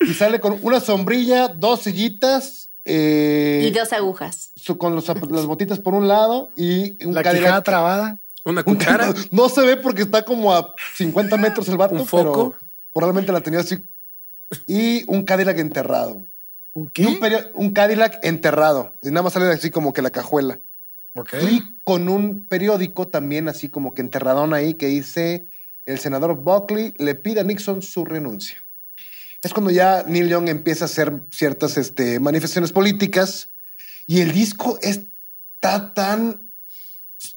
Y 0.00 0.14
sale 0.14 0.38
con 0.38 0.58
una 0.62 0.78
sombrilla, 0.78 1.48
dos 1.48 1.82
sillitas. 1.82 2.70
eh, 2.84 3.64
y 3.66 3.70
dos 3.72 3.92
agujas. 3.92 4.52
su- 4.54 4.78
con 4.78 4.94
los 4.94 5.06
las 5.08 5.46
botitas 5.46 5.80
por 5.80 5.94
un 5.94 6.06
lado 6.06 6.50
y 6.56 7.04
un 7.04 7.14
La 7.14 7.22
quijada 7.24 7.62
trabada. 7.64 8.20
Una 8.44 8.62
Un 8.66 8.74
cuchara. 8.74 9.12
No 9.30 9.48
se 9.48 9.62
ve 9.62 9.76
porque 9.76 10.02
está 10.02 10.24
como 10.24 10.54
a 10.54 10.74
50 10.96 11.36
metros 11.36 11.68
el 11.68 11.76
vato, 11.76 11.94
¿Un 11.94 12.06
foco? 12.06 12.22
pero 12.22 12.70
probablemente 12.92 13.32
la 13.32 13.40
tenía 13.40 13.60
así. 13.60 13.82
Y 14.66 15.04
un 15.06 15.24
Cadillac 15.24 15.58
enterrado. 15.58 16.28
¿Un 16.74 16.90
Y 16.94 17.04
un, 17.06 17.20
qué? 17.20 17.50
un 17.54 17.72
Cadillac 17.72 18.18
enterrado. 18.22 18.94
Y 19.02 19.08
nada 19.08 19.22
más 19.22 19.32
sale 19.32 19.46
así 19.50 19.70
como 19.70 19.92
que 19.92 20.02
la 20.02 20.10
cajuela. 20.10 20.60
Y 21.42 21.62
con 21.84 22.08
un 22.08 22.46
periódico 22.46 23.08
también 23.08 23.48
así 23.48 23.68
como 23.68 23.92
que 23.92 24.00
enterradón 24.00 24.54
ahí 24.54 24.74
que 24.74 24.86
dice 24.86 25.50
el 25.84 25.98
senador 25.98 26.36
Buckley 26.36 26.94
le 26.98 27.14
pide 27.14 27.40
a 27.40 27.44
Nixon 27.44 27.82
su 27.82 28.04
renuncia. 28.04 28.64
Es 29.42 29.52
cuando 29.52 29.70
ya 29.70 30.04
Neil 30.06 30.28
Young 30.28 30.48
empieza 30.48 30.84
a 30.84 30.86
hacer 30.86 31.24
ciertas 31.30 31.76
este, 31.76 32.20
manifestaciones 32.20 32.72
políticas 32.72 33.52
y 34.06 34.20
el 34.20 34.32
disco 34.32 34.78
está 34.80 35.92
tan, 35.94 36.51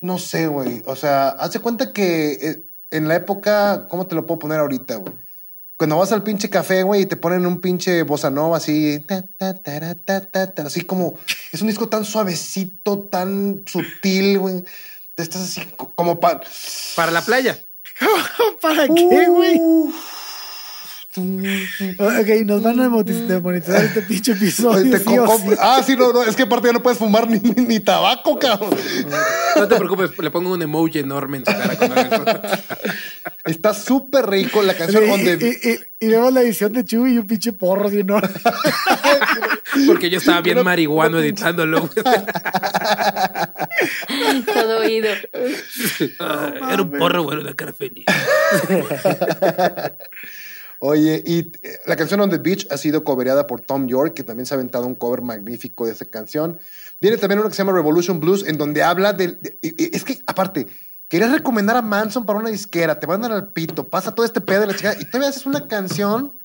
no 0.02 0.18
sé, 0.18 0.48
güey. 0.48 0.84
O 0.86 0.96
sea, 0.96 1.30
hace 1.30 1.60
cuenta 1.60 1.94
que 1.94 2.32
eh, 2.34 2.70
en 2.92 3.08
la 3.08 3.16
época, 3.16 3.88
¿cómo 3.90 4.08
te 4.08 4.16
lo 4.16 4.26
puedo 4.26 4.40
poner 4.40 4.60
ahorita, 4.60 4.96
güey? 4.98 5.14
Cuando 5.78 5.98
vas 5.98 6.12
al 6.14 6.24
pinche 6.24 6.50
café, 6.50 6.84
güey, 6.84 7.02
y 7.02 7.06
te 7.06 7.18
ponen 7.18 7.46
un 7.46 7.60
pinche 7.60 8.04
bossa 8.04 8.30
nova 8.30 8.58
así, 8.58 9.00
ta, 9.06 9.26
ta, 9.38 9.54
tara, 9.56 9.94
ta, 9.96 10.22
ta, 10.22 10.54
ta, 10.54 10.64
así 10.64 10.82
como, 10.82 11.16
es 11.52 11.62
un 11.62 11.68
disco 11.68 11.90
tan 11.90 12.06
suavecito, 12.06 13.00
tan 13.10 13.64
sutil, 13.66 14.40
güey. 14.40 14.64
Te 15.16 15.24
estás 15.24 15.42
así 15.42 15.62
co- 15.76 15.94
como 15.94 16.20
para... 16.20 16.42
Para 16.96 17.12
la 17.12 17.22
playa. 17.22 17.58
¿Para 18.62 18.88
qué, 18.88 19.28
güey? 19.28 19.60
Ok, 21.18 22.28
nos 22.46 22.62
van 22.64 22.80
a 22.80 22.84
demonetizar 22.84 23.84
este 23.86 24.02
pinche 24.02 24.34
episodio. 24.34 24.98
sí 24.98 25.18
o 25.18 25.38
sí. 25.38 25.50
Ah, 25.60 25.82
sí, 25.86 25.96
no, 25.96 26.12
no, 26.14 26.24
es 26.24 26.36
que 26.36 26.44
aparte 26.44 26.68
ya 26.68 26.74
no 26.74 26.84
puedes 26.84 27.00
fumar 27.00 27.30
ni, 27.30 27.40
ni, 27.40 27.66
ni 27.66 27.80
tabaco, 27.80 28.38
cabrón. 28.40 28.72
No 29.56 29.68
te 29.68 29.76
preocupes, 29.76 30.18
le 30.18 30.32
pongo 30.32 30.52
un 30.54 30.62
emoji 30.62 31.00
enorme 31.00 31.38
en 31.38 31.46
su 31.46 31.52
cara. 31.52 31.74
eso. 31.74 32.26
Está 33.46 33.74
súper 33.74 34.28
rico 34.30 34.62
la 34.64 34.74
canción 34.76 35.04
Y, 35.06 35.08
donde... 35.08 35.60
y, 35.64 35.70
y, 35.70 35.80
y 36.08 36.10
vemos 36.10 36.34
la 36.34 36.42
edición 36.42 36.74
de 36.74 36.84
Chuy 36.84 37.14
y 37.14 37.18
un 37.20 37.28
pinche 37.28 37.54
porro 37.54 37.88
así 37.88 38.00
enorme. 38.00 38.30
Porque 39.88 40.10
yo 40.10 40.18
estaba 40.20 40.42
bien 40.42 40.64
marihuano 40.64 41.20
editándolo. 41.20 41.90
Todo 44.54 44.80
oído. 44.80 45.10
Ah, 46.20 46.52
Era 46.72 46.82
un 46.82 46.92
porro, 46.92 47.24
bueno, 47.24 47.42
una 47.42 47.54
cara 47.54 47.74
feliz. 47.74 48.06
Oye, 50.80 51.24
y 51.26 51.52
eh, 51.64 51.80
la 51.86 51.96
canción 51.96 52.20
On 52.22 52.30
the 52.30 52.38
Beach 52.38 52.68
ha 52.70 52.78
sido 52.78 53.04
cobereada 53.04 53.48
por 53.48 53.62
Tom 53.62 53.88
York, 53.88 54.14
que 54.14 54.24
también 54.24 54.46
se 54.46 54.54
ha 54.54 54.58
aventado 54.58 54.86
un 54.86 54.96
cover 54.96 55.22
magnífico 55.22 55.86
de 55.86 55.94
esa 55.94 56.06
canción. 56.06 56.60
Viene 57.00 57.18
también 57.18 57.40
uno 57.40 57.50
que 57.50 57.56
se 57.56 57.64
llama 57.64 57.74
Revolution 57.74 58.20
Blues, 58.20 58.46
en 58.48 58.58
donde 58.58 58.84
habla 58.84 59.14
de- 59.14 59.38
es 59.62 60.04
que, 60.04 60.20
aparte, 60.28 60.68
querías 61.08 61.32
recomendar 61.32 61.78
a 61.78 61.82
Manson 61.82 62.26
para 62.26 62.40
una 62.40 62.50
disquera, 62.50 63.00
te 63.00 63.08
mandan 63.08 63.32
al 63.32 63.52
pito, 63.54 63.88
pasa 63.88 64.14
todo 64.14 64.26
este 64.26 64.42
pedo 64.42 64.62
de 64.62 64.68
la 64.68 64.76
chica, 64.76 64.96
y 65.00 65.06
todavía 65.06 65.30
haces 65.30 65.46
una 65.46 65.68
canción 65.68 66.38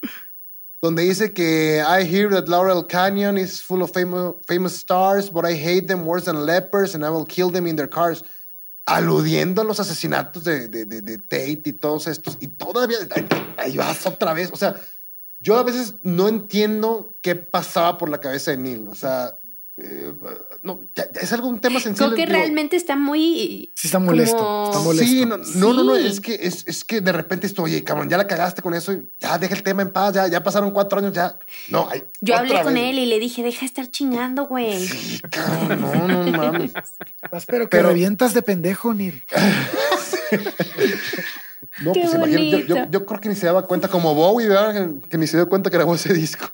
donde 0.82 1.02
dice 1.02 1.32
que 1.32 1.82
I 1.86 2.04
hear 2.06 2.30
that 2.30 2.46
Laurel 2.48 2.86
Canyon 2.86 3.36
is 3.36 3.62
full 3.62 3.82
of 3.82 3.92
famous, 3.92 4.36
famous 4.46 4.74
stars, 4.74 5.30
but 5.30 5.44
I 5.44 5.52
hate 5.54 5.86
them 5.86 6.06
worse 6.06 6.24
than 6.24 6.46
lepers, 6.46 6.94
and 6.94 7.04
I 7.04 7.10
will 7.10 7.26
kill 7.26 7.50
them 7.50 7.66
in 7.66 7.76
their 7.76 7.88
cars. 7.88 8.24
Aludiendo 8.86 9.62
a 9.62 9.64
los 9.64 9.78
asesinatos 9.80 10.44
de, 10.44 10.68
de, 10.68 10.84
de- 10.84 11.18
Tate 11.18 11.62
y 11.64 11.72
todos 11.72 12.06
estos. 12.06 12.36
Y 12.40 12.48
todavía, 12.48 12.98
ahí 13.56 13.76
vas 13.76 14.06
otra 14.06 14.32
vez. 14.32 14.50
O 14.52 14.56
sea, 14.56 14.80
yo 15.38 15.56
a 15.58 15.62
veces 15.62 15.94
no 16.02 16.28
entiendo 16.28 17.18
qué 17.22 17.36
pasaba 17.36 17.98
por 17.98 18.08
la 18.08 18.20
cabeza 18.20 18.50
de 18.50 18.56
Neil. 18.58 18.88
O 18.88 18.94
sea, 18.94 19.39
eh, 19.82 20.12
no, 20.62 20.80
es 21.20 21.32
algo, 21.32 21.48
un 21.48 21.60
tema 21.60 21.80
sensible. 21.80 22.14
Creo 22.14 22.16
que 22.26 22.26
digo, 22.32 22.38
realmente 22.42 22.76
está 22.76 22.96
muy. 22.96 23.72
Sí 23.74 23.86
está 23.88 23.98
molesto, 23.98 24.36
como- 24.38 24.66
está 24.70 24.78
molesto. 24.80 25.06
Sí, 25.06 25.24
no, 25.26 25.72
no, 25.72 25.84
no, 25.84 25.96
es 25.96 26.20
que, 26.20 26.34
es, 26.42 26.66
es 26.66 26.84
que 26.84 27.00
de 27.00 27.12
repente 27.12 27.46
estoy, 27.46 27.72
oye, 27.72 27.84
cabrón, 27.84 28.08
ya 28.08 28.16
la 28.16 28.26
cagaste 28.26 28.62
con 28.62 28.74
eso, 28.74 28.92
y 28.92 29.10
ya 29.18 29.38
deja 29.38 29.54
el 29.54 29.62
tema 29.62 29.82
en 29.82 29.92
paz, 29.92 30.14
ya, 30.14 30.26
ya 30.28 30.42
pasaron 30.42 30.70
cuatro 30.72 30.98
años, 30.98 31.12
ya. 31.12 31.38
No, 31.68 31.88
hay, 31.90 32.04
Yo 32.20 32.36
hablé 32.36 32.62
con 32.62 32.74
vez. 32.74 32.84
él 32.90 32.98
y 32.98 33.06
le 33.06 33.18
dije, 33.18 33.42
deja 33.42 33.60
de 33.60 33.66
estar 33.66 33.90
chingando, 33.90 34.46
güey. 34.46 34.86
Sí, 34.86 35.20
cabrón, 35.30 35.80
no, 35.80 36.08
no 36.26 36.30
mames. 36.38 36.72
Espero 37.32 37.64
que 37.68 37.76
Pero- 37.76 37.88
revientas 37.88 38.34
de 38.34 38.42
pendejo, 38.42 38.92
Nir. 38.94 39.22
No, 41.82 41.92
Qué 41.92 42.00
pues 42.02 42.14
imagínate, 42.14 42.66
yo, 42.66 42.76
yo, 42.76 42.90
yo 42.90 43.06
creo 43.06 43.20
que 43.20 43.28
ni 43.28 43.34
se 43.34 43.46
daba 43.46 43.66
cuenta, 43.66 43.88
como 43.88 44.14
Bowie, 44.14 44.48
¿verdad? 44.48 44.74
Que, 45.02 45.08
que 45.08 45.18
ni 45.18 45.26
se 45.26 45.36
dio 45.36 45.48
cuenta 45.48 45.70
que 45.70 45.76
grabó 45.76 45.94
ese 45.94 46.12
disco 46.12 46.46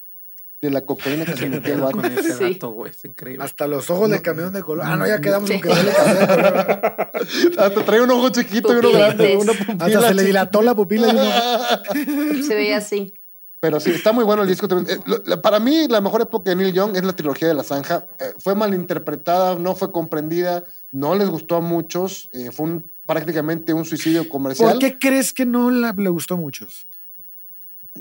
de 0.67 0.73
la 0.75 0.83
cocaína 0.85 1.25
que 1.25 1.37
se 1.37 1.49
metió 1.49 1.75
el 1.75 1.81
vato. 1.81 1.97
Con 1.97 2.05
ese 2.07 2.33
Sí. 2.35 2.53
dato, 2.55 2.71
güey. 2.71 2.91
Es 2.93 3.05
increíble. 3.05 3.45
Hasta 3.45 3.67
los 3.67 3.89
ojos 3.91 4.11
de 4.11 4.21
camión 4.23 4.53
de 4.53 4.63
color. 4.63 4.85
Ah, 4.87 4.97
no, 4.97 5.07
ya 5.07 5.21
quedamos 5.21 5.51
con 5.51 5.61
que 5.61 5.69
no 5.69 5.75
le 5.75 5.83
de 5.85 6.27
color. 6.27 7.11
Hasta 7.59 7.85
trae 7.85 8.01
un 8.03 8.11
ojo 8.11 8.29
chiquito 8.31 8.73
y 8.73 8.77
uno 8.77 8.93
grande, 8.93 9.37
una 9.37 9.53
pupila 9.53 9.85
Hasta 9.87 10.09
se 10.09 10.15
le 10.15 10.23
dilató 10.25 10.63
la 10.63 10.75
pupila. 10.75 11.09
y 11.09 11.11
uno- 11.11 12.43
Se 12.47 12.55
veía 12.55 12.79
así. 12.79 13.15
Pero 13.59 13.81
sí, 13.81 13.91
está 13.91 14.13
muy 14.13 14.23
bueno 14.25 14.43
el 14.43 14.49
disco. 14.49 14.69
también. 14.69 15.01
Eh, 15.27 15.37
Para 15.43 15.59
mí, 15.59 15.89
la 15.89 16.01
mejor 16.01 16.21
época 16.21 16.51
de 16.51 16.57
Neil 16.57 16.73
Young 16.75 16.95
es 16.97 17.03
la 17.05 17.15
trilogía 17.15 17.49
de 17.49 17.55
la 17.55 17.65
zanja. 17.65 18.07
Eh, 18.21 18.33
fue 18.39 18.55
malinterpretada, 18.55 19.57
no 19.57 19.75
fue 19.75 19.91
comprendida, 19.93 20.65
no 20.93 21.15
les 21.15 21.29
gustó 21.29 21.57
a 21.57 21.61
muchos. 21.61 22.29
eh, 22.35 22.51
fue 22.53 22.67
un- 22.67 22.93
prácticamente 23.07 23.73
un 23.73 23.85
suicidio 23.85 24.29
comercial. 24.29 24.71
¿Por 24.73 24.79
qué 24.81 24.99
crees 24.99 25.33
que 25.33 25.47
no 25.47 25.71
la- 25.71 25.95
le 25.97 26.09
gustó 26.11 26.35
a 26.35 26.37
muchos? 26.37 26.87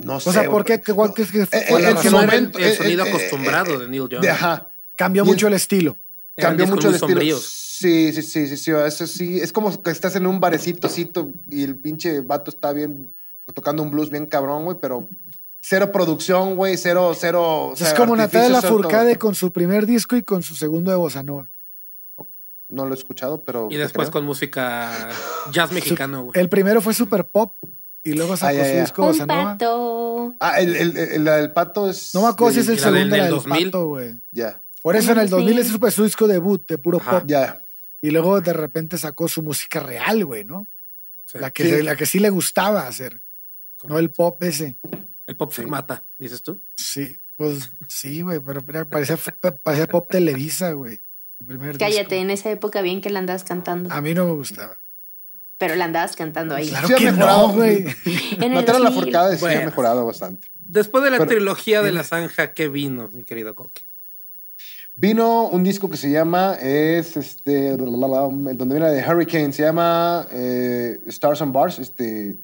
No 0.04 0.20
sé. 0.20 0.30
O 0.30 0.32
sea, 0.32 0.50
¿por 0.50 0.64
qué? 0.64 0.80
¿Qué- 0.80 0.92
cuál 0.92 1.12
crees 1.14 1.30
que 1.30 1.42
Eh, 1.42 1.46
fue 1.46 1.60
eh, 1.60 1.70
no 1.72 1.78
era 1.78 2.00
el, 2.02 2.10
momento, 2.10 2.58
el 2.58 2.64
eh, 2.64 2.74
sonido 2.76 3.04
eh, 3.04 3.08
acostumbrado 3.08 3.74
eh, 3.74 3.78
de 3.78 3.88
Neil 3.88 4.08
Young. 4.08 4.22
De, 4.22 4.30
ajá. 4.30 4.72
Cambió 4.94 5.24
Y 5.24 5.26
mucho 5.26 5.46
el 5.48 5.54
estilo. 5.54 5.98
Cambió 6.36 6.66
mucho 6.66 6.88
el 6.88 6.94
estilo. 6.94 7.12
sombríos. 7.12 7.44
Sí, 7.78 8.12
sí, 8.12 8.22
sí, 8.22 8.46
sí, 8.48 8.56
sí. 8.56 8.70
Eso 8.70 9.06
sí. 9.06 9.38
Es 9.40 9.52
como 9.52 9.82
que 9.82 9.90
estás 9.90 10.16
en 10.16 10.26
un 10.26 10.40
barecito 10.40 10.88
cito, 10.88 11.32
y 11.50 11.62
el 11.62 11.76
pinche 11.78 12.20
vato 12.22 12.50
está 12.50 12.72
bien 12.72 13.14
tocando 13.54 13.82
un 13.82 13.90
blues 13.90 14.10
bien 14.10 14.26
cabrón, 14.26 14.64
güey, 14.64 14.76
pero 14.80 15.08
cero 15.60 15.92
producción, 15.92 16.56
güey, 16.56 16.76
cero, 16.76 17.12
cero. 17.18 17.42
o 17.68 17.72
es 17.74 17.78
sea, 17.80 17.94
como 17.94 18.16
Natalia 18.16 18.48
Lafourcade 18.48 19.16
con 19.16 19.34
su 19.34 19.52
primer 19.52 19.84
disco 19.86 20.16
y 20.16 20.22
con 20.22 20.42
su 20.42 20.54
segundo 20.56 20.90
de 20.90 20.96
Bossa 20.96 21.22
Nova. 21.22 21.52
No 22.68 22.84
lo 22.86 22.94
he 22.94 22.98
escuchado, 22.98 23.44
pero. 23.44 23.68
Y 23.70 23.76
después 23.76 24.08
creo. 24.08 24.12
con 24.14 24.24
música 24.24 25.08
jazz 25.52 25.70
mexicano, 25.72 26.24
güey. 26.24 26.40
El 26.40 26.48
primero 26.48 26.80
fue 26.80 26.94
Super 26.94 27.26
Pop 27.28 27.54
y 28.10 28.14
luego 28.14 28.36
sacó 28.36 28.64
su 28.64 28.80
disco 28.80 29.06
Un 29.10 29.18
Nova. 29.18 29.26
pato. 29.52 30.36
Ah, 30.40 30.60
el, 30.60 30.76
el, 30.76 30.96
el, 30.96 31.24
la 31.24 31.36
del 31.36 31.52
pato 31.52 31.90
es. 31.90 32.14
No 32.14 32.22
me 32.22 32.28
acuerdo 32.28 32.54
si 32.54 32.60
es 32.60 32.68
el 32.68 32.78
segundo 32.78 33.00
del 33.00 33.10
la 33.10 33.16
del 33.24 33.30
2000. 33.30 33.64
pato, 33.66 33.86
güey. 33.88 34.20
Ya, 34.30 34.62
Por 34.82 34.96
eso 34.96 35.12
en 35.12 35.18
el 35.18 35.26
Sí. 35.28 35.30
2000 35.32 35.58
ese 35.58 35.78
fue 35.78 35.90
su 35.90 36.04
disco 36.04 36.26
debut 36.26 36.66
de 36.68 36.78
puro 36.78 36.98
Ajá. 36.98 37.20
pop. 37.20 37.24
ya. 37.28 37.66
Y 38.00 38.10
luego 38.10 38.40
de 38.40 38.52
repente 38.52 38.98
sacó 38.98 39.26
su 39.28 39.42
música 39.42 39.80
real, 39.80 40.24
güey, 40.24 40.44
¿no? 40.44 40.68
Sí. 41.26 41.38
La 41.38 41.50
que, 41.50 41.64
Sí. 41.78 41.82
la 41.82 41.96
que 41.96 42.06
sí 42.06 42.18
le 42.20 42.30
gustaba 42.30 42.86
hacer. 42.86 43.22
No 43.88 43.98
el 43.98 44.10
pop 44.12 44.42
ese. 44.44 44.78
El 45.26 45.36
pop 45.36 45.50
fermata, 45.52 46.06
dices 46.18 46.42
tú. 46.42 46.64
Sí, 46.76 47.18
pues 47.36 47.70
sí, 47.88 48.22
güey, 48.22 48.38
pero 48.40 48.62
parecía, 48.88 49.18
parecía 49.62 49.86
pop 49.88 50.08
Televisa, 50.10 50.72
güey. 50.72 51.00
El 51.40 51.46
primer 51.46 51.76
Cállate, 51.78 51.98
disco. 52.02 52.14
en 52.14 52.30
esa 52.30 52.50
época 52.50 52.80
bien 52.80 53.00
que 53.00 53.10
la 53.10 53.18
andabas 53.18 53.44
cantando. 53.44 53.92
A 53.92 54.00
mí 54.00 54.14
no 54.14 54.24
me 54.24 54.32
gustaba. 54.32 54.80
Pero 55.58 55.74
la 55.74 55.86
andabas 55.86 56.16
cantando 56.16 56.54
ahí. 56.54 56.68
Claro 56.68 56.86
Sí 56.88 56.94
ha 56.94 56.96
que 56.96 57.12
mejorado. 57.12 57.48
no, 57.48 57.54
güey. 57.54 57.86
En 58.36 58.42
el 58.42 58.52
Natalia 58.54 58.90
2000. 58.90 59.12
Lafourcade 59.12 59.34
sí 59.36 59.40
Bueno. 59.40 59.60
ha 59.60 59.64
mejorado 59.66 60.04
bastante. 60.06 60.48
Después 60.58 61.02
de 61.04 61.10
la 61.10 61.18
Pero- 61.18 61.30
trilogía 61.30 61.82
de 61.82 61.92
la 61.92 62.04
zanja, 62.04 62.52
¿qué 62.52 62.68
vino, 62.68 63.08
mi 63.08 63.24
querido 63.24 63.54
Coque? 63.54 63.82
Vino 64.98 65.48
un 65.48 65.62
disco 65.62 65.90
que 65.90 65.98
se 65.98 66.10
llama, 66.10 66.54
es 66.54 67.16
este, 67.18 67.76
donde 67.76 68.64
viene 68.74 68.90
de 68.90 69.06
Hurricane, 69.06 69.52
se 69.52 69.62
llama 69.62 70.26
eh, 70.32 71.00
Stars 71.06 71.42
and 71.42 71.52
Bars, 71.52 71.78
este, 71.78 72.36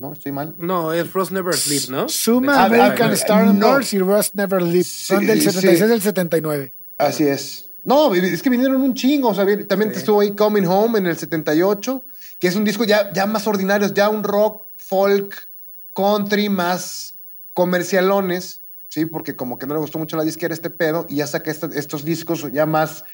no, 0.00 0.12
estoy 0.12 0.32
mal. 0.32 0.54
No, 0.58 0.92
es 0.92 1.10
Rose 1.14 1.32
Never 1.32 1.54
Sleep, 1.54 1.88
¿no? 1.88 2.08
Suma 2.10 2.56
Ah, 2.60 2.64
American 2.66 3.10
ah, 3.10 3.14
Star 3.14 3.42
and 3.46 3.58
no. 3.58 3.68
Bars 3.68 3.92
y 3.94 3.98
Rust 4.00 4.34
Never 4.34 4.60
Leave. 4.60 4.84
Son 4.84 5.20
Sí, 5.20 5.26
del 5.26 5.38
sí. 5.40 5.44
76 5.50 5.88
del 5.88 6.02
79. 6.02 6.74
Así 6.98 7.24
es. 7.24 7.70
No, 7.84 8.14
es 8.14 8.42
que 8.42 8.50
vinieron 8.50 8.80
un 8.82 8.92
chingo, 8.94 9.30
o 9.30 9.34
sea, 9.34 9.46
también 9.66 9.92
estuvo 9.92 10.20
ahí 10.20 10.32
Coming 10.32 10.66
Home 10.66 10.98
en 10.98 11.06
el 11.06 11.16
78, 11.16 12.04
que 12.42 12.48
es 12.48 12.56
un 12.56 12.64
disco 12.64 12.82
ya, 12.82 13.12
ya 13.12 13.24
más 13.26 13.46
ordinario, 13.46 13.86
ya 13.94 14.08
un 14.08 14.24
rock, 14.24 14.64
folk, 14.76 15.46
country, 15.94 16.48
más 16.48 17.14
comercialones, 17.54 18.62
¿sí? 18.88 19.06
Porque 19.06 19.36
como 19.36 19.60
que 19.60 19.66
no 19.68 19.74
le 19.74 19.80
gustó 19.80 20.00
mucho 20.00 20.16
la 20.16 20.24
disquera 20.24 20.52
este 20.52 20.68
pedo, 20.68 21.06
y 21.08 21.16
ya 21.16 21.28
saca 21.28 21.52
esta- 21.52 21.70
estos 21.72 22.04
discos 22.04 22.44
ya 22.52 22.66
más 22.66 23.04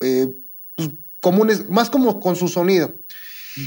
eh, 0.00 0.28
pues, 0.76 0.90
comunes, 1.20 1.68
más 1.68 1.90
como 1.90 2.20
con 2.20 2.36
su 2.36 2.46
sonido. 2.46 2.94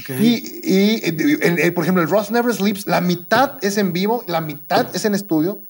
Ok. 0.00 0.10
Y, 0.20 0.60
y, 0.62 1.00
eh, 1.04 1.38
el- 1.64 1.74
por 1.74 1.84
ejemplo, 1.84 2.02
el 2.02 2.08
Ross 2.08 2.30
Never 2.30 2.54
Sleeps, 2.54 2.86
la 2.86 3.02
mitad 3.02 3.58
es 3.60 3.76
en 3.76 3.92
vivo, 3.92 4.24
la 4.26 4.40
mitad 4.40 4.86
es 4.96 5.04
en 5.04 5.14
estudio. 5.14 5.60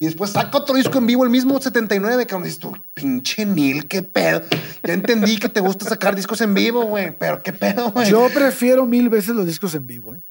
Y 0.00 0.06
después 0.06 0.30
saca 0.30 0.56
otro 0.58 0.76
disco 0.76 0.98
en 0.98 1.06
vivo, 1.06 1.24
el 1.24 1.30
mismo 1.30 1.60
79, 1.60 2.24
cabrón. 2.26 2.44
Dices 2.44 2.60
tú, 2.60 2.72
pinche 2.94 3.44
Neil, 3.44 3.88
qué 3.88 4.02
pedo. 4.02 4.42
Ya 4.84 4.94
entendí 4.94 5.38
que 5.38 5.48
te 5.48 5.58
gusta 5.60 5.86
sacar 5.88 6.14
discos 6.14 6.40
en 6.40 6.54
vivo, 6.54 6.84
güey. 6.84 7.16
Pero 7.18 7.42
qué 7.42 7.52
pedo, 7.52 7.90
güey. 7.90 8.08
Yo 8.08 8.28
prefiero 8.32 8.86
mil 8.86 9.08
veces 9.08 9.34
los 9.34 9.44
discos 9.44 9.74
en 9.74 9.86
vivo, 9.88 10.14
¿eh? 10.14 10.22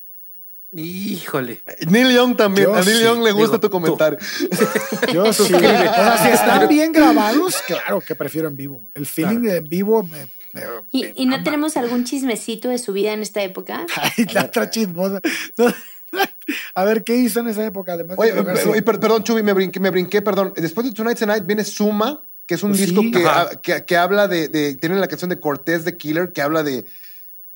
Híjole. 0.72 1.64
Neil 1.90 2.14
Young 2.14 2.36
también. 2.36 2.68
Yo 2.68 2.76
a 2.76 2.82
Neil 2.82 2.98
sí, 2.98 3.04
Young 3.04 3.24
le 3.24 3.32
gusta 3.32 3.58
digo, 3.58 3.60
tu 3.62 3.70
comentario. 3.70 4.20
Yo 5.14 5.32
sí. 5.34 5.54
O 5.54 5.60
sea, 5.60 6.18
si 6.24 6.30
están 6.30 6.68
bien 6.68 6.92
grabados, 6.92 7.58
claro 7.66 8.02
que 8.02 8.16
prefiero 8.16 8.48
en 8.48 8.56
vivo. 8.56 8.88
El 8.94 9.06
feeling 9.06 9.40
de 9.42 9.58
en 9.58 9.64
vivo 9.70 10.04
me. 10.04 10.28
me- 10.52 10.62
¿Y, 10.92 11.04
me 11.04 11.14
y 11.16 11.26
no 11.26 11.42
tenemos 11.44 11.78
algún 11.78 12.04
chismecito 12.04 12.68
de 12.70 12.78
su 12.80 12.92
vida 12.94 13.14
en 13.14 13.22
esta 13.22 13.42
época? 13.44 13.86
Ay, 14.18 14.26
la 14.34 14.46
otra 14.46 14.70
chismosa. 14.70 15.22
No. 15.58 15.74
A 16.76 16.84
ver, 16.86 17.04
¿qué 17.04 17.16
hizo 17.16 17.40
en 17.42 17.48
esa 17.48 17.66
época? 17.66 17.94
Además 17.94 18.18
de 18.18 18.24
Oye, 18.24 18.34
oye, 18.70 18.82
per- 18.82 19.00
perdón, 19.00 19.24
Chubi, 19.24 19.44
me 19.44 19.54
brinqué, 19.54 19.80
me 19.80 19.90
brinqué, 19.90 20.22
perdón. 20.22 20.54
Después 20.56 20.88
de 20.88 20.94
Tonight's 20.94 21.26
Night 21.26 21.46
viene 21.46 21.64
Suma, 21.64 22.26
que 22.46 22.56
es 22.56 22.64
un 22.64 22.72
Pues 22.72 22.82
disco 22.82 23.02
sí. 23.02 23.12
que, 23.12 23.26
que, 23.62 23.86
que 23.86 23.98
habla 23.98 24.28
de, 24.28 24.48
de- 24.48 24.76
Tiene 24.76 24.96
la 24.96 25.08
canción 25.08 25.30
de 25.30 25.40
Cortés 25.40 25.84
de 25.86 25.98
Killer, 25.98 26.32
que 26.32 26.42
habla 26.42 26.64
de, 26.64 26.86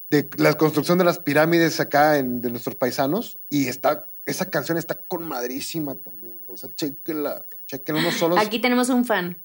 de 0.10 0.30
la 0.38 0.54
construcción 0.56 0.98
de 0.98 1.06
las 1.06 1.20
pirámides 1.20 1.80
acá 1.80 2.18
en, 2.18 2.42
de 2.42 2.50
nuestros 2.50 2.76
paisanos. 2.76 3.40
Y 3.50 3.68
está, 3.68 4.12
esa 4.26 4.50
canción 4.50 4.78
está 4.78 4.96
con 5.02 5.24
madrísima 5.24 5.96
también. 5.96 6.42
O 6.48 6.58
sea, 6.58 6.70
chequenla, 6.76 7.46
chequenla 7.68 8.02
unos 8.02 8.16
solos. 8.16 8.38
Aquí 8.40 8.60
tenemos 8.60 8.90
un 8.90 9.06
fan. 9.06 9.42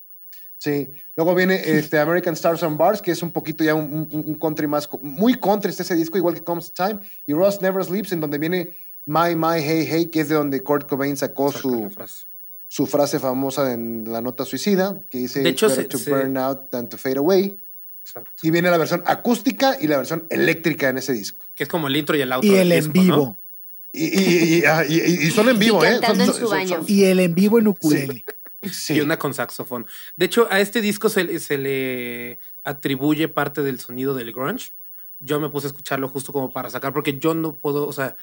Sí. 0.58 0.90
Luego 1.14 1.34
viene 1.34 1.60
este 1.64 1.98
American 1.98 2.32
Stars 2.34 2.62
and 2.62 2.78
Bars, 2.78 3.00
que 3.02 3.12
es 3.12 3.22
un 3.22 3.30
poquito 3.30 3.62
ya 3.62 3.74
un, 3.74 4.08
un- 4.10 4.24
un 4.26 4.34
country 4.38 4.66
más, 4.66 4.88
muy 5.02 5.34
country 5.38 5.70
está 5.70 5.82
ese 5.84 5.94
disco, 5.94 6.16
igual 6.18 6.34
que 6.34 6.42
Comes 6.42 6.72
Time. 6.72 6.98
Y 7.26 7.34
Ross 7.34 7.60
Never 7.62 7.84
Sleeps, 7.84 8.10
en 8.12 8.20
donde 8.20 8.38
viene 8.38 8.74
My, 9.06 9.34
My, 9.36 9.60
Hey, 9.62 9.86
Hey, 9.88 10.06
que 10.06 10.20
es 10.20 10.28
de 10.28 10.34
donde 10.34 10.62
Kurt 10.62 10.88
Cobain 10.88 11.16
sacó 11.16 11.50
Saca 11.50 11.62
su, 11.62 11.90
frase. 11.90 12.26
su 12.68 12.86
frase 12.86 13.18
famosa 13.20 13.72
en 13.72 14.04
la 14.08 14.20
nota 14.20 14.44
suicida, 14.44 15.06
que 15.10 15.18
dice 15.18 15.40
De 15.40 15.50
hecho, 15.50 15.66
"It's 15.66 15.76
better 15.76 15.90
se- 15.92 15.98
to 15.98 15.98
se- 15.98 16.10
burn 16.10 16.36
out 16.36 16.70
than 16.70 16.88
to 16.88 16.96
fade 16.98 17.18
away. 17.18 17.58
Exacto. 18.04 18.30
Y 18.42 18.50
viene 18.50 18.70
la 18.70 18.78
versión 18.78 19.02
acústica 19.06 19.76
y 19.80 19.86
la 19.88 19.96
versión 19.96 20.26
eléctrica 20.30 20.88
en 20.88 20.98
ese 20.98 21.12
disco. 21.12 21.44
Que 21.54 21.64
es 21.64 21.68
como 21.68 21.88
el 21.88 21.96
intro 21.96 22.16
y 22.16 22.20
el 22.20 22.32
outro. 22.32 22.48
Y 22.50 22.54
el 22.56 22.70
en 22.72 22.92
vivo. 22.92 23.42
Y, 23.92 24.04
y- 24.04 24.58
y- 24.58 24.64
ah, 24.64 24.84
y- 24.86 24.94
y- 25.00 25.26
y 25.26 25.30
son 25.30 25.48
en 25.48 25.58
vivo, 25.58 25.82
Y 25.84 25.88
¿eh? 25.88 25.90
cantando 26.00 26.26
Son- 26.26 26.34
en 26.34 26.40
su 26.40 26.46
son- 26.48 26.58
baño. 26.58 26.76
son- 26.76 26.84
Y 26.88 27.04
el 27.04 27.18
en 27.20 27.34
vivo 27.34 27.58
en 27.58 27.68
ukulele. 27.68 28.24
sí. 28.70 28.94
Y 28.94 29.00
una 29.00 29.18
con 29.18 29.32
saxofón. 29.34 29.86
De 30.16 30.26
hecho, 30.26 30.46
a 30.50 30.60
este 30.60 30.80
disco 30.80 31.08
se, 31.08 31.38
se 31.40 31.58
le 31.58 32.38
atribuye 32.64 33.28
parte 33.28 33.62
del 33.62 33.80
sonido 33.80 34.14
del 34.14 34.32
grunge. 34.32 34.72
Yo 35.18 35.40
me 35.40 35.48
puse 35.48 35.66
a 35.66 35.70
escucharlo 35.70 36.08
justo 36.08 36.32
como 36.32 36.52
para 36.52 36.68
sacar, 36.70 36.92
porque 36.92 37.18
yo 37.18 37.34
no 37.34 37.56
puedo, 37.58 37.86
o 37.88 37.92
sea, 37.92 38.16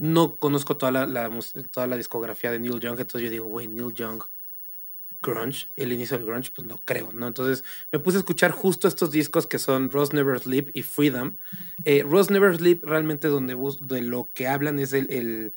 no 0.00 0.36
conozco 0.36 0.78
toda 0.78 0.90
la, 0.90 1.30
toda 1.70 1.86
la 1.86 1.96
discografía 1.96 2.50
de 2.50 2.58
Neil 2.58 2.80
Young, 2.80 2.98
entonces 2.98 3.20
yo 3.22 3.30
digo, 3.30 3.44
güey, 3.46 3.68
Neil 3.68 3.92
Young, 3.92 4.22
grunge, 5.22 5.68
el 5.76 5.92
inicio 5.92 6.16
del 6.16 6.26
grunge, 6.26 6.50
pues 6.54 6.66
no 6.66 6.78
creo, 6.82 7.12
¿no? 7.12 7.26
Entonces 7.28 7.62
me 7.92 7.98
puse 7.98 8.16
a 8.16 8.20
escuchar 8.20 8.50
justo 8.52 8.88
estos 8.88 9.10
discos 9.10 9.46
que 9.46 9.58
son 9.58 9.90
Rose 9.90 10.14
Never 10.16 10.40
Sleep 10.40 10.70
y 10.72 10.82
Freedom. 10.82 11.36
Eh, 11.84 12.02
Rose 12.08 12.32
Never 12.32 12.56
Sleep 12.56 12.82
realmente 12.82 13.28
donde 13.28 13.54
de 13.82 14.00
lo 14.02 14.30
que 14.32 14.48
hablan 14.48 14.78
es 14.78 14.94
el, 14.94 15.10
el, 15.12 15.52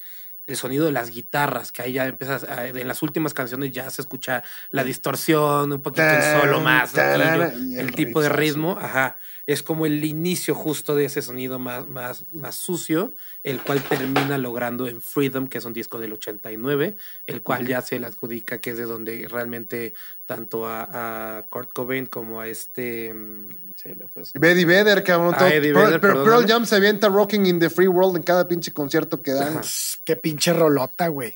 el 0.47 0.55
sonido 0.57 0.85
de 0.85 0.91
las 0.91 1.11
guitarras, 1.11 1.71
que 1.71 1.81
ahí 1.81 1.93
ya 1.93 2.05
empiezas, 2.07 2.43
a- 2.43 2.67
en 2.67 2.85
las 2.89 3.01
últimas 3.03 3.33
canciones 3.33 3.71
ya 3.71 3.89
se 3.89 4.01
escucha 4.01 4.43
la 4.71 4.83
distorsión, 4.83 5.71
un 5.71 5.81
poquito 5.81 6.03
el 6.35 6.41
solo 6.41 6.59
más, 6.59 6.91
Tarara, 6.91 7.53
el, 7.53 7.73
el 7.79 7.95
tipo 7.95 8.21
de 8.21 8.27
ritmo, 8.27 8.77
ajá, 8.77 9.17
es 9.45 9.61
como 9.63 9.85
el 9.85 10.03
inicio 10.05 10.55
justo 10.55 10.95
de 10.95 11.05
ese 11.05 11.21
sonido 11.21 11.59
más, 11.59 11.87
más, 11.87 12.25
más 12.33 12.55
sucio, 12.55 13.15
el 13.43 13.61
cual 13.61 13.83
termina 13.83 14.37
logrando 14.37 14.87
en 14.87 15.01
Freedom, 15.01 15.47
que 15.47 15.57
es 15.57 15.65
un 15.65 15.73
disco 15.73 15.99
del 15.99 16.13
89, 16.13 16.95
el 17.27 17.41
cual 17.41 17.67
ya 17.67 17.81
se 17.81 17.99
le 17.99 18.07
adjudica 18.07 18.59
que 18.59 18.69
es 18.71 18.77
de 18.77 18.83
donde 18.83 19.27
realmente 19.29 19.93
tanto 20.25 20.65
a, 20.65 21.37
a 21.39 21.45
Kurt 21.47 21.73
Cobain 21.73 22.05
como 22.05 22.39
a 22.39 22.47
este... 22.47 23.13
mm, 23.13 23.49
se 23.75 23.95
me 23.95 24.07
fue 24.07 24.23
Eddie 24.41 24.65
Vedder, 24.65 25.03
cabrón. 25.03 25.33
Ah, 25.35 25.39
todo- 25.39 25.47
Eddie 25.49 25.73
Pearl, 25.73 25.85
Vedder, 25.87 25.99
Pearl- 26.01 26.23
Pearl. 26.23 26.47
Jam 26.47 26.65
se 26.65 26.75
avienta 26.77 27.09
Rocking 27.09 27.45
in 27.45 27.59
the 27.59 27.69
Free 27.69 27.87
World 27.87 28.15
en 28.17 28.23
cada 28.23 28.47
pinche 28.47 28.71
concierto 28.71 29.21
que 29.21 29.33
dan. 29.33 29.59
Qué 30.05 30.15
pinche 30.15 30.53
rolota, 30.53 31.07
güey. 31.09 31.35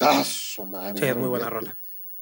Ah, 0.00 0.22
su 0.24 0.64
madre, 0.64 1.00
Sí, 1.00 1.06
es 1.06 1.16
muy 1.16 1.26
buena 1.28 1.50
rola. 1.50 1.76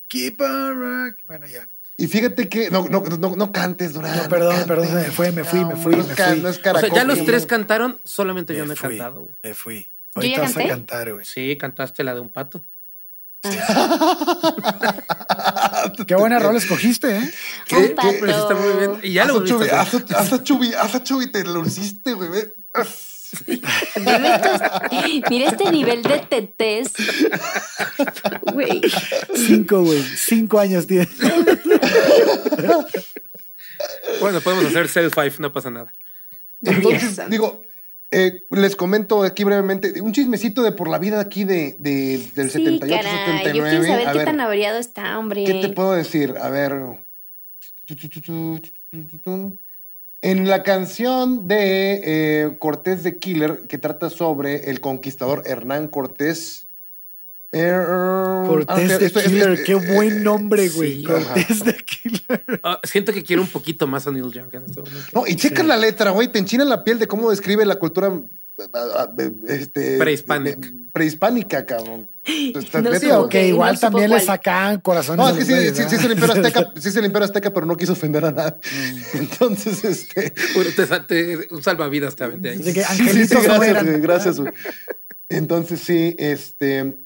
Keep 0.09 0.41
on 0.41 0.80
rock. 0.80 1.18
Bueno, 1.26 1.47
ya. 1.47 1.70
Y 1.99 2.09
fíjate 2.09 2.49
que 2.51 2.70
no, 2.70 2.86
no, 2.88 3.01
no, 3.01 3.36
no 3.36 3.53
cantes, 3.53 3.94
Durán. 3.94 4.16
No, 4.16 4.28
perdón, 4.28 4.51
cantes. 4.51 4.66
perdón, 4.68 4.94
me 4.94 5.05
fui, 5.11 5.32
me 5.32 5.44
fui, 5.44 5.64
me 5.64 5.76
fui, 5.76 5.97
No, 5.97 6.05
me 6.05 6.14
fui. 6.14 6.40
no 6.40 6.49
es 6.51 6.59
O 6.59 6.62
sea, 6.62 6.72
ya 6.72 6.80
caracol, 6.80 7.07
los 7.09 7.24
tres 7.24 7.47
cantaron, 7.47 7.99
solamente 8.05 8.55
yo 8.55 8.61
Me 8.64 8.66
no 8.68 8.72
he 8.74 8.76
fui, 8.76 8.88
cantado, 8.99 9.22
güey. 9.22 9.38
Me 9.42 9.55
fui. 9.55 9.90
Ahorita 10.14 10.40
vas 10.42 10.57
a 10.57 10.68
cantar, 10.68 11.12
güey. 11.12 11.24
Sí, 11.24 11.57
cantaste 11.59 12.05
la 12.05 12.14
de 12.14 12.20
un 12.20 12.30
pato. 12.30 12.64
Qué 16.07 16.14
buena 16.16 16.38
rol 16.38 16.57
escogiste, 16.57 17.16
¿eh? 17.18 17.30
¿Qué- 17.66 17.76
Un 17.76 17.94
pato. 17.94 18.09
Está 18.26 18.55
muy 18.55 18.72
bien. 18.78 18.99
Y 19.03 19.12
ya 19.12 19.24
lo 19.24 19.44
Chubi, 19.44 19.68
a 19.68 19.80
hasta, 19.80 19.99
hasta 20.18 20.42
Chubi, 20.42 20.72
hasta 20.74 21.03
Chubi, 21.03 21.30
te 21.30 21.44
lo 21.44 21.64
hiciste, 21.64 22.12
güey. 22.14 22.30
Mira 25.31 25.47
este 25.51 25.70
nivel 25.70 26.03
de 26.03 26.18
tetés. 26.29 26.93
Güey. 28.53 28.81
Cinco, 29.35 29.83
güey. 29.83 30.03
Cinco 30.03 30.59
años 30.59 30.87
tiene. 30.87 31.09
Bueno, 34.20 34.41
podemos 34.41 34.66
hacer 34.66 34.89
self 34.89 35.14
five, 35.14 35.33
no 35.39 35.53
pasa 35.53 35.70
nada. 35.70 35.93
Entonces, 36.62 37.20
digo, 37.29 37.61
eh, 38.11 38.47
les 38.51 38.74
comento 38.77 39.22
aquí 39.22 39.45
brevemente 39.45 40.01
un 40.01 40.12
chismecito 40.12 40.62
de 40.62 40.72
por 40.72 40.89
la 40.89 40.99
vida 40.99 41.20
aquí 41.20 41.45
de, 41.45 41.77
de- 41.79 42.18
del 42.35 42.51
Sí, 42.51 42.64
78, 42.64 42.89
caray. 42.89 43.39
79. 43.39 43.55
Yo 43.55 43.62
quiero 43.81 43.85
saber 43.85 44.09
A 44.09 44.12
qué 44.12 44.18
ver, 44.18 44.27
tan 44.27 44.41
averiado 44.41 44.79
está, 44.79 45.18
hombre. 45.18 45.45
¿Qué 45.45 45.55
te 45.55 45.68
puedo 45.70 45.93
decir? 45.93 46.35
A 46.41 46.49
ver. 46.49 46.72
En 50.27 50.49
la 50.49 50.64
canción 50.64 51.47
de 51.47 52.01
eh, 52.03 52.57
Cortés 52.59 53.05
de 53.05 53.18
Killer, 53.18 53.61
que 53.68 53.79
trata 53.79 54.11
sobre 54.11 54.70
el 54.70 54.81
conquistador 54.81 55.45
Hernán 55.47 55.87
Cortés. 55.87 56.66
er, 57.53 57.87
Cortés 58.49 58.91
ah, 58.91 58.99
de 58.99 59.07
esto- 59.07 59.20
Killer. 59.22 59.62
Qué 59.62 59.77
buen 59.77 60.24
nombre, 60.24 60.68
güey. 60.70 60.97
sí, 60.97 61.05
Cortés 61.05 61.64
de 61.64 61.77
Killer. 61.77 62.61
Ah, 62.64 62.81
siento 62.83 63.12
que 63.12 63.22
quiero 63.22 63.43
un 63.43 63.49
poquito 63.49 63.87
más 63.87 64.09
a 64.09 64.11
Neil 64.11 64.33
Young 64.33 64.53
en 64.53 64.64
este 64.64 64.81
momento. 64.81 65.11
No, 65.14 65.27
y 65.29 65.37
checa 65.37 65.62
la 65.62 65.77
letra, 65.77 66.11
güey, 66.11 66.27
te 66.27 66.41
enchina 66.41 66.64
la 66.64 66.83
piel 66.83 66.99
de 66.99 67.07
cómo 67.07 67.31
describe 67.31 67.64
la 67.64 67.77
cultura 67.77 68.12
este, 69.48 69.98
Prehispánica. 69.98 70.68
prehispánica, 70.92 71.66
cabrón. 71.66 72.09
Esta 72.24 72.80
No 72.82 72.94
Sí, 72.94 73.07
güey. 73.07 73.18
ok, 73.18 73.34
no 73.34 73.40
igual 73.40 73.76
supo 73.76 73.80
también 73.90 74.11
le 74.11 74.20
sacaban 74.20 74.80
corazones. 74.80 75.18
No, 75.24 75.28
es 75.30 75.36
que 75.36 75.44
sí, 75.44 75.82
sí, 75.82 75.88
sí, 75.88 75.94
es 75.96 76.04
el 76.04 76.14
¿verdad? 76.14 76.36
imperio 76.36 76.46
azteca, 76.46 76.72
sí 76.80 76.88
es 76.88 76.96
el 76.96 77.04
imperio 77.04 77.24
azteca, 77.26 77.52
pero 77.52 77.66
no 77.66 77.76
quiso 77.76 77.92
ofender 77.92 78.24
a 78.24 78.32
nadie. 78.32 78.57
Mm. 78.72 79.16
Entonces, 79.18 79.84
este. 79.84 80.32
Bueno, 80.54 80.70
te, 80.74 80.86
te- 81.00 81.54
un 81.54 81.62
salvavidas 81.62 82.16
te 82.16 82.24
aventé 82.24 82.50
ahí. 82.50 82.59
Que 82.59 82.64
Sí, 82.64 82.72
sí, 82.72 82.82
sí, 82.82 83.02
angelitos 83.02 83.46
no 83.46 83.61
gracias, 83.61 84.00
gracias, 84.00 84.40
güey. 84.40 84.52
Entonces, 85.28 85.80
sí, 85.80 86.14
este. 86.18 86.98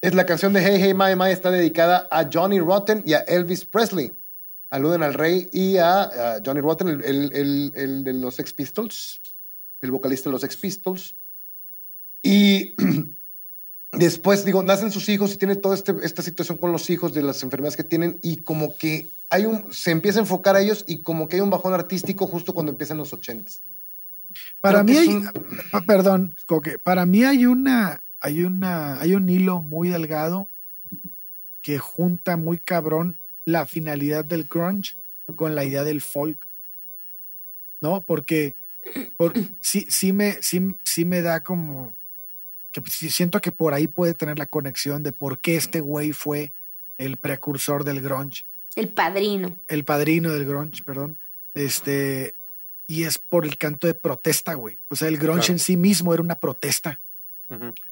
Es 0.00 0.14
la 0.14 0.26
canción 0.26 0.52
de 0.52 0.60
Hey 0.60 0.76
Hey 0.80 0.92
My 0.94 1.16
My 1.16 1.30
está 1.30 1.50
dedicada 1.50 2.08
a 2.10 2.28
Johnny 2.30 2.60
Rotten 2.60 3.02
y 3.06 3.14
a 3.14 3.20
Elvis 3.20 3.64
Presley. 3.64 4.12
Aluden 4.70 5.02
al 5.02 5.14
rey 5.14 5.48
y 5.52 5.76
a, 5.76 6.02
a 6.02 6.42
Johnny 6.44 6.60
Rotten, 6.60 6.88
el, 6.88 7.04
el- 7.04 7.32
el- 7.32 7.72
el 7.74 8.04
de 8.04 8.12
los 8.12 8.34
Sex 8.34 8.52
Pistols, 8.52 9.20
el 9.84 9.90
vocalista 9.92 10.28
de 10.28 10.32
los 10.32 10.40
Sex 10.42 10.56
Pistols. 10.56 11.14
Y 12.22 12.74
después, 13.92 14.44
digo, 14.44 14.62
nacen 14.62 14.90
sus 14.90 15.08
hijos 15.08 15.32
y 15.34 15.36
tiene 15.36 15.56
toda 15.56 15.74
este- 15.74 15.94
esta 16.02 16.22
situación 16.22 16.58
con 16.58 16.72
los 16.72 16.88
hijos 16.90 17.12
de 17.14 17.22
las 17.22 17.42
enfermedades 17.42 17.76
que 17.76 17.84
tienen 17.84 18.18
y 18.22 18.38
como 18.38 18.76
que 18.76 19.10
hay 19.30 19.46
un, 19.46 19.72
se 19.72 19.90
empieza 19.90 20.18
a 20.18 20.22
enfocar 20.22 20.56
a 20.56 20.60
ellos 20.60 20.84
y 20.86 20.98
como 21.02 21.28
que 21.28 21.36
hay 21.36 21.42
un 21.42 21.50
bajón 21.50 21.72
artístico 21.74 22.26
justo 22.26 22.52
cuando 22.54 22.70
empiezan 22.72 22.98
los 22.98 23.12
ochentas. 23.12 23.62
Para 24.60 24.82
Creo 24.82 24.84
mí 24.84 24.96
hay, 24.96 25.08
un- 25.14 25.30
perdón, 25.86 26.34
Coque, 26.46 26.78
para 26.78 27.06
mí 27.06 27.24
hay 27.24 27.46
una, 27.46 28.02
hay 28.20 28.42
una, 28.42 29.00
hay 29.00 29.14
un 29.14 29.28
hilo 29.28 29.60
muy 29.60 29.88
delgado 29.88 30.48
que 31.62 31.78
junta 31.78 32.36
muy 32.36 32.58
cabrón 32.58 33.18
la 33.44 33.64
finalidad 33.66 34.24
del 34.24 34.44
grunge 34.44 34.96
con 35.36 35.54
la 35.54 35.64
idea 35.64 35.84
del 35.84 36.00
folk. 36.00 36.46
¿No? 37.80 38.04
Porque, 38.04 38.56
por- 39.16 39.32
sí, 39.60 39.86
sí 39.88 40.12
me, 40.12 40.42
sí, 40.42 40.60
sí 40.84 41.04
me 41.04 41.22
da 41.22 41.42
como 41.42 41.96
que 42.72 42.82
sí 42.90 43.08
siento 43.10 43.40
que 43.40 43.52
por 43.52 43.72
ahí 43.74 43.86
puede 43.86 44.14
tener 44.14 44.38
la 44.38 44.46
conexión 44.46 45.02
de 45.02 45.12
por 45.12 45.38
qué 45.40 45.56
este 45.56 45.80
güey 45.80 46.12
fue 46.12 46.52
el 46.98 47.16
precursor 47.18 47.84
del 47.84 48.00
grunge 48.00 48.46
El 48.74 48.88
padrino. 48.88 49.58
el 49.68 49.84
padrino 49.84 50.32
del 50.32 50.44
grunge, 50.44 50.82
perdón, 50.84 51.18
este, 51.54 52.36
y 52.88 53.04
es 53.04 53.18
por 53.18 53.44
el 53.46 53.56
canto 53.58 53.86
de 53.86 53.94
protesta, 53.94 54.54
güey. 54.54 54.80
O 54.88 54.96
sea, 54.96 55.06
el 55.08 55.18
grunge 55.18 55.40
Claro. 55.46 55.52
en 55.54 55.58
sí 55.60 55.76
mismo 55.76 56.12
era 56.14 56.22
una 56.22 56.38
protesta 56.40 57.00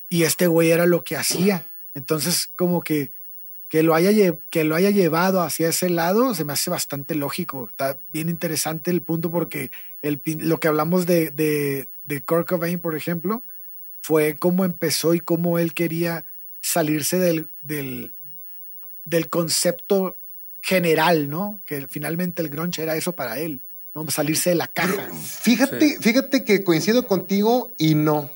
y 0.08 0.24
este 0.24 0.46
güey 0.48 0.70
era 0.72 0.86
lo 0.86 1.04
que 1.04 1.16
hacía. 1.16 1.66
Entonces, 1.94 2.48
como 2.56 2.82
que 2.82 3.12
que 3.68 3.82
lo 3.82 3.94
haya 3.94 4.10
que 4.50 4.64
lo 4.64 4.74
haya 4.74 4.90
llevado 4.90 5.40
hacia 5.40 5.68
ese 5.70 5.88
lado 5.88 6.34
se 6.34 6.44
me 6.44 6.52
hace 6.52 6.68
bastante 6.70 7.14
lógico. 7.14 7.68
Está 7.70 8.00
bien 8.12 8.28
interesante 8.28 8.90
el 8.90 9.00
punto 9.02 9.30
porque 9.30 9.70
el, 10.02 10.20
lo 10.40 10.58
que 10.60 10.68
hablamos 10.68 11.06
de, 11.06 11.30
de, 11.30 11.88
de 12.04 12.24
Kurt 12.24 12.48
Cobain, 12.48 12.80
por 12.80 12.94
ejemplo, 12.96 13.44
fue 14.02 14.36
cómo 14.36 14.64
empezó 14.64 15.14
y 15.14 15.20
cómo 15.20 15.58
él 15.58 15.74
quería 15.74 16.24
salirse 16.60 17.18
del, 17.18 17.50
del, 17.60 18.14
del 19.04 19.28
concepto 19.28 20.18
general, 20.60 21.28
¿no? 21.30 21.60
Que 21.64 21.86
finalmente 21.88 22.42
el 22.42 22.48
grunge 22.48 22.82
era 22.82 22.96
eso 22.96 23.14
para 23.14 23.38
él, 23.38 23.62
¿no? 23.94 24.08
Salirse 24.10 24.50
de 24.50 24.56
la 24.56 24.68
caja. 24.68 25.10
Fíjate, 25.12 25.98
fíjate 26.00 26.44
que 26.44 26.62
coincido 26.64 27.06
contigo 27.06 27.74
y 27.78 27.94
no. 27.94 28.30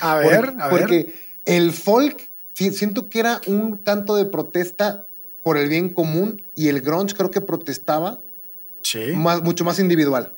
A 0.00 0.16
ver, 0.16 0.52
Por- 0.52 0.62
a 0.62 0.68
ver. 0.68 0.80
porque 0.80 1.14
el 1.44 1.72
folk 1.72 2.30
siento 2.54 3.08
que 3.10 3.20
era 3.20 3.40
un 3.46 3.78
canto 3.78 4.16
de 4.16 4.24
protesta 4.26 5.06
por 5.42 5.58
el 5.58 5.68
bien 5.68 5.90
común 5.90 6.42
y 6.54 6.68
el 6.68 6.80
grunge 6.80 7.14
creo 7.14 7.30
que 7.30 7.40
protestaba 7.42 8.20
Sí, 8.82 9.12
más, 9.14 9.42
mucho 9.42 9.64
más 9.64 9.78
individual. 9.78 10.36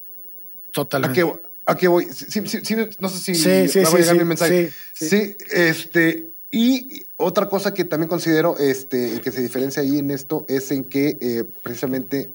¿A 0.77 0.85
totalmente. 0.85 1.20
qué, 1.22 1.33
a 1.66 1.74
qué 1.77 1.89
voy? 1.89 2.07
Sí, 2.12 2.41
sí, 2.47 2.59
sí, 2.62 2.77
no 2.99 3.09
sé 3.09 3.18
si 3.18 3.35
Sí, 3.35 3.81
va 3.81 3.89
a 3.89 3.93
llegar 3.99 4.16
mi 4.16 4.24
mensaje. 4.24 4.72
sí, 4.93 5.37
este, 5.53 6.31
y 6.51 7.05
otra 7.16 7.49
cosa 7.49 7.74
que 7.74 7.85
también 7.85 8.09
considero 8.09 8.57
este, 8.59 9.20
que 9.20 9.33
se 9.33 9.43
diferencia 9.43 9.83
ahí 9.83 9.99
en 9.99 10.11
esto 10.11 10.45
es 10.49 10.70
en 10.70 10.85
que 10.85 11.18
eh, 11.20 11.45
precisamente 11.62 12.31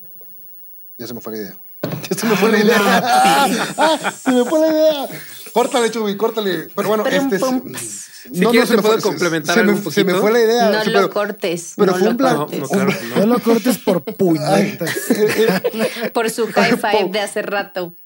ya 0.98 1.08
se 1.08 1.14
me 1.14 1.22
fue 1.22 1.34
la 1.34 1.40
idea. 1.40 1.60
Ya 2.10 2.18
se 2.18 2.26
me 2.26 2.36
fue 2.36 2.52
la 2.52 2.60
idea. 2.60 2.78
Ah, 3.78 4.12
se 4.24 4.32
me 4.32 4.44
fue 4.46 4.60
la 4.60 4.68
idea. 4.68 5.08
Córtale, 5.54 5.92
Chubi, 5.92 6.16
córtale. 6.18 6.68
Pero 6.76 6.88
bueno, 6.88 7.06
este. 7.08 7.40
pum. 7.40 7.74
Si 7.76 8.30
quieres, 8.46 8.70
se 8.70 8.76
te 8.76 8.78
me 8.78 8.82
puedo 8.84 8.94
fue- 9.00 9.02
complementar 9.02 9.56
se, 9.56 9.64
me, 9.64 9.72
algo 9.72 9.84
un 9.88 9.92
se 9.92 10.04
me 10.04 10.12
poquito. 10.14 10.22
fue 10.22 10.32
la 10.32 10.40
idea. 10.44 10.70
No 10.70 10.84
sí, 10.84 10.90
lo 10.92 11.00
pero- 11.00 11.10
cortes. 11.10 11.74
pero 11.76 11.92
no 11.92 11.98
fue 11.98 12.06
lo 12.06 12.12
un 12.12 12.18
plan- 12.18 12.34
No, 12.36 12.40
cortes. 12.46 12.60
no, 12.62 12.68
claro 12.70 12.92
No 13.16 13.26
no. 13.26 13.26
lo 13.34 13.40
cortes 13.40 13.78
por 13.80 14.04
puñetas. 14.16 14.96
Por 16.14 16.30
su 16.30 16.46
high 16.48 16.78
five 16.78 17.10
de 17.12 17.20
hace 17.20 17.42
rato. 17.42 17.96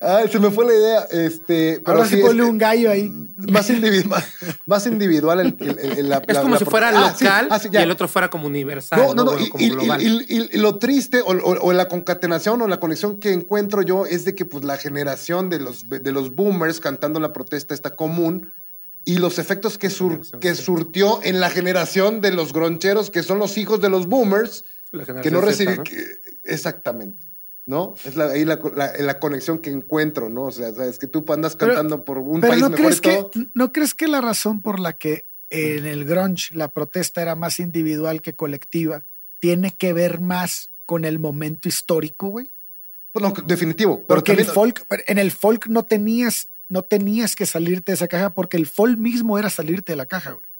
Ay, 0.00 0.28
se 0.30 0.38
me 0.38 0.50
fue 0.50 0.66
la 0.66 0.74
idea. 0.74 1.00
Este, 1.10 1.80
pero 1.84 1.96
Ahora 1.98 2.08
sí 2.08 2.16
sí, 2.16 2.22
ponle 2.22 2.42
este, 2.42 2.50
un 2.52 2.58
gallo 2.58 2.90
ahí. 2.90 3.10
Más 3.36 3.68
individual, 3.70 4.24
más 4.66 4.86
individual 4.86 5.40
el, 5.40 5.56
el- 5.58 5.78
el- 5.78 5.98
el- 5.98 6.08
la- 6.08 6.22
Es 6.26 6.34
la- 6.34 6.42
como 6.42 6.54
la- 6.54 6.58
si 6.60 6.64
fuera 6.66 6.88
Ah, 6.94 7.14
sí, 7.16 7.24
local 7.24 7.48
ah, 7.50 7.58
sí, 7.58 7.68
y 7.72 7.76
el 7.76 7.90
otro 7.90 8.06
fuera 8.06 8.30
como 8.30 8.46
universal. 8.46 8.98
No, 9.00 9.14
no, 9.14 9.24
no. 9.24 9.32
Bueno, 9.32 9.44
y, 9.46 9.48
como 9.48 9.64
y- 9.64 9.70
global. 9.70 10.02
y- 10.02 10.24
y- 10.28 10.48
y 10.52 10.58
lo 10.58 10.76
triste 10.78 11.20
o, 11.20 11.30
o- 11.32 11.58
o 11.68 11.72
la 11.72 11.88
concatenación 11.88 12.62
o 12.62 12.68
la 12.68 12.78
conexión 12.78 13.18
que 13.18 13.32
encuentro 13.32 13.82
yo 13.82 14.06
es 14.06 14.24
de 14.24 14.34
que 14.34 14.44
pues 14.44 14.62
la 14.64 14.76
generación 14.76 15.33
de 15.42 15.58
los, 15.60 15.88
de 15.88 16.12
los 16.12 16.34
boomers 16.34 16.80
cantando 16.80 17.20
la 17.20 17.32
protesta 17.32 17.74
está 17.74 17.94
común 17.96 18.52
y 19.04 19.18
los 19.18 19.38
efectos 19.38 19.76
que, 19.76 19.90
sur- 19.90 20.20
que 20.40 20.54
surtió 20.54 21.20
en 21.22 21.40
la 21.40 21.50
generación 21.50 22.20
de 22.20 22.32
los 22.32 22.52
groncheros 22.52 23.10
que 23.10 23.22
son 23.22 23.38
los 23.38 23.58
hijos 23.58 23.80
de 23.80 23.90
los 23.90 24.06
boomers 24.06 24.64
que 25.22 25.30
no 25.30 25.40
recibí 25.40 25.76
¿no? 25.76 25.82
exactamente. 26.44 27.26
¿No? 27.66 27.94
Es 28.04 28.14
la, 28.14 28.26
ahí 28.26 28.44
la, 28.44 28.60
la- 28.76 28.92
la 28.98 29.18
conexión 29.18 29.58
que 29.58 29.70
encuentro, 29.70 30.28
¿no? 30.28 30.44
O 30.44 30.52
sea, 30.52 30.70
sabes 30.74 30.98
que 30.98 31.06
tú 31.06 31.24
andas 31.32 31.56
Pero- 31.56 31.72
cantando 31.74 32.04
por 32.04 32.18
un 32.18 32.40
Pero 32.42 32.50
país 32.52 32.62
¿no 32.62 32.68
mejor 32.70 32.84
crees, 32.86 33.00
que. 33.00 33.50
¿no 33.54 33.72
crees 33.72 33.94
que 33.94 34.06
la 34.06 34.20
razón 34.20 34.60
por 34.60 34.78
la 34.78 34.92
que 34.92 35.26
en 35.48 35.86
el 35.86 36.04
grunge 36.04 36.54
la 36.54 36.68
protesta 36.72 37.22
era 37.22 37.34
más 37.36 37.60
individual 37.60 38.20
que 38.20 38.34
colectiva 38.36 39.06
tiene 39.40 39.74
que 39.76 39.94
ver 39.94 40.20
más 40.20 40.72
con 40.84 41.06
el 41.06 41.18
momento 41.18 41.66
histórico, 41.68 42.28
güey? 42.28 42.52
Bueno, 43.14 43.32
definitivo. 43.46 44.04
pero 44.06 44.24
Porque 44.24 44.32
el 44.32 44.44
folk, 44.44 44.86
en 45.06 45.18
el 45.18 45.30
folk 45.30 45.68
no 45.68 45.84
tenías, 45.84 46.50
no 46.68 46.84
tenías 46.84 47.36
que 47.36 47.46
salirte 47.46 47.92
de 47.92 47.94
esa 47.96 48.08
caja 48.08 48.34
porque 48.34 48.56
el 48.56 48.66
folk 48.66 48.98
mismo 48.98 49.38
era 49.38 49.48
salirte 49.50 49.92
de 49.92 49.96
la 49.96 50.06
caja, 50.06 50.32
güey. 50.32 50.50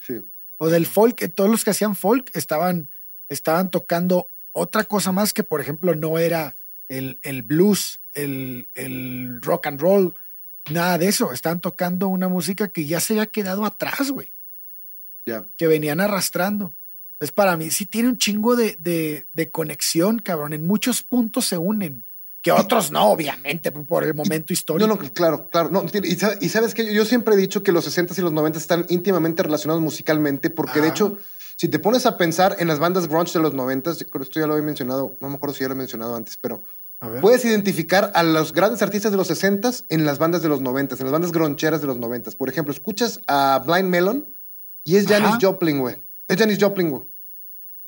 Sí. 0.00 0.14
O 0.58 0.68
del 0.68 0.86
folk, 0.86 1.20
eh, 1.22 1.28
todos 1.28 1.50
los 1.50 1.64
que 1.64 1.70
hacían 1.70 1.96
folk 1.96 2.30
estaban, 2.34 2.88
estaban 3.28 3.70
tocando 3.70 4.32
otra 4.52 4.84
cosa 4.84 5.10
más 5.10 5.34
que, 5.34 5.42
por 5.42 5.60
ejemplo, 5.60 5.94
no 5.96 6.18
era 6.18 6.54
el, 6.88 7.18
el 7.22 7.42
blues, 7.42 8.00
el, 8.12 8.68
el 8.74 9.40
rock 9.42 9.66
and 9.66 9.80
roll, 9.80 10.14
nada 10.70 10.98
de 10.98 11.08
eso. 11.08 11.32
Estaban 11.32 11.60
tocando 11.60 12.06
una 12.06 12.28
música 12.28 12.68
que 12.68 12.86
ya 12.86 13.00
se 13.00 13.14
había 13.14 13.26
quedado 13.26 13.64
atrás, 13.64 14.10
güey, 14.12 14.32
que 15.56 15.66
venían 15.66 16.00
arrastrando. 16.00 16.76
Entonces, 17.20 17.32
para 17.32 17.56
mí 17.56 17.70
sí 17.70 17.86
tiene 17.86 18.08
un 18.08 18.16
chingo 18.18 18.54
de, 18.56 18.76
de, 18.78 19.26
de 19.32 19.50
conexión, 19.50 20.20
cabrón. 20.20 20.52
En 20.52 20.66
muchos 20.66 21.02
puntos 21.02 21.46
se 21.46 21.58
unen, 21.58 22.04
que 22.42 22.52
otros 22.52 22.92
no, 22.92 23.10
obviamente, 23.10 23.72
por 23.72 24.04
el 24.04 24.14
momento 24.14 24.52
histórico. 24.52 24.86
No, 24.86 24.94
no, 24.94 25.12
claro, 25.12 25.48
claro. 25.50 25.68
No, 25.70 25.84
y, 26.04 26.14
sa- 26.14 26.36
y 26.40 26.48
sabes 26.48 26.74
que 26.74 26.94
yo 26.94 27.04
siempre 27.04 27.34
he 27.34 27.36
dicho 27.36 27.64
que 27.64 27.72
los 27.72 27.84
60 27.84 28.14
y 28.16 28.20
los 28.20 28.32
90 28.32 28.58
están 28.58 28.86
íntimamente 28.88 29.42
relacionados 29.42 29.82
musicalmente, 29.82 30.48
porque 30.50 30.80
de 30.80 30.88
hecho 30.88 31.18
Si 31.60 31.66
te 31.66 31.80
pones 31.80 32.06
a 32.06 32.16
pensar 32.16 32.54
en 32.60 32.68
las 32.68 32.78
bandas 32.78 33.08
grunge 33.08 33.32
de 33.32 33.40
los 33.42 33.52
90, 33.52 33.90
yo 33.94 34.06
creo 34.06 34.20
que 34.20 34.28
esto 34.28 34.38
ya 34.38 34.46
lo 34.46 34.52
había 34.52 34.64
mencionado, 34.64 35.16
no 35.20 35.28
me 35.28 35.34
acuerdo 35.34 35.56
si 35.56 35.62
ya 35.64 35.68
lo 35.68 35.74
he 35.74 35.76
mencionado 35.78 36.14
antes, 36.14 36.36
pero 36.36 36.62
puedes 37.20 37.44
identificar 37.44 38.12
a 38.14 38.22
los 38.22 38.52
grandes 38.52 38.80
artistas 38.80 39.10
de 39.10 39.16
los 39.16 39.26
60 39.26 39.68
en 39.88 40.06
las 40.06 40.20
bandas 40.20 40.40
de 40.42 40.48
los 40.48 40.60
90, 40.60 40.94
en 40.94 41.02
las 41.02 41.10
bandas 41.12 41.32
groncheras 41.32 41.80
de 41.80 41.88
los 41.88 41.96
90. 41.96 42.30
Por 42.38 42.48
ejemplo, 42.48 42.72
escuchas 42.72 43.20
a 43.26 43.60
Blind 43.66 43.88
Melon 43.88 44.32
y 44.84 44.98
es 44.98 45.08
Janis. 45.08 45.30
Joplin, 45.42 45.80
güey. 45.80 45.96
Es 46.28 46.36
Janis 46.36 46.58
Joplin, 46.60 46.90
güey. 46.90 47.02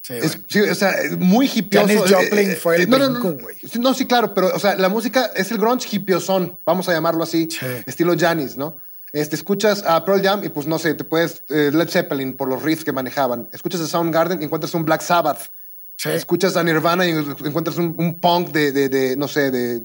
Sí, 0.03 0.14
Es- 0.14 0.32
bueno. 0.32 0.45
sí, 0.49 0.61
o 0.61 0.74
sea, 0.74 0.95
muy 1.18 1.51
hippioso. 1.55 1.86
Janis 1.86 2.03
Eh, 2.11 2.14
Joplin 2.14 2.51
eh, 2.53 2.57
fue 2.57 2.76
el 2.82 2.88
no, 2.91 2.97
brinco, 2.99 3.32
güey. 3.43 3.57
No, 3.80 3.93
sí, 3.95 4.07
claro, 4.07 4.32
pero, 4.34 4.55
o 4.55 4.59
sea, 4.59 4.74
la 4.76 4.88
música 4.88 5.30
es 5.36 5.51
el 5.53 5.59
grunge 5.59 5.88
hippiosón, 5.93 6.59
vamos 6.64 6.88
a 6.88 6.93
llamarlo 6.93 7.22
así, 7.22 7.49
Sí. 7.51 7.66
estilo 7.86 8.14
Janis, 8.18 8.57
¿no? 8.57 8.78
Este, 9.12 9.36
escuchas 9.36 9.82
a 9.84 10.05
Pearl 10.05 10.22
Jam 10.22 10.43
y 10.45 10.49
pues 10.49 10.66
no 10.66 10.78
sé, 10.78 10.95
te 10.95 11.05
puedes, 11.05 11.43
eh, 11.51 11.70
Led 11.72 11.88
Zeppelin 11.91 12.36
por 12.36 12.49
los 12.49 12.62
riffs 12.62 12.84
que 12.84 12.93
manejaban. 12.93 13.49
Escuchas 13.53 13.80
a 13.80 13.86
Soundgarden 13.88 14.41
y 14.41 14.45
encuentras 14.45 14.72
un 14.74 14.84
Black 14.84 15.03
Sabbath. 15.03 15.51
Sí. 15.97 16.09
Escuchas 16.11 16.57
a 16.57 16.62
Nirvana 16.62 17.07
y 17.07 17.11
encuentras 17.11 17.76
un, 17.76 17.95
un 17.99 18.20
punk 18.20 18.53
de, 18.53 18.72
de, 18.72 18.88
de, 18.88 19.16
no 19.16 19.28
sé, 19.28 19.51
de, 19.51 19.80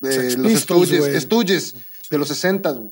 de 0.00 0.36
los 0.36 0.52
Stooges. 0.62 1.22
Stooges 1.22 1.74
de 2.10 2.18
los 2.18 2.26
60. 2.26 2.70
güey. 2.72 2.90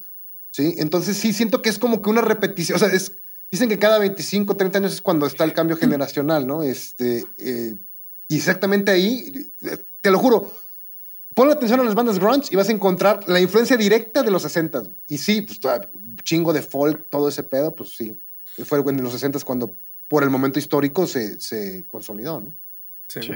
¿Sí? 0.52 0.74
Entonces 0.78 1.16
sí 1.16 1.32
siento 1.32 1.60
que 1.62 1.70
es 1.70 1.78
como 1.78 2.02
que 2.02 2.10
una 2.10 2.20
repetición, 2.20 2.76
o 2.76 2.78
sea, 2.78 2.88
es, 2.88 3.12
dicen 3.50 3.68
que 3.68 3.78
cada 3.78 3.98
25, 3.98 4.56
30 4.56 4.78
años 4.78 4.92
es 4.92 5.02
cuando 5.02 5.26
está 5.26 5.44
el 5.44 5.52
cambio 5.52 5.76
generacional, 5.76 6.46
¿no? 6.46 6.62
Este, 6.62 7.24
eh, 7.38 7.76
y 8.28 8.36
exactamente 8.36 8.90
ahí, 8.90 9.52
te 10.00 10.10
lo 10.10 10.18
juro, 10.18 10.52
Pon 11.38 11.52
atención 11.52 11.78
a 11.78 11.84
las 11.84 11.94
bandas 11.94 12.18
grunge 12.18 12.48
y 12.50 12.56
vas 12.56 12.68
a 12.68 12.72
encontrar 12.72 13.28
la 13.28 13.38
influencia 13.38 13.76
directa 13.76 14.24
de 14.24 14.30
los 14.32 14.42
60. 14.42 14.82
Y 15.06 15.18
sí, 15.18 15.42
pues 15.42 15.60
chingo 16.24 16.52
de 16.52 16.62
folk, 16.62 17.08
todo 17.10 17.28
ese 17.28 17.44
pedo, 17.44 17.76
pues 17.76 17.96
sí. 17.96 18.20
Fue 18.64 18.80
en 18.80 19.04
los 19.04 19.12
60 19.12 19.38
cuando 19.44 19.78
por 20.08 20.24
el 20.24 20.30
momento 20.30 20.58
histórico 20.58 21.06
se, 21.06 21.38
se 21.40 21.86
consolidó, 21.86 22.40
¿no? 22.40 22.56
Sí. 23.06 23.20
Sí. 23.22 23.30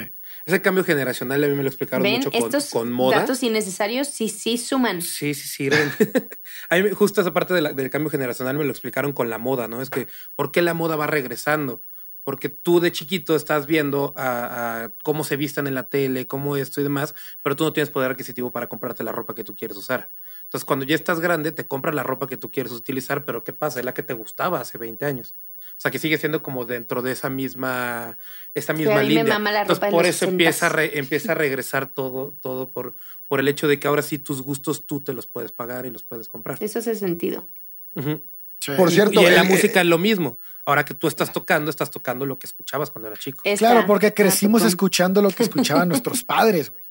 Ese 0.44 0.60
cambio 0.62 0.84
generacional 0.84 1.42
a 1.44 1.48
mí 1.48 1.54
me 1.54 1.62
lo 1.62 1.68
explicaron 1.68 2.02
Ven, 2.02 2.14
mucho 2.14 2.30
con, 2.30 2.42
estos 2.44 2.70
con 2.70 2.92
moda. 2.92 3.20
datos 3.20 3.42
innecesarios 3.42 4.08
sí, 4.08 4.28
sí 4.28 4.58
suman. 4.58 5.02
Sí, 5.02 5.34
sí 5.34 5.48
sirven. 5.48 5.90
a 6.70 6.76
mí 6.76 6.82
me- 6.82 6.92
justo 6.92 7.20
esa 7.20 7.32
parte 7.32 7.54
de 7.54 7.60
la- 7.62 7.72
del 7.72 7.90
cambio 7.90 8.10
generacional 8.10 8.56
me 8.56 8.64
lo 8.64 8.70
explicaron 8.70 9.12
con 9.12 9.30
la 9.30 9.38
moda, 9.38 9.68
¿no? 9.68 9.80
Es 9.82 9.90
que, 9.90 10.08
¿por 10.34 10.50
qué 10.52 10.62
la 10.62 10.74
moda 10.74 10.96
va 10.96 11.06
regresando? 11.06 11.82
Porque 12.24 12.48
tú 12.48 12.78
de 12.78 12.92
chiquito 12.92 13.34
estás 13.34 13.66
viendo 13.66 14.14
a, 14.16 14.84
a 14.84 14.92
cómo 15.02 15.24
se 15.24 15.36
vistan 15.36 15.66
en 15.66 15.74
la 15.74 15.88
tele, 15.88 16.28
cómo 16.28 16.56
esto 16.56 16.80
y 16.80 16.84
demás, 16.84 17.14
pero 17.42 17.56
tú 17.56 17.64
no 17.64 17.72
tienes 17.72 17.90
poder 17.90 18.12
adquisitivo 18.12 18.52
para 18.52 18.68
comprarte 18.68 19.02
la 19.02 19.10
ropa 19.10 19.34
que 19.34 19.42
tú 19.42 19.56
quieres 19.56 19.76
usar. 19.76 20.12
Entonces, 20.44 20.64
cuando 20.64 20.84
ya 20.84 20.94
estás 20.94 21.18
grande, 21.18 21.50
te 21.50 21.66
compras 21.66 21.94
la 21.96 22.04
ropa 22.04 22.26
que 22.28 22.36
tú 22.36 22.50
quieres 22.52 22.72
utilizar, 22.72 23.24
pero 23.24 23.42
¿qué 23.42 23.52
pasa? 23.52 23.80
Es 23.80 23.84
la 23.84 23.94
que 23.94 24.02
te 24.04 24.12
gustaba 24.14 24.60
hace 24.60 24.78
20 24.78 25.04
años. 25.04 25.34
O 25.82 25.82
sea, 25.82 25.90
que 25.90 25.98
sigue 25.98 26.16
siendo 26.16 26.44
como 26.44 26.64
dentro 26.64 27.02
de 27.02 27.10
esa 27.10 27.28
misma, 27.28 28.16
esa 28.54 28.72
misma 28.72 29.00
a 29.00 29.02
mí 29.02 29.08
me 29.08 29.14
línea. 29.16 29.34
mama 29.34 29.50
la 29.50 29.62
Entonces, 29.62 29.78
ropa 29.80 29.86
de 29.86 29.92
por 29.92 30.06
eso 30.06 30.26
empieza 30.26 30.66
a, 30.66 30.70
60s. 30.70 30.72
re- 30.74 30.98
empieza 31.00 31.32
a 31.32 31.34
regresar 31.34 31.92
todo, 31.92 32.36
todo 32.40 32.70
por, 32.70 32.94
por 33.26 33.40
el 33.40 33.48
hecho 33.48 33.66
de 33.66 33.80
que 33.80 33.88
ahora 33.88 34.02
sí 34.02 34.18
tus 34.18 34.42
gustos 34.42 34.86
tú 34.86 35.02
te 35.02 35.12
los 35.12 35.26
puedes 35.26 35.50
pagar 35.50 35.84
y 35.84 35.90
los 35.90 36.04
puedes 36.04 36.28
comprar. 36.28 36.62
Eso 36.62 36.78
hace 36.78 36.94
sentido. 36.94 37.48
Sí. 37.96 38.72
Por 38.76 38.92
cierto, 38.92 39.20
y 39.20 39.24
en 39.24 39.34
la 39.34 39.42
eh, 39.42 39.48
música 39.48 39.80
es 39.80 39.86
lo 39.88 39.98
mismo. 39.98 40.38
Ahora 40.64 40.84
que 40.84 40.94
tú 40.94 41.08
estás 41.08 41.32
tocando, 41.32 41.68
estás 41.68 41.90
tocando 41.90 42.26
lo 42.26 42.38
que 42.38 42.46
escuchabas 42.46 42.92
cuando 42.92 43.08
era 43.08 43.16
chico. 43.18 43.40
Esta- 43.42 43.70
Claro, 43.72 43.84
porque 43.84 44.14
crecimos 44.14 44.62
escuchando 44.62 45.20
lo 45.20 45.30
que 45.30 45.42
escuchaban 45.42 45.88
nuestros 45.88 46.22
padres, 46.24 46.70
güey. 46.70 46.84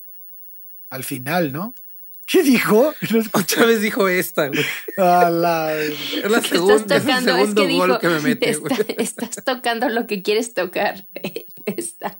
Al 0.90 1.06
final, 1.06 1.54
¿no? 1.54 1.74
¿Qué 2.26 2.44
dijo? 2.44 2.94
No. 3.12 3.20
Otra 3.34 3.66
vez 3.66 3.82
dijo 3.82 4.08
esta, 4.08 4.48
güey. 4.48 4.64
A 4.98 5.30
la- 5.30 5.76
Es 5.78 6.30
la 6.32 6.42
segunda, 6.42 6.96
estás 6.98 7.04
es 7.04 7.08
el 7.10 7.18
es 7.18 7.24
segundo 7.26 7.62
que 7.68 7.74
gol 7.78 7.88
dijo, 7.88 8.00
que 8.00 8.08
me 8.10 8.20
mete, 8.22 8.50
está- 8.50 8.76
güey. 8.76 8.86
estás 9.00 9.44
tocando 9.44 9.90
lo 9.90 10.08
que 10.08 10.22
quieres 10.24 10.54
tocar. 10.54 11.08
Está. 11.66 12.20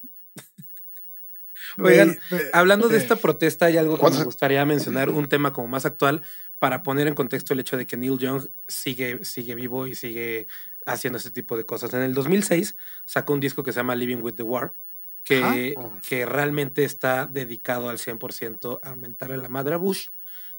Oigan, 1.78 2.20
hablando 2.52 2.90
de 2.90 2.98
eh, 2.98 3.02
esta 3.02 3.16
protesta, 3.16 3.68
hay 3.68 3.78
algo 3.78 3.96
que 3.96 4.02
¿Cuántos- 4.02 4.20
me 4.20 4.26
gustaría 4.26 4.66
mencionar, 4.66 5.10
un 5.10 5.30
tema 5.30 5.54
como 5.54 5.68
más 5.70 5.86
actual, 5.86 6.22
para 6.60 6.84
poner 6.84 7.08
en 7.08 7.16
contexto 7.16 7.54
el 7.54 7.62
hecho 7.62 7.78
de 7.78 7.88
que 7.88 7.96
Neil 7.98 8.18
Young 8.18 8.46
sigue, 8.68 9.24
sigue 9.24 9.56
vivo 9.56 9.88
y 9.88 9.96
sigue 9.96 10.48
haciendo 10.86 11.18
ese 11.18 11.32
tipo 11.32 11.56
de 11.58 11.66
cosas. 11.66 11.94
En 11.94 12.02
el 12.02 12.14
2006 12.14 12.76
sacó 13.06 13.34
un 13.34 13.40
disco 13.40 13.64
que 13.64 13.72
se 13.72 13.80
llama 13.80 13.96
Living 13.96 14.18
with 14.22 14.34
the 14.36 14.44
War, 14.44 14.76
que, 15.24 15.76
que 16.08 16.26
realmente 16.26 16.84
está 16.84 17.26
dedicado 17.26 17.90
al 17.90 17.98
100% 17.98 18.80
a 18.84 18.96
mentarle 18.96 19.38
la 19.38 19.50
madre 19.50 19.76
a 19.76 19.78
Bush 19.78 20.08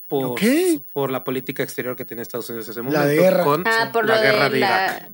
por, 0.06 0.24
Ok. 0.26 0.40
por 0.92 1.10
la 1.10 1.24
política 1.24 1.62
exterior 1.62 1.96
que 1.96 2.04
tiene 2.04 2.22
Estados 2.22 2.48
Unidos 2.50 2.66
en 2.68 2.72
ese 2.72 2.82
momento. 2.82 3.00
La 3.00 3.12
guerra. 3.12 3.44
Con 3.44 3.64
Ah, 3.66 3.90
por 3.92 4.06
la 4.06 4.16
lo 4.16 4.22
guerra 4.22 4.44
de 4.48 4.54
de 4.54 4.60
la- 4.60 4.66
Irak. 4.66 5.12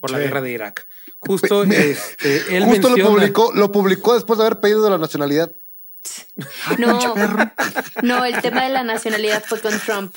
Por 0.00 0.10
la 0.10 0.18
Sí. 0.18 0.24
guerra 0.24 0.40
de 0.42 0.50
Irak. 0.50 0.86
Justo 1.20 1.62
este, 1.64 2.56
él 2.56 2.64
Justo 2.64 2.88
lo 2.90 2.96
menciona- 2.96 3.10
publicó, 3.10 3.52
lo 3.54 3.70
publicó 3.72 4.14
después 4.14 4.38
de 4.38 4.46
haber 4.46 4.60
pedido 4.60 4.88
la 4.90 4.98
nacionalidad. 4.98 5.52
No, 6.78 6.98
no, 8.02 8.24
el 8.24 8.40
tema 8.42 8.64
de 8.64 8.70
la 8.70 8.82
nacionalidad 8.82 9.44
fue 9.46 9.60
con 9.60 9.78
Trump. 9.78 10.14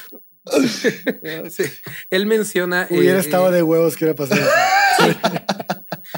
Sí. 1.50 1.64
Él 2.10 2.26
menciona. 2.26 2.88
Hubiera 2.90 3.18
eh, 3.18 3.22
estado 3.22 3.50
eh, 3.50 3.56
de 3.58 3.64
huevos 3.64 3.96
que 3.96 4.06
hubiera 4.06 4.16
pasado. 4.18 4.42
eso. 4.42 5.20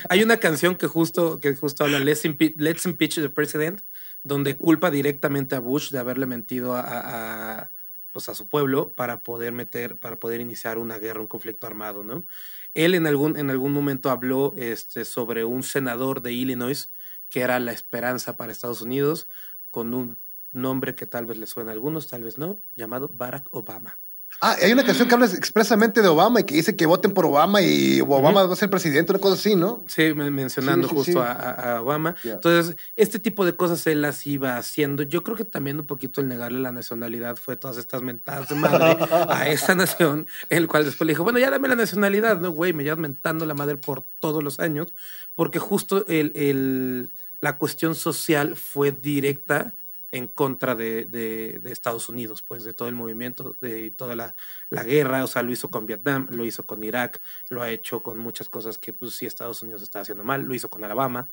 Hay 0.10 0.24
una 0.24 0.38
canción 0.38 0.76
que 0.76 0.88
justo, 0.88 1.40
que 1.40 1.56
justo 1.56 1.84
habla 1.84 2.00
Let's, 2.00 2.24
Let's 2.58 2.86
impeach 2.86 3.16
the 3.16 3.30
president, 3.30 3.82
donde 4.24 4.58
culpa 4.58 4.92
directamente 4.92 5.56
a 5.56 5.60
Bush 5.60 5.92
de 5.92 6.00
haberle 6.00 6.26
mentido 6.26 6.76
a, 6.76 7.72
pues 8.12 8.30
a 8.30 8.36
su 8.36 8.48
pueblo 8.48 8.94
para 8.94 9.24
poder 9.24 9.54
meter, 9.54 9.98
para 9.98 10.20
poder 10.20 10.42
iniciar 10.42 10.78
una 10.78 10.98
guerra, 10.98 11.22
un 11.22 11.28
conflicto 11.28 11.68
armado, 11.68 12.04
¿no? 12.04 12.26
Él 12.74 12.96
en 12.96 13.08
algún, 13.08 13.38
en 13.38 13.50
algún 13.50 13.74
momento 13.74 14.10
habló 14.10 14.54
este, 14.58 15.06
sobre 15.06 15.46
un 15.46 15.64
senador 15.64 16.22
de 16.22 16.34
Illinois 16.34 16.92
que 17.30 17.42
era 17.42 17.60
la 17.60 17.72
esperanza 17.72 18.38
para 18.38 18.52
Estados 18.52 18.82
Unidos, 18.82 19.28
con 19.70 19.94
un 19.94 20.20
nombre 20.52 20.96
que 20.96 21.08
tal 21.08 21.26
vez 21.26 21.38
le 21.38 21.46
suena 21.46 21.72
a 21.72 21.74
algunos, 21.74 22.08
tal 22.08 22.24
vez 22.24 22.38
no, 22.38 22.64
llamado 22.74 23.10
Barack 23.10 23.48
Obama. 23.52 24.00
Ah, 24.40 24.56
hay 24.62 24.72
una 24.72 24.84
canción 24.86 25.08
que 25.08 25.16
habla 25.16 25.26
expresamente 25.26 26.02
de 26.02 26.08
Obama 26.08 26.40
y 26.42 26.44
que 26.44 26.54
dice 26.56 26.76
que 26.76 26.86
voten 26.86 27.12
por 27.12 27.26
Obama 27.26 27.62
y 27.62 28.02
Obama 28.02 28.44
va 28.44 28.54
a 28.54 28.56
ser 28.56 28.70
presidente, 28.70 29.12
una 29.12 29.20
cosa 29.20 29.34
así, 29.34 29.56
¿no? 29.56 29.84
Sí, 29.88 30.14
men- 30.14 30.34
mencionando 30.34 30.88
Sí, 30.88 30.90
sí, 30.92 30.96
justo 30.98 31.12
sí. 31.14 31.18
A, 31.28 31.82
Obama. 31.82 32.16
Entonces, 32.24 32.76
este 32.96 33.18
tipo 33.18 33.46
de 33.46 33.56
cosas 33.56 33.86
él 33.88 34.02
las 34.04 34.26
iba 34.28 34.58
haciendo. 34.58 35.02
Yo 35.04 35.24
creo 35.24 35.36
que 35.36 35.46
también 35.46 35.80
un 35.80 35.88
poquito 35.88 36.22
el 36.22 36.28
negarle 36.28 36.60
la 36.60 36.72
nacionalidad 36.72 37.38
fue 37.38 37.56
todas 37.56 37.78
estas 37.78 38.04
mentadas 38.04 38.50
de 38.50 38.56
madre 38.56 38.98
a 39.30 39.48
esa 39.50 39.74
nación, 39.76 40.28
el 40.50 40.68
cual 40.68 40.86
después 40.86 41.08
le 41.08 41.14
dijo, 41.14 41.24
bueno, 41.24 41.40
ya 41.40 41.50
dame 41.50 41.68
la 41.68 41.76
nacionalidad, 41.76 42.40
¿no? 42.40 42.52
Güey, 42.52 42.74
me 42.74 42.84
llevas 42.84 43.00
mentando 43.00 43.46
la 43.48 43.56
madre 43.56 43.78
por 43.78 44.04
todos 44.20 44.44
los 44.44 44.60
años, 44.60 44.94
porque 45.34 45.58
justo 45.60 46.06
el, 46.08 46.32
el- 46.36 47.12
la 47.42 47.58
cuestión 47.58 47.96
social 47.96 48.56
fue 48.56 48.92
directa 48.92 49.76
en 50.12 50.28
contra 50.28 50.74
de, 50.76 51.06
de- 51.06 51.60
de 51.62 51.72
Estados 51.72 52.08
Unidos, 52.10 52.42
pues 52.42 52.64
de 52.64 52.74
todo 52.74 52.88
el 52.88 52.96
movimiento, 52.96 53.58
de 53.62 53.92
toda 53.92 54.16
la, 54.16 54.36
la 54.70 54.84
guerra, 54.84 55.24
o 55.24 55.28
sea, 55.28 55.42
lo 55.44 55.52
hizo 55.52 55.70
con 55.70 55.86
Vietnam, 55.86 56.28
lo 56.32 56.46
hizo 56.46 56.66
con 56.66 56.84
Irak, 56.84 57.22
lo 57.50 57.62
ha 57.62 57.70
hecho 57.72 58.02
con 58.04 58.18
muchas 58.18 58.48
cosas 58.50 58.78
que 58.78 58.94
pues 58.94 59.16
sí 59.16 59.26
Estados 59.26 59.62
Unidos 59.64 59.82
está 59.82 60.00
haciendo 60.00 60.24
mal, 60.24 60.44
lo 60.44 60.56
hizo 60.56 60.70
con 60.70 60.84
Alabama, 60.84 61.30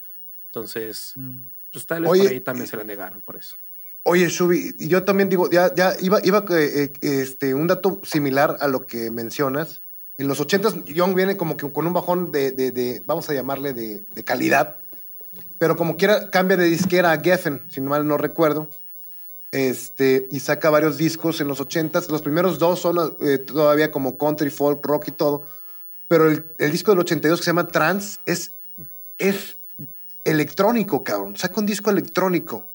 entonces, 0.46 1.14
pues 1.72 1.86
tal 1.86 2.02
vez 2.02 2.10
Oye, 2.10 2.22
por 2.22 2.30
ahí 2.32 2.40
también 2.40 2.66
se 2.66 2.76
la 2.76 2.84
negaron 2.84 3.22
por 3.22 3.36
eso. 3.36 3.56
Oye, 4.04 4.28
Shubi, 4.28 4.74
y 4.78 4.88
yo 4.88 5.02
también 5.04 5.28
digo, 5.30 5.50
ya, 5.50 5.74
ya 5.74 5.94
iba, 6.00 6.20
iba 6.24 6.44
eh, 6.50 6.92
eh, 7.00 7.20
este, 7.22 7.54
un 7.54 7.66
dato 7.66 8.00
similar 8.04 8.56
a 8.60 8.68
lo 8.68 8.86
que 8.86 9.10
mencionas. 9.10 9.82
En 10.16 10.28
los 10.28 10.38
ochentas, 10.40 10.76
Young 10.84 11.14
viene 11.14 11.36
como 11.36 11.56
que 11.56 11.72
con 11.72 11.86
un 11.86 11.92
bajón 11.92 12.30
de, 12.30 12.52
de- 12.52 12.70
de, 12.70 13.02
vamos 13.06 13.28
a 13.30 13.34
llamarle, 13.34 13.72
de, 13.72 14.00
de 14.02 14.24
calidad. 14.24 14.83
Pero 15.58 15.76
como 15.76 15.96
quiera, 15.96 16.30
cambia 16.30 16.56
de 16.56 16.66
disquera 16.66 17.12
a 17.12 17.20
Geffen, 17.20 17.66
si 17.68 17.80
mal 17.80 18.06
no 18.06 18.16
recuerdo. 18.18 18.68
Este, 19.50 20.26
y 20.32 20.40
saca 20.40 20.68
varios 20.68 20.96
discos 20.96 21.40
en 21.40 21.48
los 21.48 21.60
ochentas. 21.60 22.08
Los 22.08 22.22
primeros 22.22 22.58
dos 22.58 22.80
son 22.80 23.16
eh, 23.20 23.38
todavía 23.38 23.90
como 23.90 24.18
country, 24.18 24.50
folk, 24.50 24.84
rock 24.84 25.08
y 25.08 25.12
todo. 25.12 25.46
Pero 26.08 26.28
el, 26.28 26.44
el 26.58 26.72
disco 26.72 26.90
del 26.90 27.00
82 27.00 27.40
que 27.40 27.44
se 27.44 27.50
llama 27.50 27.68
Trans 27.68 28.20
es, 28.26 28.54
es 29.18 29.58
electrónico, 30.24 31.04
cabrón. 31.04 31.36
Saca 31.36 31.60
un 31.60 31.66
disco 31.66 31.90
electrónico. 31.90 32.68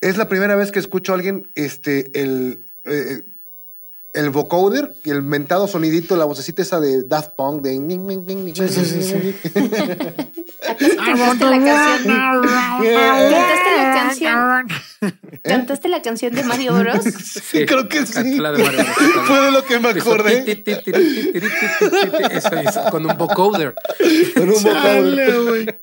Es 0.00 0.16
la 0.16 0.28
primera 0.28 0.56
vez 0.56 0.72
que 0.72 0.78
escucho 0.78 1.12
a 1.12 1.16
alguien 1.16 1.50
este, 1.54 2.10
el, 2.20 2.64
eh, 2.84 3.22
el 4.16 4.30
vocoder 4.30 4.94
y 5.04 5.10
el 5.10 5.22
mentado 5.22 5.68
sonidito, 5.68 6.16
la 6.16 6.24
vocecita 6.24 6.62
esa 6.62 6.80
de 6.80 7.02
Daft 7.02 7.32
Punk, 7.36 7.62
de... 7.62 7.76
Sí, 8.54 8.68
sí, 8.68 8.84
sí. 8.84 9.02
sí. 9.02 9.34
¿Cantaste 10.96 11.44
la 11.44 11.64
canción? 13.94 14.68
¿Cantaste 15.42 15.88
la 15.88 16.00
canción? 16.02 16.34
De 16.34 16.42
Mario 16.44 16.74
Bros? 16.78 17.04
Sí, 17.04 17.66
creo 17.66 17.88
que 17.88 18.06
sí. 18.06 18.38
La 18.38 18.52
de 18.52 18.64
Mario 18.64 18.80
Bros. 18.84 19.26
Fue 19.26 19.50
lo 19.50 19.64
que 19.64 19.78
me 19.78 19.90
acordé. 19.90 20.62
Eso 22.30 22.56
es, 22.56 22.78
con 22.90 23.04
un 23.04 23.18
vocoder. 23.18 23.74
Con 24.34 24.48
un 24.48 24.62
vocoder. 24.62 25.80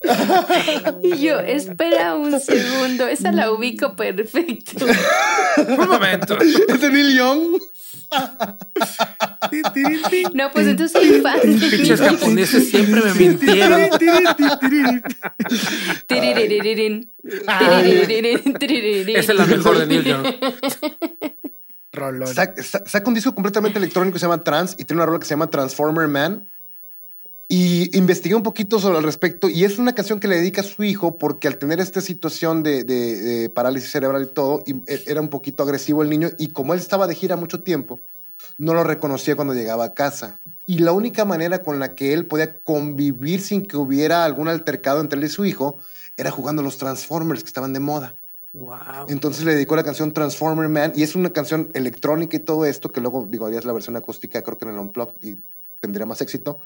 Y 1.04 1.18
yo, 1.18 1.40
espera 1.40 2.16
un 2.16 2.40
segundo, 2.40 3.08
esa 3.08 3.32
la 3.32 3.52
ubico 3.52 3.96
perfecto. 3.96 4.88
Un 5.68 5.88
momento. 5.88 6.36
¿Es 6.40 6.82
de 6.82 6.90
Neil 6.90 7.16
no, 10.34 10.52
pues 10.52 10.68
entonces 10.68 10.92
soy 10.92 11.22
fan. 11.22 11.40
Pinches 11.42 12.00
japoneses 12.02 12.70
siempre 12.70 13.02
me 13.02 13.14
mintieron. 13.14 13.82
Ah. 17.48 17.82
Esa 17.84 19.32
es 19.32 19.38
la 19.38 19.46
mejor 19.46 19.78
de 19.80 19.86
Neil 19.88 20.04
Young. 20.04 20.26
Rolón. 21.92 22.28
Saca, 22.34 22.62
sa- 22.64 22.84
saca 22.86 23.08
un 23.08 23.14
disco 23.14 23.34
completamente 23.36 23.78
electrónico 23.80 24.14
que 24.14 24.20
se 24.20 24.26
llama 24.26 24.42
Trans 24.44 24.74
y 24.78 24.86
tiene 24.86 25.02
una 25.02 25.06
rola 25.06 25.20
que 25.20 25.26
se 25.26 25.32
llama 25.32 25.50
Transformer 25.50 26.08
Man. 26.08 26.50
Y 27.50 27.96
investigué 27.98 28.36
un 28.36 28.42
poquito 28.44 28.80
sobre 28.80 28.98
el 28.98 29.04
respecto 29.04 29.50
y 29.50 29.64
es 29.64 29.78
una 29.78 29.94
canción 29.94 30.20
que 30.20 30.28
le 30.28 30.38
dedica 30.38 30.62
a 30.62 30.64
su 30.64 30.84
hijo 30.84 31.18
porque 31.18 31.48
al 31.48 31.58
tener 31.58 31.80
esta 31.80 32.02
situación 32.02 32.64
de, 32.64 32.84
de- 32.84 33.22
de 33.22 33.50
parálisis 33.50 33.92
cerebral 33.92 34.24
y 34.24 34.34
todo, 34.34 34.64
y 34.66 34.72
e- 34.92 35.04
era 35.08 35.22
un 35.22 35.30
poquito 35.30 35.62
agresivo 35.64 36.02
el 36.02 36.10
niño 36.10 36.30
y 36.40 36.48
como 36.48 36.74
él 36.74 36.80
estaba 36.80 37.06
de 37.06 37.16
gira 37.16 37.36
mucho 37.36 37.62
tiempo, 37.62 38.00
no 38.58 38.74
lo 38.74 38.84
reconocía 38.84 39.36
cuando 39.36 39.54
llegaba 39.54 39.86
a 39.86 39.94
casa. 39.94 40.40
Y 40.66 40.80
la 40.80 40.94
única 40.94 41.26
manera 41.26 41.62
con 41.62 41.80
la 41.80 41.96
que 41.96 42.14
él 42.14 42.26
podía 42.28 42.60
convivir 42.62 43.42
sin 43.42 43.66
que 43.66 43.78
hubiera 43.78 44.24
algún 44.26 44.48
altercado 44.48 45.02
entre 45.02 45.20
él 45.20 45.26
y 45.26 45.30
su 45.30 45.46
hijo 45.46 45.78
era 46.18 46.32
jugando 46.32 46.62
a 46.62 46.66
los 46.66 46.78
Transformers 46.78 47.44
que 47.44 47.48
estaban 47.48 47.74
de 47.74 47.80
moda. 47.82 48.18
Wow. 48.54 49.08
Entonces 49.10 49.44
le 49.44 49.54
dedicó 49.56 49.76
la 49.76 49.84
canción 49.84 50.14
Transformer 50.14 50.70
Man 50.70 50.94
y 50.96 51.04
es 51.04 51.16
una 51.16 51.32
canción 51.32 51.70
electrónica 51.74 52.38
y 52.38 52.40
todo 52.40 52.66
esto 52.66 52.92
que 52.92 53.02
luego 53.02 53.28
digo 53.30 53.46
harías 53.48 53.66
la 53.66 53.74
versión 53.74 53.96
acústica 53.96 54.42
creo 54.44 54.58
que 54.58 54.66
en 54.66 54.72
el 54.72 54.78
Unplugged 54.78 55.16
y 55.24 55.38
tendría 55.80 56.06
más 56.06 56.22
éxito. 56.22 56.60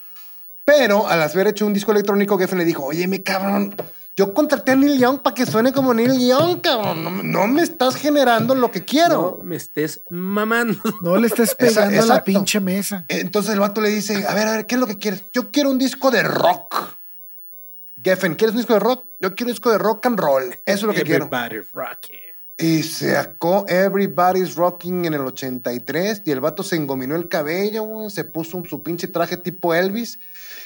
Pero 0.67 1.07
al 1.07 1.21
haber 1.21 1.47
hecho 1.47 1.65
un 1.65 1.73
disco 1.73 1.93
electrónico, 1.93 2.37
Geffen 2.37 2.57
le 2.59 2.65
dijo, 2.65 2.83
oye, 2.83 3.07
mi 3.07 3.19
cabrón, 3.19 3.73
yo 4.17 4.33
contraté 4.33 4.73
a 4.73 4.75
Neil 4.75 4.99
Young 4.99 5.21
para 5.21 5.33
que 5.33 5.45
suene 5.45 5.71
como 5.71 5.93
Neil 5.93 6.19
Young, 6.19 6.59
cabrón. 6.59 7.05
No, 7.05 7.23
no 7.23 7.47
me 7.47 7.61
estás 7.61 7.95
generando 7.95 8.53
lo 8.53 8.69
que 8.69 8.81
No 8.81 8.85
quiero. 8.85 9.39
me 9.45 9.55
estés 9.55 10.01
mamando. 10.09 10.77
No 11.01 11.15
le 11.15 11.27
estés 11.27 11.55
Esa- 11.57 11.57
pegando 11.87 12.03
a 12.03 12.05
la 12.17 12.23
pinche 12.25 12.59
mesa. 12.59 13.05
Entonces 13.07 13.53
el 13.53 13.61
vato 13.61 13.79
le 13.79 13.87
dice, 13.89 14.25
a 14.27 14.33
ver, 14.33 14.45
a 14.47 14.51
ver, 14.51 14.65
¿qué 14.65 14.75
es 14.75 14.81
lo 14.81 14.87
que 14.87 14.97
quieres? 14.97 15.23
Yo 15.33 15.51
quiero 15.51 15.69
un 15.69 15.77
disco 15.77 16.11
de 16.11 16.23
rock. 16.23 16.97
Geffen, 18.03 18.35
¿quieres 18.35 18.51
un 18.53 18.57
disco 18.57 18.73
de 18.73 18.79
rock? 18.79 19.07
Yo 19.19 19.35
quiero 19.35 19.47
un 19.47 19.53
disco 19.53 19.71
de 19.71 19.77
rock 19.77 20.05
and 20.05 20.19
roll. 20.19 20.43
Eso 20.43 20.59
es 20.65 20.83
lo 20.83 20.93
que 20.93 21.03
quiero. 21.03 21.25
Everybody's 21.27 21.71
rocking. 21.73 22.26
Y 22.59 22.81
sacó 22.81 23.65
Everybody's 23.67 24.55
Rocking 24.55 25.05
en 25.05 25.13
el 25.13 25.21
83 25.21 26.23
y 26.25 26.31
el 26.31 26.39
vato 26.39 26.63
se 26.63 26.75
engominó 26.75 27.15
el 27.15 27.27
cabello, 27.27 28.09
se 28.09 28.23
puso 28.23 28.63
su 28.67 28.81
pinche 28.81 29.07
traje 29.07 29.37
tipo 29.37 29.75
Elvis 29.75 30.17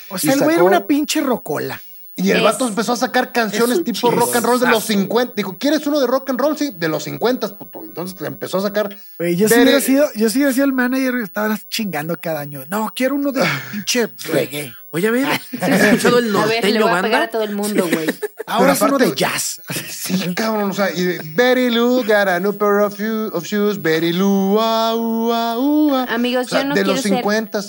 O 0.09 0.17
sea, 0.17 0.33
el 0.33 0.39
güey 0.39 0.55
era 0.55 0.63
una 0.63 0.87
pinche 0.87 1.19
rocola. 1.19 1.81
Y 2.24 2.32
el 2.32 2.38
Es- 2.38 2.43
vato 2.43 2.67
empezó 2.67 2.93
a 2.93 2.97
sacar 2.97 3.32
canciones 3.32 3.84
tipo 3.84 4.11
rock 4.11 4.36
and 4.36 4.45
roll 4.45 4.59
de 4.59 4.67
los 4.67 4.86
chingazo. 4.86 5.01
50. 5.03 5.34
Dijo, 5.36 5.57
¿quieres 5.57 5.86
uno 5.88 5.99
de 5.99 6.07
rock 6.07 6.30
and 6.30 6.39
roll? 6.39 6.57
Sí, 6.57 6.72
de 6.78 6.88
los 6.88 7.03
50, 7.03 7.57
puto. 7.57 7.82
Entonces 7.84 8.19
empezó 8.22 8.57
a 8.59 8.61
sacar... 8.61 8.95
Güey, 9.19 9.36
yo 9.36 9.47
sí 9.49 9.55
hubiera 9.55 9.82
sido, 9.82 10.05
yo 10.15 10.30
sí 10.30 10.38
hubiera 10.39 10.53
sido 10.53 10.65
el 10.65 10.74
manager 10.74 11.13
que 11.15 11.24
estaba 11.24 11.57
chingando 11.69 12.19
cada 12.22 12.39
año. 12.41 12.63
No, 12.69 12.91
quiero 12.95 13.15
uno 13.15 13.32
de 13.32 13.43
pinche 13.72 14.07
reggae. 14.32 14.74
Oye, 14.93 15.07
a 15.07 15.11
ver, 15.11 15.26
¿has 15.28 15.82
escuchado 15.84 16.19
el 16.19 16.36
A 16.36 16.45
ver, 16.45 16.63
le 16.65 16.72
norteño 16.80 16.88
voy 16.89 16.99
a 16.99 17.01
pegar 17.01 17.22
a 17.24 17.30
todo 17.30 17.43
el 17.43 17.55
mundo, 17.55 17.88
güey. 17.91 18.07
Ahora 18.47 18.74
es 18.74 18.82
uno 18.82 18.97
de 18.97 19.13
jazz. 19.15 19.61
Sí, 19.89 20.34
cabrón, 20.36 20.72
o 20.72 20.74
sea, 20.74 20.91
y 20.91 21.17
Betty 21.34 21.69
Lou 21.69 22.03
got 22.03 22.28
a 22.28 22.39
new 22.39 22.57
pair 22.57 22.80
of, 22.82 22.99
of 23.34 23.45
shoes, 23.45 23.82
Betty 23.82 24.11
Lou, 24.11 24.57
ah, 24.59 24.93
uh, 24.95 25.32
ah, 25.32 25.57
uh, 25.57 25.95
ah. 25.95 26.05
Amigos, 26.09 26.47
O 26.47 26.49
sea, 26.49 26.63
yo 26.63 26.67
no 26.67 26.76
de 26.76 26.82
quiero 26.82 26.93
los 26.95 27.01
ser- 27.01 27.13
50. 27.17 27.61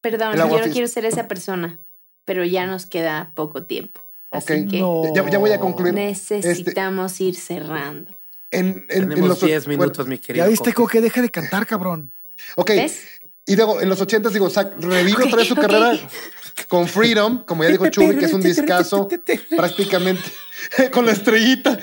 Perdón, 0.00 0.36
yo 0.36 0.46
no 0.66 0.72
quiero 0.72 0.88
ser 0.88 1.04
esa 1.04 1.28
persona, 1.28 1.78
pero 2.24 2.44
ya 2.44 2.66
nos 2.66 2.86
queda 2.86 3.32
poco 3.34 3.64
tiempo. 3.64 4.00
Así 4.30 4.66
que 4.68 4.78
No. 4.80 5.02
Ya, 5.14 5.28
ya 5.28 5.38
voy 5.38 5.50
a 5.52 5.58
concluir. 5.60 5.92
necesitamos 5.94 7.20
ir 7.20 7.34
cerrando. 7.36 8.12
En, 8.52 8.66
en- 8.66 8.86
en 8.90 9.08
Tenemos 9.08 9.28
los 9.28 9.40
10 9.40 9.66
bueno, 9.66 9.82
minutos, 9.82 10.06
mi 10.06 10.18
querido. 10.18 10.44
Ya 10.44 10.48
viste, 10.50 10.72
Coque. 10.72 10.98
Coque, 10.98 11.00
deja 11.00 11.22
de 11.22 11.30
cantar, 11.30 11.66
cabrón. 11.66 12.12
Ok. 12.56 12.70
¿Ves? 12.70 13.02
Y 13.46 13.56
luego 13.56 13.80
en 13.80 13.88
los 13.88 14.00
80 14.00 14.28
digo, 14.30 14.48
sac- 14.50 14.74
revive 14.78 15.24
otra 15.24 15.36
vez 15.36 15.48
su 15.48 15.54
carrera 15.56 15.98
con 16.68 16.86
Freedom, 16.86 17.44
como 17.44 17.64
ya 17.64 17.70
dijo 17.70 17.88
Chubi, 17.90 18.16
que 18.16 18.26
es 18.26 18.32
un 18.32 18.40
discazo 18.42 19.08
prácticamente 19.56 20.22
con 20.92 21.06
la 21.06 21.12
estrellita. 21.12 21.78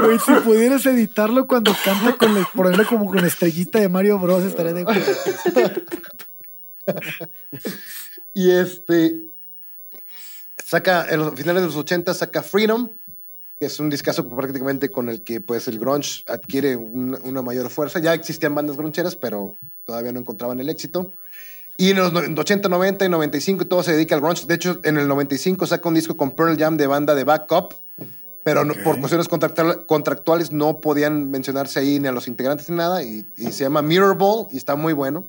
Güey, 0.00 0.18
si 0.20 0.32
pudieras 0.44 0.86
editarlo 0.86 1.46
cuando 1.46 1.74
canta 1.84 2.12
con 2.16 2.34
la, 2.34 2.48
ponerlo 2.54 2.86
como 2.86 3.06
con 3.10 3.24
estrellita 3.24 3.80
de 3.80 3.88
Mario 3.88 4.18
Bros, 4.18 4.44
estaría 4.44 4.72
de 4.72 4.84
Y 8.34 8.50
este 8.50 9.22
saca 10.56 11.06
en 11.08 11.20
los 11.20 11.34
finales 11.34 11.62
de 11.62 11.66
los 11.68 11.76
80 11.76 12.12
saca 12.14 12.42
Freedom, 12.42 12.90
que 13.58 13.66
es 13.66 13.80
un 13.80 13.90
discazo 13.90 14.28
prácticamente 14.28 14.90
con 14.90 15.08
el 15.08 15.22
que 15.22 15.40
pues 15.40 15.66
el 15.68 15.78
grunge 15.78 16.24
adquiere 16.28 16.76
un- 16.76 17.18
una 17.22 17.42
mayor 17.42 17.70
fuerza. 17.70 17.98
Ya 17.98 18.14
existían 18.14 18.54
bandas 18.54 18.76
gruncheras, 18.76 19.16
pero 19.16 19.58
todavía 19.84 20.12
no 20.12 20.20
encontraban 20.20 20.60
el 20.60 20.68
éxito. 20.68 21.14
Y 21.76 21.90
en 21.90 21.96
los 21.98 22.12
no- 22.12 22.22
en 22.22 22.38
80, 22.38 22.68
90 22.68 23.04
y 23.04 23.08
95 23.08 23.66
todo 23.66 23.82
se 23.82 23.92
dedica 23.92 24.14
al 24.14 24.20
grunge. 24.20 24.46
De 24.46 24.54
hecho, 24.54 24.78
en 24.84 24.98
el 24.98 25.08
95 25.08 25.66
saca 25.66 25.88
un 25.88 25.94
disco 25.94 26.16
con 26.16 26.32
Pearl 26.36 26.56
Jam 26.58 26.76
de 26.76 26.86
banda 26.86 27.14
de 27.14 27.24
backup, 27.24 27.74
pero 28.44 28.64
no- 28.64 28.74
por 28.84 28.98
cuestiones 28.98 29.28
contractual- 29.28 29.86
contractuales 29.86 30.52
no 30.52 30.80
podían 30.80 31.30
mencionarse 31.30 31.78
ahí 31.80 31.98
ni 32.00 32.08
a 32.08 32.12
los 32.12 32.28
integrantes 32.28 32.68
ni 32.68 32.76
nada. 32.76 33.02
Y, 33.02 33.26
y 33.36 33.52
se 33.52 33.64
llama 33.64 33.82
Mirror 33.82 34.16
Ball 34.18 34.46
y 34.50 34.56
está 34.56 34.74
muy 34.76 34.92
bueno 34.92 35.26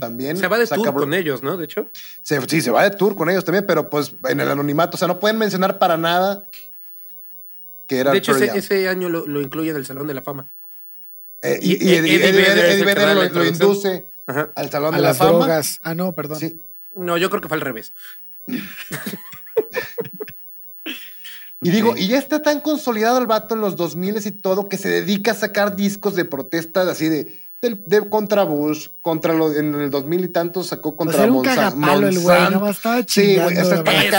También. 0.00 0.36
Se 0.36 0.48
va 0.48 0.58
de 0.58 0.66
tour 0.66 0.92
con 0.94 1.14
ellos, 1.14 1.42
¿no? 1.42 1.56
De 1.56 1.64
hecho. 1.64 1.90
se, 2.22 2.40
sí, 2.48 2.60
se 2.60 2.70
va 2.70 2.82
de 2.84 2.90
tour 2.96 3.14
con 3.14 3.30
ellos 3.30 3.44
también, 3.44 3.66
pero 3.66 3.88
pues 3.90 4.14
en 4.28 4.40
el 4.40 4.48
anonimato. 4.50 4.96
O 4.96 4.98
sea, 4.98 5.08
no 5.08 5.18
pueden 5.20 5.38
mencionar 5.38 5.78
para 5.78 5.96
nada 5.96 6.44
que 7.86 7.98
era 7.98 8.12
De 8.12 8.18
hecho, 8.18 8.36
ese, 8.36 8.88
año 8.88 9.08
lo, 9.08 9.26
lo 9.26 9.40
incluye 9.40 9.70
en 9.70 9.76
el 9.76 9.84
Salón 9.86 10.06
de 10.06 10.14
la 10.14 10.22
Fama. 10.22 10.48
Eh, 11.42 11.58
y, 11.60 11.72
y- 11.72 11.88
y 11.90 11.94
Eddie, 11.94 12.14
Eddie 12.28 12.72
Eddie 12.72 12.84
Vedder 12.84 13.16
la 13.16 13.28
lo, 13.28 13.44
induce 13.46 14.06
Ajá. 14.26 14.50
al 14.54 14.70
Salón 14.70 14.94
A 14.94 14.96
de 14.96 15.02
la 15.02 15.08
las 15.08 15.18
Fama. 15.18 15.30
drogas. 15.30 15.78
Ah, 15.82 15.94
no, 15.94 16.14
perdón. 16.14 16.38
Sí. 16.38 16.62
No, 16.94 17.16
yo 17.18 17.30
creo 17.30 17.42
que 17.42 17.48
fue 17.48 17.56
al 17.56 17.60
revés. 17.62 17.92
Y 21.64 21.70
digo, 21.70 21.94
y 21.96 22.08
ya 22.08 22.18
está 22.18 22.42
tan 22.42 22.60
consolidado 22.60 23.18
el 23.18 23.26
vato 23.28 23.54
en 23.54 23.60
los 23.60 23.76
2000 23.76 24.26
y 24.26 24.30
todo 24.32 24.68
que 24.68 24.76
se 24.76 24.88
dedica 24.88 25.30
a 25.30 25.34
sacar 25.34 25.76
discos 25.76 26.16
de 26.16 26.24
protesta 26.24 26.82
así 26.90 27.08
de, 27.08 27.40
de, 27.62 27.80
de 27.86 28.08
contra 28.08 28.42
Bush, 28.44 28.88
contra 29.00 29.32
lo, 29.32 29.52
en 29.54 29.74
el 29.74 29.90
2000 29.90 30.24
y 30.24 30.28
tanto 30.28 30.62
sacó 30.64 30.96
contra 30.96 31.14
sea, 31.16 31.24
era 31.24 31.32
un 31.32 31.42
cagapalo 31.42 32.08
el 32.08 32.18
güey, 32.18 32.36
Monsanto. 32.38 32.60
más 32.60 32.76
estaba 32.76 33.02
Sí, 33.06 33.36
güey, 33.36 33.54
cagapalo. 33.54 34.10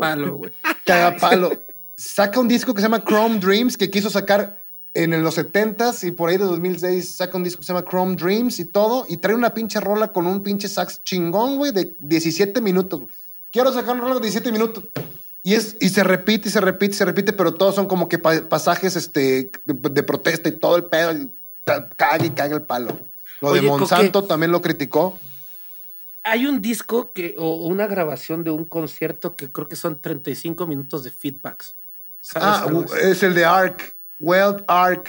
cagapalo, 0.00 0.34
güey. 0.36 0.52
Cagapalo. 0.86 1.50
Saca 1.96 2.40
un 2.40 2.48
disco 2.48 2.72
que 2.72 2.80
se 2.80 2.86
llama 2.86 3.04
Chrome 3.04 3.38
Dreams, 3.40 3.76
que 3.76 3.90
quiso 3.90 4.08
sacar 4.08 4.58
en 4.94 5.22
los 5.22 5.36
70s 5.38 6.02
y 6.08 6.12
por 6.12 6.30
ahí 6.30 6.36
de 6.38 6.44
2006 6.44 7.16
saca 7.16 7.36
un 7.36 7.44
disco 7.44 7.60
que 7.60 7.66
se 7.66 7.72
llama 7.72 7.84
Chrome 7.88 8.16
Dreams 8.16 8.58
y 8.60 8.64
todo, 8.64 9.04
y 9.08 9.18
trae 9.18 9.34
una 9.34 9.52
pinche 9.52 9.78
rola 9.80 10.12
con 10.12 10.26
un 10.26 10.42
pinche 10.42 10.68
sax 10.68 11.02
chingón, 11.04 11.58
güey, 11.58 11.72
de 11.72 11.94
17 12.00 12.60
minutos. 12.60 13.02
Quiero 13.52 13.72
sacar 13.72 13.94
una 13.94 14.02
rola 14.04 14.14
de 14.14 14.20
17 14.22 14.50
minutos. 14.52 14.84
Y, 15.42 15.54
es, 15.54 15.76
y 15.80 15.88
se 15.88 16.04
repite 16.04 16.48
y 16.48 16.52
se 16.52 16.60
repite 16.60 16.94
y 16.94 16.98
se 16.98 17.04
repite, 17.04 17.32
pero 17.32 17.54
todos 17.54 17.74
son 17.74 17.86
como 17.86 18.08
que 18.08 18.18
pa- 18.18 18.48
pasajes 18.48 18.94
este, 18.96 19.50
de, 19.64 19.74
de 19.90 20.02
protesta 20.02 20.48
y 20.48 20.52
todo 20.58 20.76
el 20.76 20.84
pedo. 20.84 21.12
Y 21.12 21.30
ca- 21.64 21.88
caga 21.90 22.24
y 22.24 22.30
caga 22.30 22.56
el 22.56 22.62
palo. 22.62 22.98
Lo 23.40 23.48
Oye, 23.50 23.60
de 23.62 23.68
Coque. 23.68 23.80
Monsanto 23.80 24.24
también 24.24 24.52
lo 24.52 24.60
criticó. 24.60 25.18
Hay 26.22 26.44
un 26.46 26.60
disco 26.60 27.12
que, 27.12 27.34
o 27.38 27.64
una 27.66 27.86
grabación 27.86 28.44
de 28.44 28.50
un 28.50 28.66
concierto 28.66 29.36
que 29.36 29.50
creo 29.50 29.66
que 29.68 29.76
son 29.76 30.00
35 30.00 30.66
minutos 30.66 31.02
de 31.04 31.10
feedbacks. 31.10 31.76
¿Sabes 32.20 32.48
Ah, 32.92 32.98
es 33.02 33.22
el 33.22 33.34
de 33.34 33.44
Ark, 33.46 33.94
Wild 34.18 34.64
Ark. 34.68 35.08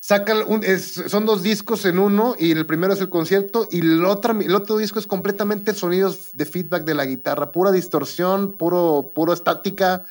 Saca 0.00 0.34
un, 0.44 0.62
es- 0.64 0.94
son 1.08 1.26
dos 1.26 1.42
discos 1.42 1.84
en 1.84 1.98
uno 2.00 2.34
y 2.38 2.50
el 2.52 2.66
primero 2.66 2.92
es 2.92 3.00
el 3.00 3.08
concierto 3.08 3.68
y 3.70 3.80
el 3.80 4.04
otro, 4.04 4.38
el 4.40 4.54
otro 4.54 4.76
disco 4.76 4.98
es 4.98 5.06
completamente 5.06 5.74
sonidos 5.74 6.30
de 6.32 6.44
feedback 6.46 6.84
de 6.84 6.94
la 6.94 7.04
guitarra, 7.06 7.50
pura 7.52 7.70
distorsión, 7.72 8.56
puro, 8.56 9.12
puro 9.14 9.32
estática, 9.32 10.04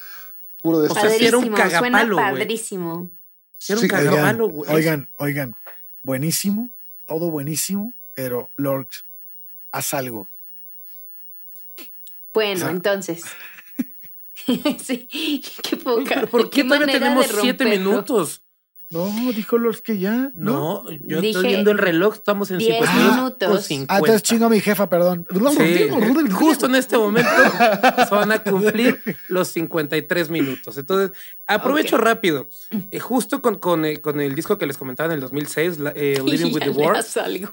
puro 0.61 0.79
de 0.79 0.89
O 0.89 0.93
sea, 0.93 1.03
era 1.15 1.37
un 1.37 1.49
Padrísimo, 1.49 1.57
suena 1.57 1.69
cagapalo, 1.69 2.15
güey. 2.17 2.29
padrísimo. 2.31 3.11
Era 3.67 3.79
un 3.79 3.81
sí, 3.81 3.87
Oigan, 3.95 4.37
güey. 4.49 4.71
oigan, 4.73 5.09
oigan, 5.17 5.55
buenísimo, 6.03 6.71
todo 7.05 7.29
buenísimo, 7.31 7.93
pero 8.15 8.51
Lorx, 8.57 9.05
haz 9.71 9.93
algo. 9.93 10.29
Bueno, 12.33 12.55
O 12.55 12.59
sea- 12.59 12.69
entonces. 12.71 13.23
sí, 14.83 15.07
qué 15.63 15.77
poca. 15.77 16.27
¿Por 16.27 16.49
qué 16.49 16.61
qué 16.61 16.63
todavía 16.63 16.85
manera 16.87 16.99
tenemos 16.99 17.27
de 17.33 17.41
siete 17.41 17.65
minutos? 17.65 18.41
No, 18.91 19.07
dijo 19.33 19.57
Lorx 19.57 19.81
que 19.81 19.97
ya. 19.97 20.31
No. 20.35 20.83
No, 20.83 20.91
yo 21.03 21.19
Dije 21.19 21.29
estoy 21.31 21.47
viendo 21.47 21.71
el 21.71 21.79
reloj, 21.79 22.13
estamos 22.13 22.51
en 22.51 22.59
10 22.59 22.75
52 22.77 23.15
minutos. 23.15 23.47
con 23.49 23.57
Ah, 23.57 23.61
50. 23.61 23.97
entonces 23.97 24.23
chingo 24.23 24.45
a 24.45 24.49
mi 24.49 24.59
jefa, 24.61 24.89
perdón. 24.89 25.25
Sí, 25.57 25.89
justo 26.31 26.67
en 26.67 26.75
este 26.75 26.97
momento 26.97 27.29
se 28.07 28.13
van 28.15 28.31
a 28.31 28.43
cumplir 28.43 28.99
los 29.27 29.47
53 29.47 30.29
minutos. 30.29 30.77
Entonces, 30.77 31.17
aprovecho 31.47 31.95
Ok. 31.95 32.01
rápido. 32.03 32.47
Eh, 32.91 32.99
justo 32.99 33.41
con, 33.41 33.55
con, 33.59 33.85
eh, 33.85 34.01
con 34.01 34.21
el 34.21 34.35
disco 34.35 34.57
que 34.59 34.67
les 34.67 34.77
comentaba 34.77 35.07
en 35.07 35.15
el 35.15 35.19
2006, 35.21 35.79
la- 35.79 35.93
eh, 35.95 36.21
Living 36.25 36.53
with 36.53 36.61
the 36.61 37.19
algo. 37.19 37.51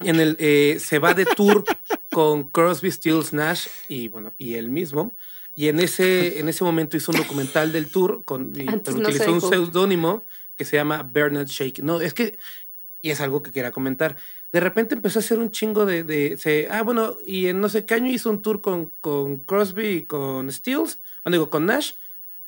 en 0.00 0.20
el, 0.20 0.36
eh, 0.38 0.76
se 0.78 0.98
va 0.98 1.14
de 1.14 1.24
tour 1.24 1.64
con 2.12 2.50
Crosby, 2.50 2.90
Stills, 2.90 3.32
Nash 3.32 3.66
y, 3.88 4.08
bueno, 4.08 4.34
y 4.36 4.54
él 4.54 4.68
mismo. 4.68 5.16
Y 5.54 5.68
en 5.68 5.80
ese, 5.80 6.38
en 6.38 6.50
ese 6.50 6.64
momento 6.64 6.98
hizo 6.98 7.12
un 7.12 7.16
documental 7.18 7.72
del 7.72 7.90
tour, 7.90 8.22
con, 8.26 8.52
y- 8.54 8.66
pero 8.66 8.98
no 8.98 9.08
utilizó 9.08 9.32
un 9.32 9.40
seudónimo 9.40 10.26
que 10.56 10.64
se 10.64 10.76
llama 10.76 11.02
Bernard 11.02 11.46
Shake. 11.46 11.82
No, 11.82 12.00
es 12.00 12.14
que, 12.14 12.38
y 13.00 13.10
es 13.10 13.20
algo 13.20 13.42
que 13.42 13.52
quería 13.52 13.72
comentar. 13.72 14.16
De 14.52 14.60
repente 14.60 14.94
empezó 14.94 15.18
a 15.18 15.22
hacer 15.22 15.38
un 15.38 15.50
chingo 15.50 15.86
de, 15.86 16.02
de 16.02 16.36
se, 16.38 16.68
ah, 16.70 16.82
bueno, 16.82 17.16
y 17.24 17.48
en 17.48 17.60
no 17.60 17.68
sé 17.68 17.84
qué 17.84 17.94
año 17.94 18.10
hizo 18.10 18.30
un 18.30 18.42
tour 18.42 18.60
con, 18.60 18.90
con 19.00 19.40
Crosby 19.40 19.88
y 19.88 20.06
con 20.06 20.50
Stills, 20.50 21.00
o 21.24 21.30
digo, 21.30 21.50
con 21.50 21.66
Nash. 21.66 21.92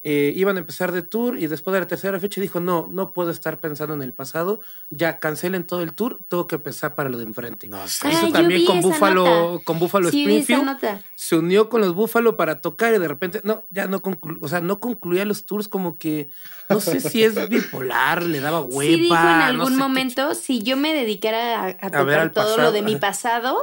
Eh, 0.05 0.33
iban 0.37 0.57
a 0.57 0.61
empezar 0.61 0.93
de 0.93 1.03
tour 1.03 1.41
y 1.41 1.49
después 1.49 1.75
de 1.75 1.81
la 1.81 1.89
tercera 1.89 2.21
fecha 2.21 2.41
dijo, 2.41 2.61
no, 2.61 2.89
no 2.91 3.13
puedo 3.13 3.33
estar 3.33 3.59
pensando 3.61 3.95
en 3.95 4.03
el 4.03 4.15
pasado, 4.15 4.61
ya 4.91 5.19
cancelen 5.19 5.67
todo 5.67 5.83
el 5.83 5.93
tour, 5.93 6.21
tengo 6.29 6.47
que 6.47 6.57
pensar 6.59 6.95
para 6.95 7.09
lo 7.09 7.19
de 7.19 7.25
enfrente. 7.25 7.67
No 7.67 7.87
sé. 7.89 8.09
Yo 8.13 8.31
también 8.31 8.65
con 8.65 8.81
Buffalo, 8.81 9.25
nota. 9.25 9.65
con 9.65 9.81
Buffalo 9.81 10.11
Sí, 10.11 10.23
Springfield 10.23 10.79
se 11.17 11.37
unió 11.37 11.69
con 11.69 11.81
los 11.81 11.95
Buffalo 11.95 12.37
para 12.37 12.61
tocar 12.61 12.95
y 12.95 12.99
de 12.99 13.09
repente, 13.09 13.41
no, 13.43 13.67
ya 13.71 13.89
no 13.89 14.01
conclu 14.01 14.39
o 14.41 14.47
sea, 14.47 14.61
no 14.61 14.79
concluía 14.79 15.25
los 15.25 15.47
tours 15.47 15.67
como 15.67 15.99
que, 15.99 16.29
no 16.69 16.79
sé 16.81 17.01
si 17.01 17.25
es 17.25 17.49
bipolar, 17.49 18.23
le 18.23 18.39
daba 18.41 18.61
hueva. 18.61 18.79
Sí 18.89 19.01
dijo 19.03 19.15
en 19.17 19.21
no 19.21 19.45
algún 19.45 19.73
sé 19.73 19.79
momento, 19.79 20.35
si 20.35 20.63
yo 20.63 20.77
me 20.77 20.95
dedicara 20.95 21.61
a, 21.61 21.67
a 21.67 21.91
tocar 21.91 22.33
todo 22.33 22.45
pasado, 22.45 22.63
lo 22.63 22.73
de 22.73 22.83
mi 22.83 22.95
pasado, 22.97 23.63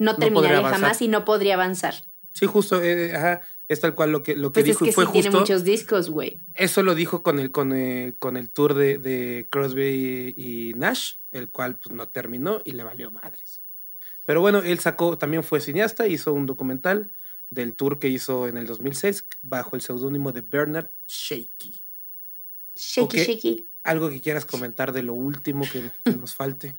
no 0.00 0.16
podría 0.16 0.34
terminaría 0.34 0.68
jamás 0.68 1.00
y 1.00 1.06
no 1.08 1.24
podría 1.24 1.54
avanzar. 1.54 1.94
Sí, 2.32 2.44
justo, 2.44 2.82
eh, 2.82 3.16
ajá, 3.16 3.40
es 3.68 3.80
tal 3.80 3.94
cual 3.94 4.12
lo 4.12 4.22
que, 4.22 4.36
lo 4.36 4.52
que 4.52 4.60
Pues 4.60 4.64
es 4.64 4.68
dijo 4.70 4.84
que 4.84 4.90
y 4.90 4.94
fue 4.94 5.06
sí 5.06 5.12
tiene 5.12 5.28
justo. 5.28 5.40
muchos 5.40 5.64
discos, 5.64 6.10
güey. 6.10 6.40
Eso 6.54 6.82
lo 6.82 6.94
dijo 6.94 7.22
con 7.22 7.38
el, 7.40 7.50
con, 7.50 7.72
eh, 7.74 8.14
con 8.18 8.36
el 8.36 8.50
tour 8.50 8.74
de, 8.74 8.98
de 8.98 9.48
Crosby 9.50 10.34
y, 10.36 10.72
Nash, 10.76 11.14
el 11.32 11.50
cual 11.50 11.78
pues 11.78 11.94
no 11.94 12.08
terminó 12.08 12.60
y 12.64 12.72
le 12.72 12.84
valió 12.84 13.10
madres. 13.10 13.62
Pero 14.24 14.40
bueno, 14.40 14.58
él 14.60 14.78
sacó, 14.78 15.18
también 15.18 15.42
fue 15.44 15.60
cineasta, 15.60 16.06
hizo 16.06 16.32
un 16.32 16.46
documental 16.46 17.12
del 17.48 17.74
tour 17.74 17.98
que 17.98 18.08
hizo 18.08 18.48
en 18.48 18.56
el 18.56 18.66
2006 18.66 19.26
bajo 19.42 19.76
el 19.76 19.82
seudónimo 19.82 20.32
de 20.32 20.40
Bernard 20.42 20.90
Shaky. 21.06 21.76
Shaky, 22.74 23.02
Ok. 23.20 23.26
shaky. 23.28 23.70
Algo 23.84 24.10
que 24.10 24.20
quieras 24.20 24.44
comentar 24.44 24.92
de 24.92 25.02
lo 25.02 25.14
último 25.14 25.64
que, 25.72 25.90
que 26.04 26.16
nos 26.16 26.34
falte. 26.34 26.76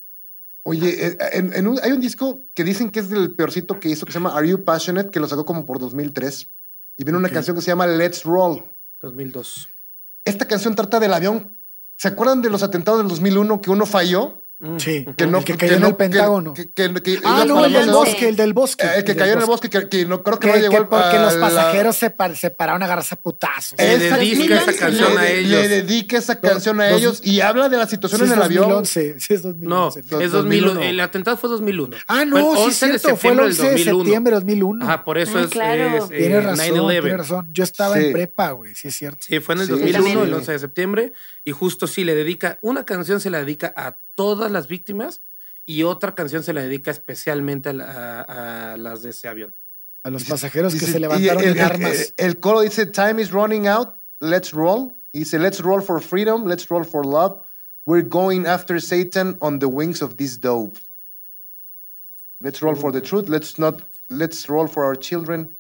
Oye, 0.64 1.08
eh, 1.08 1.18
en- 1.32 1.54
en 1.54 1.68
un- 1.68 1.80
hay 1.82 1.94
un 1.94 2.02
disco 2.02 2.46
que 2.54 2.66
dicen 2.66 2.92
que 2.92 3.00
es 3.00 3.10
del 3.10 3.34
peorcito 3.34 3.80
que 3.80 3.88
hizo, 3.88 4.06
que 4.06 4.12
se 4.12 4.20
llama 4.20 4.36
Are 4.38 4.48
You 4.48 4.66
Passionate, 4.66 5.10
que 5.10 5.22
lo 5.22 5.28
sacó 5.28 5.46
como 5.46 5.66
por 5.66 5.80
2003. 5.80 6.52
Y 6.98 7.04
viene 7.04 7.20
una 7.20 7.30
canción 7.30 7.56
que 7.56 7.62
se 7.62 7.68
llama 7.68 7.86
Let's 7.86 8.24
Roll. 8.24 8.64
2002. 9.02 9.70
Esta 10.26 10.48
canción 10.48 10.76
trata 10.76 11.00
del 11.00 11.14
avión. 11.14 11.62
¿Se 11.95 12.08
acuerdan 12.08 12.41
de 12.41 12.50
los 12.50 12.64
atentados 12.64 13.00
del 13.00 13.08
2001 13.08 13.62
que 13.62 13.70
uno 13.70 13.86
falló? 13.86 14.47
Mm, 14.60 14.78
Sí. 14.80 15.05
Que 15.16 15.28
no, 15.28 15.38
el 15.38 15.43
que 15.45 15.55
cayó 15.55 15.76
en 15.76 15.82
no- 15.82 15.88
el 15.89 15.95
Pentágono. 15.95 16.53
Que, 16.55 16.72
que- 16.72 16.91
que- 17.03 17.20
ah, 17.24 17.43
no, 17.47 17.64
el 17.64 17.74
del 17.74 17.86
no 17.88 17.97
bosque, 17.99 18.28
el 18.28 18.36
del 18.36 18.53
bosque. 18.53 18.88
Eh, 18.88 19.03
que 19.03 19.12
el 19.12 19.18
cayó 19.18 19.34
en 19.34 19.39
el 19.41 19.45
bosque, 19.45 19.70
que, 19.70 19.88
que 19.88 20.05
no 20.08 20.24
creo 20.24 20.39
que, 20.39 20.47
Que, 20.47 20.53
no 20.55 20.60
llegó 20.62 20.78
que 20.84 20.86
porque 20.89 21.16
a 21.18 21.22
los 21.26 21.36
la- 21.36 21.41
pasajeros 21.47 21.95
se, 21.95 22.10
par- 22.10 22.36
se 22.36 22.49
pararon 22.49 22.82
a 22.82 22.86
agarrarse 22.86 23.14
a 23.14 23.20
putazos. 23.20 23.78
Le 23.78 23.93
Esa- 24.08 24.18
dedica 24.18 24.55
esa 24.55 24.66
2011, 24.72 24.76
canción 24.80 25.14
¿no? 25.14 25.20
a 25.20 25.24
le, 25.24 25.39
ellos. 25.39 25.51
le 25.62 25.68
dedica 25.68 26.18
esa 26.18 26.39
canción 26.41 26.82
a 26.82 26.89
Dos- 26.89 26.99
ellos 26.99 27.22
y 27.24 27.41
habla 27.41 27.70
de 27.70 27.78
la 27.78 27.86
situación 27.88 28.22
Sí, 28.22 28.26
en 28.26 28.34
el 28.34 28.41
avión. 28.41 28.62
2011, 28.64 29.20
sí, 29.20 29.34
es 29.36 29.43
No, 29.45 29.51
2011. 29.91 30.01
Do- 30.01 30.22
es 30.22 30.32
2001. 30.32 30.68
2001. 30.74 30.82
El 30.89 30.99
atentado 31.01 31.38
fue 31.38 31.49
2001. 31.51 31.97
Ah, 32.08 32.16
Fue 32.16 32.26
no, 32.26 32.38
el 32.38 32.43
sí, 32.43 32.49
11 32.64 32.70
es 32.70 32.78
cierto, 32.78 33.08
de 33.10 33.16
fue 33.16 33.32
el 33.32 33.38
septiembre 33.38 33.43
del 33.43 33.51
11 33.51 33.62
de 33.62 33.70
2001. 33.70 33.99
septiembre 34.03 34.32
de 34.32 34.36
2001. 34.39 34.86
Ajá, 34.86 35.05
por 35.05 35.18
eso 35.20 35.38
Ah, 35.38 35.41
es, 35.43 35.51
eh, 35.55 36.18
Tienes 36.18 36.43
razón, 36.43 36.58
9/11. 36.66 37.01
tienes 37.01 37.18
razón. 37.20 37.47
Yo 37.51 37.64
estaba 37.64 37.99
en 37.99 38.12
prepa, 38.12 38.51
güey, 38.53 38.74
sí 38.74 38.88
es 38.88 38.95
cierto. 38.95 39.20
Sí, 39.22 39.39
fue 39.39 39.53
en 39.53 39.62
el 39.62 39.68
Sí. 39.68 39.72
2001, 39.74 40.03
También. 40.08 40.28
el 40.30 40.34
11 40.34 40.51
de 40.53 40.60
septiembre, 40.60 41.14
y 41.45 41.51
justo 41.51 41.86
sí 41.86 42.03
le 42.03 42.16
dedica, 42.16 42.58
una 42.64 42.86
canción 42.86 43.20
se 43.20 43.30
la 43.30 43.38
dedica 43.38 43.72
a 43.78 43.99
todas 44.18 44.51
las 44.51 44.68
víctimas 44.68 45.22
y 45.63 45.84
otra 45.84 46.15
canción 46.15 46.41
se 46.43 46.51
la 46.53 46.61
dedica 46.63 46.89
especialmente 46.89 47.70
a, 47.70 47.74
la- 47.74 47.86
a- 48.22 48.74
a 48.74 48.78
las 48.78 49.03
de 49.03 49.11
ese 49.11 49.28
avión. 49.28 49.55
A 50.03 50.09
los 50.09 50.24
pasajeros 50.24 50.74
que 50.74 50.80
Dice- 50.80 50.91
se 50.93 50.97
y 50.97 51.01
levantaron 51.01 51.43
el, 51.43 51.49
en 51.49 51.57
el- 51.57 51.63
armas. 51.63 52.13
el- 52.18 52.26
el 52.26 52.39
coro 52.39 52.61
dice, 52.61 52.88
time 52.88 53.22
is 53.22 53.32
running 53.32 53.68
out, 53.68 53.89
let's 54.20 54.51
roll. 54.53 54.95
Y 55.11 55.20
dice, 55.20 55.38
let's 55.38 55.59
roll 55.61 55.82
for 55.82 56.01
freedom, 56.01 56.45
let's 56.47 56.68
roll 56.70 56.84
for 56.84 57.05
love. 57.05 57.41
We're 57.86 58.07
going 58.07 58.45
after 58.47 58.82
Satan 58.82 59.38
on 59.39 59.59
the 59.59 59.68
wings 59.68 60.01
of 60.01 60.15
this 60.18 60.39
dove. 60.39 60.74
Let's 62.39 62.61
roll 62.61 62.76
for 62.76 62.91
the 62.91 63.01
truth, 63.01 63.30
let's 63.30 63.57
not, 63.59 63.82
let's 64.09 64.47
roll 64.49 64.68
for 64.68 64.84
our 64.84 64.97
children. 64.97 65.55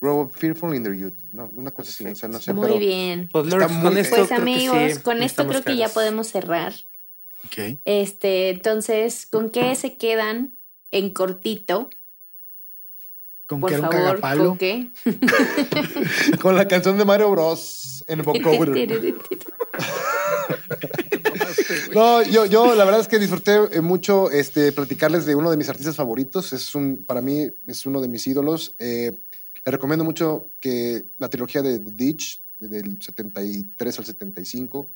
Grow 0.00 0.22
up 0.22 0.32
fearful 0.34 0.72
in 0.74 0.82
their 0.82 0.94
youth. 0.94 1.14
No, 1.32 1.50
una 1.54 1.72
cosa 1.72 1.90
así, 1.90 2.06
o 2.06 2.14
sea, 2.14 2.28
no 2.28 2.38
sé, 2.40 2.54
Muy 2.54 2.68
pero 2.68 2.78
bien. 2.78 3.28
Pues, 3.30 3.46
Lord, 3.46 3.68
muy- 3.70 3.82
con 3.82 3.98
esto 3.98 4.16
Pues 4.16 4.28
que 4.28 4.34
amigos, 4.34 4.92
sí, 4.94 5.00
con 5.02 5.22
esto 5.22 5.46
creo 5.46 5.62
que 5.62 5.76
ya 5.76 5.88
podemos 5.90 6.28
cerrar. 6.28 6.72
Ok. 7.46 7.78
Este, 7.84 8.50
entonces, 8.50 9.26
¿con 9.26 9.50
qué 9.50 9.74
se 9.74 9.96
quedan 9.96 10.58
en 10.90 11.10
cortito? 11.12 11.88
Con 13.46 13.60
Por 13.60 13.70
que 13.70 13.76
era 13.76 13.86
un 13.88 13.92
favor, 13.92 14.08
cagapalo. 14.20 14.48
¿con 14.50 14.58
qué? 14.58 14.90
con 16.40 16.54
la 16.54 16.68
canción 16.68 16.96
de 16.96 17.04
Mario 17.04 17.30
Bros. 17.30 18.04
en 18.06 18.22
vocoder. 18.22 19.14
No, 21.94 22.22
yo, 22.22 22.46
yo 22.46 22.74
la 22.74 22.84
verdad 22.84 23.00
es 23.00 23.08
que 23.08 23.18
disfruté 23.18 23.56
eh, 23.72 23.80
mucho 23.80 24.30
este, 24.30 24.72
platicarles 24.72 25.26
de 25.26 25.34
uno 25.34 25.50
de 25.50 25.56
mis 25.56 25.68
artistas 25.68 25.96
favoritos. 25.96 26.52
Es 26.52 26.74
un, 26.74 27.04
para 27.04 27.20
mí 27.20 27.50
es 27.66 27.86
uno 27.86 28.00
de 28.00 28.08
mis 28.08 28.26
ídolos. 28.26 28.74
Eh, 28.78 29.18
le 29.64 29.72
recomiendo 29.72 30.04
mucho 30.04 30.52
que 30.60 31.06
la 31.18 31.28
trilogía 31.28 31.62
de 31.62 31.78
The 31.78 31.90
Ditch, 31.92 32.42
de- 32.58 32.68
del 32.68 33.02
73 33.02 33.98
al 33.98 34.04
75, 34.04 34.90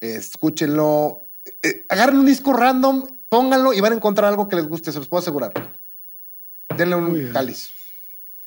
eh, 0.00 0.14
escúchenlo. 0.16 1.28
Eh, 1.62 1.86
agarren 1.88 2.18
un 2.18 2.26
disco 2.26 2.52
random, 2.52 3.18
pónganlo 3.28 3.72
y 3.72 3.80
van 3.80 3.92
a 3.92 3.96
encontrar 3.96 4.28
algo 4.28 4.48
que 4.48 4.56
les 4.56 4.66
guste, 4.66 4.92
se 4.92 4.98
los 4.98 5.08
puedo 5.08 5.20
asegurar. 5.20 5.52
Denle 6.76 6.96
un 6.96 7.32
cáliz. 7.32 7.70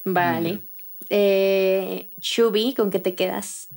Vale. 0.04 0.66
Eh, 1.10 2.10
Shubi, 2.18 2.74
¿con 2.74 2.90
qué 2.90 3.00
te 3.00 3.16
quedas? 3.16 3.70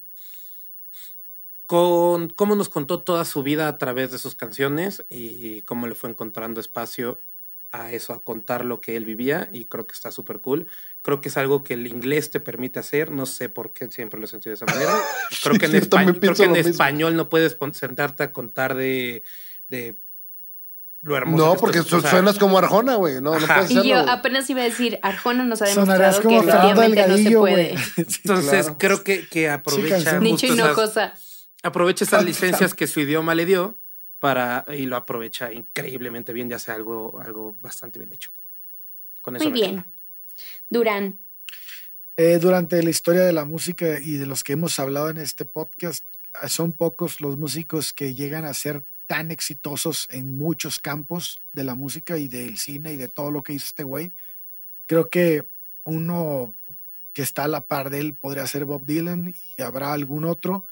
con 1.69 2.31
cómo 2.31 2.57
nos 2.57 2.71
contó 2.71 3.03
toda 3.03 3.27
su 3.27 3.43
vida 3.43 3.69
a 3.69 3.77
través 3.77 4.11
de 4.11 4.17
sus 4.17 4.35
canciones 4.35 5.05
y 5.11 5.61
cómo 5.63 5.87
le 5.87 5.95
fue 5.95 6.09
encontrando 6.09 6.61
espacio 6.61 7.23
a 7.71 7.93
eso, 7.93 8.15
a 8.15 8.23
contar 8.25 8.65
lo 8.65 8.81
que 8.81 8.97
él 8.97 9.05
vivía 9.05 9.49
y 9.53 9.67
creo 9.67 9.87
que 9.87 9.93
está 9.95 10.11
súper 10.11 10.41
cool. 10.41 10.67
Creo 11.03 11.21
que 11.21 11.29
es 11.29 11.37
algo 11.37 11.63
que 11.65 11.75
el 11.75 11.87
inglés 11.87 12.31
te 12.31 12.41
permite 12.41 12.79
hacer, 12.79 13.11
no 13.11 13.27
sé 13.27 13.49
por 13.51 13.73
qué 13.73 13.91
siempre 13.91 14.19
lo 14.19 14.25
he 14.25 14.29
sentido 14.29 14.51
de 14.51 14.55
esa 14.55 14.67
manera. 14.67 14.99
Creo 15.43 15.59
que 15.59 15.67
en, 15.67 15.73
espa- 15.73 16.19
creo 16.19 16.35
que 16.55 16.61
español 16.61 17.15
no 17.17 17.29
puedes 17.29 17.57
sentarte 17.75 18.23
a 18.23 18.33
contar 18.33 18.75
de, 18.75 19.23
de 19.69 20.01
lo 21.03 21.17
hermoso. 21.17 21.45
No, 21.47 21.53
que 21.55 21.59
porque 21.61 21.79
esto 21.81 21.97
es, 21.99 21.99
o 21.99 22.01
sea, 22.03 22.11
suenas 22.11 22.39
como 22.39 22.59
Arjona, 22.59 22.97
güey. 22.97 23.21
No, 23.21 23.39
no 23.39 23.47
puedes 23.47 23.71
Y 23.71 23.87
yo 23.89 23.99
apenas 23.99 24.49
iba 24.51 24.63
a 24.63 24.65
decir, 24.65 24.99
Arjona 25.03 25.45
nos 25.45 25.61
ha 25.63 25.67
demostrado 25.67 26.17
que 26.21 26.23
como 26.25 26.43
Fernando 26.43 26.83
efectivamente 26.83 27.09
no 27.25 27.31
se 27.31 27.37
puede. 27.37 27.77
Sí, 28.09 28.21
Entonces 28.25 28.63
claro. 28.65 28.79
creo 28.79 29.05
que, 29.05 29.29
que 29.29 29.51
aprovecha. 29.51 30.19
Nicho 30.21 30.47
justo 30.49 30.55
esas- 30.55 30.57
Hinojosa. 30.67 31.15
aprovecha 31.63 32.05
esas 32.05 32.25
licencias 32.25 32.73
que 32.75 32.87
su 32.87 33.01
idioma 33.01 33.35
le 33.35 33.45
dio 33.47 33.79
para 34.19 34.65
y 34.69 34.87
lo 34.87 34.97
aprovecha 34.97 35.53
increíblemente 35.53 36.33
bien, 36.33 36.49
ya 36.49 36.59
sea 36.59 36.75
algo, 36.75 37.21
algo 37.21 37.55
bastante 37.61 37.99
bien 37.99 38.13
hecho. 38.13 38.31
Con 39.23 39.37
eso 39.37 39.45
Muy 39.45 39.53
bien. 39.53 39.83
quedo. 39.83 39.93
Durán. 40.69 41.21
Eh, 42.17 42.39
durante 42.39 42.83
la 42.83 42.91
historia 42.91 43.23
de 43.23 43.33
la 43.33 43.45
música 43.45 44.01
y 44.01 44.15
de 44.15 44.27
los 44.27 44.43
que 44.43 44.55
hemos 44.55 44.79
hablado 44.81 45.09
en 45.09 45.19
este 45.19 45.45
podcast, 45.45 46.09
son 46.49 46.73
pocos 46.73 47.21
los 47.21 47.39
músicos 47.39 47.93
que 47.93 48.15
llegan 48.15 48.45
a 48.45 48.55
ser 48.55 48.85
tan 49.07 49.31
exitosos 49.31 50.09
en 50.11 50.37
muchos 50.37 50.79
campos 50.79 51.43
de 51.53 51.65
la 51.65 51.75
música 51.75 52.19
y 52.19 52.29
del 52.29 52.59
cine 52.59 52.93
y 52.93 52.97
de 52.97 53.09
todo 53.09 53.31
lo 53.31 53.43
que 53.43 53.55
hizo 53.55 53.67
este 53.67 53.83
güey. 53.83 54.15
Creo 54.87 55.09
que 55.09 55.51
uno 55.85 56.57
que 57.13 57.23
está 57.23 57.45
a 57.45 57.49
la 57.49 57.67
par 57.67 57.91
de 57.91 58.01
él 58.01 58.15
podría 58.15 58.47
ser 58.47 58.65
Bob 58.65 58.85
Dylan 58.85 59.35
y 59.57 59.63
habrá 59.63 59.93
algún 59.93 60.25
otro. 60.25 60.67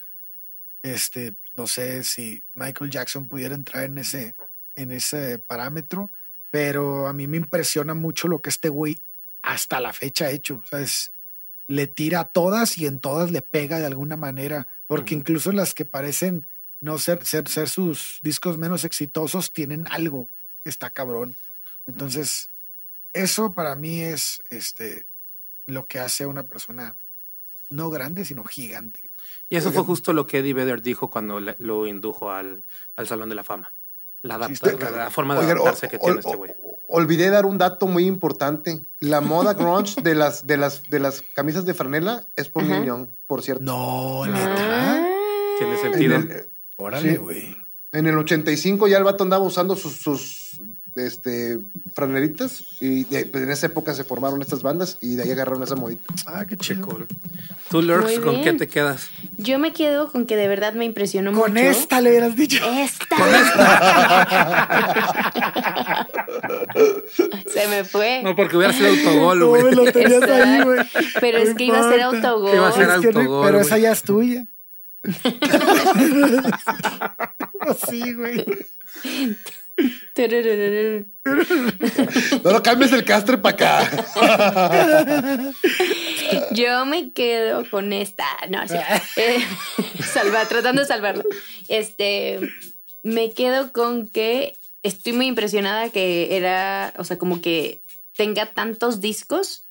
Este, 0.83 1.35
no 1.57 1.67
sé 1.67 2.05
si 2.05 2.45
Michael 2.55 2.91
Jackson 2.91 3.29
pudiera 3.29 3.55
entrar 3.55 3.85
en 3.85 3.99
ese, 3.99 4.37
en 4.75 4.91
ese 4.91 5.39
parámetro, 5.39 6.13
pero 6.51 7.07
a 7.07 7.13
mí 7.13 7.27
me 7.27 7.37
impresiona 7.39 7.95
mucho 7.95 8.29
lo 8.29 8.41
que 8.43 8.51
este 8.51 8.69
güey 8.69 9.03
hasta 9.43 9.81
la 9.81 9.93
fecha 9.93 10.27
ha 10.27 10.31
hecho. 10.31 10.61
O 10.63 10.67
sea, 10.67 10.81
es- 10.81 11.13
le 11.69 11.89
tira 11.89 12.21
a 12.21 12.31
todas 12.33 12.79
y 12.79 12.87
en 12.87 13.01
todas 13.01 13.33
le 13.33 13.43
pega 13.43 13.81
de 13.81 13.87
alguna 13.87 14.17
manera, 14.17 14.69
porque 14.87 15.15
incluso 15.15 15.51
las 15.51 15.75
que 15.75 15.85
parecen 15.85 16.47
no 16.81 16.99
ser, 16.99 17.25
ser, 17.25 17.49
ser 17.49 17.69
sus 17.69 18.21
discos 18.23 18.57
menos 18.57 18.85
exitosos 18.85 19.53
tienen 19.53 19.85
algo 19.89 20.31
que 20.63 20.71
está 20.71 20.91
cabrón. 20.91 21.35
Entonces, 21.87 22.53
eso 23.13 23.55
para 23.55 23.75
mí 23.75 24.01
es 24.01 24.43
este, 24.51 25.09
lo 25.67 25.89
que 25.89 25.99
hace 25.99 26.23
a 26.25 26.29
una 26.29 26.47
persona 26.47 26.97
no 27.71 27.91
grande, 27.91 28.25
sino 28.25 28.45
gigante. 28.45 29.11
Y 29.49 29.57
eso 29.57 29.71
fue 29.73 29.85
justo 29.85 30.13
lo 30.13 30.27
que 30.27 30.39
Eddie 30.39 30.55
Vedder 30.55 30.83
dijo 30.83 31.09
cuando 31.11 31.39
le- 31.41 31.57
lo 31.59 31.87
indujo 31.87 32.31
al, 32.31 32.65
al 32.97 33.07
Salón 33.07 33.29
de 33.29 33.35
la 33.37 33.45
Fama. 33.45 33.75
La, 34.23 34.35
adapta- 34.37 34.71
Sí, 34.71 34.77
la- 34.97 35.11
forma 35.11 35.35
de 35.35 35.41
Oigan, 35.41 35.57
adaptarse 35.59 35.87
o- 35.87 35.89
que 35.91 35.97
o- 35.97 36.01
tiene 36.01 36.17
o- 36.17 36.19
este 36.21 36.37
güey. 36.37 36.53
Olvidé 36.89 37.31
dar 37.31 37.47
un 37.47 37.59
dato 37.59 37.87
muy 37.87 38.07
importante. 38.07 38.87
La 39.01 39.21
moda 39.21 39.55
grunge 39.55 40.01
de 40.03 40.15
las, 40.15 40.47
de 40.47 40.57
las, 40.57 40.83
de 40.85 40.99
las 41.01 41.23
camisas 41.35 41.65
de 41.65 41.75
franela 41.75 42.29
es 42.37 42.49
por 42.49 42.63
Ajá. 42.63 42.73
Neil 42.73 42.87
Young, 42.87 43.09
por 43.27 43.43
cierto. 43.43 43.63
No, 43.65 44.25
Ah. 44.25 44.29
neta. 44.29 45.09
Tiene 45.59 45.75
En 45.75 45.81
sentido. 45.81 46.17
el, 46.17 46.53
Órale, 46.77 47.11
Sí. 47.13 47.17
güey. 47.17 47.57
en 47.93 48.07
el 48.07 48.19
85 48.19 48.89
ya 48.89 48.99
el 48.99 49.05
vato 49.05 49.25
andaba 49.25 49.45
usando 49.45 49.75
sus, 49.77 50.01
sus 50.01 50.61
este, 50.97 51.59
franelitas 51.95 52.65
y 52.81 53.05
de- 53.05 53.27
pues, 53.27 53.45
en 53.45 53.51
esa 53.51 53.67
época 53.67 53.95
se 53.95 54.05
formaron 54.05 54.41
estas 54.43 54.63
bandas 54.63 54.99
y 55.01 55.15
de 55.17 55.23
ahí 55.25 55.31
agarraron 55.31 55.63
esa 55.63 55.77
modita. 55.77 56.03
Ah, 56.27 56.45
qué 56.47 56.57
cool. 56.81 57.07
Tú, 57.71 57.83
Lurks, 57.83 58.19
¿con 58.21 58.43
qué 58.43 58.53
te 58.53 58.69
quedas? 58.69 59.09
Yo 59.37 59.59
me 59.59 59.73
quedo 59.73 60.11
con 60.13 60.27
que 60.27 60.37
de 60.37 60.47
verdad 60.49 60.75
me 60.75 60.85
impresionó 60.85 61.33
Con 61.33 61.53
mucho. 61.53 61.65
esta 61.65 62.01
le 62.01 62.11
hubieras 62.11 62.37
dicho. 62.37 62.65
Esta. 62.65 63.17
Con 63.17 63.27
Se 67.53 67.67
me 67.69 67.85
fue. 67.85 68.23
No, 68.23 68.35
porque 68.37 68.57
hubiera 68.57 68.73
sido 68.73 68.89
autogol, 68.91 69.39
No, 69.41 69.49
güey. 69.49 69.65
me 69.65 69.73
lo 69.73 69.91
tenías 69.93 70.23
ahí, 70.23 70.63
güey. 70.63 70.79
Pero 71.21 71.39
No 71.39 71.45
es 71.45 71.55
que 71.55 71.65
iba 71.65 71.81
a 71.81 71.91
ser 71.91 72.03
autogol. 72.03 72.55
Iba 72.55 72.69
a 72.69 72.73
ser 72.73 72.87
no- 72.89 72.95
autogol, 72.95 73.47
pero 73.47 73.61
esa 73.61 73.79
ya 73.79 73.93
es 73.93 74.03
tuya. 74.03 74.47
sí, 77.89 78.13
güey. 78.15 78.45
No 82.43 82.51
lo 82.53 82.63
cambies 82.63 82.93
el 82.93 83.05
castre 83.05 83.39
para 83.39 83.55
acá. 83.55 83.91
Yo 86.53 86.87
me 86.87 87.13
quedo 87.13 87.69
con 87.71 87.93
esta. 87.93 88.25
No, 88.49 88.63
o 88.65 88.69
sea, 88.69 89.03
eh, 89.17 89.39
salva- 90.13 90.47
tratando 90.47 90.81
de 90.83 90.87
salvarlo. 90.89 91.25
Este, 91.69 92.41
me 93.03 93.33
quedo 93.33 93.73
con 93.73 94.09
que 94.09 94.57
estoy 94.83 95.13
muy 95.13 95.27
impresionada 95.27 95.91
que 95.91 96.37
era, 96.37 96.95
o 96.97 97.05
sea, 97.05 97.19
como 97.19 97.41
que 97.43 97.83
tenga 98.17 98.47
tantos 98.47 99.01
discos. 99.01 99.66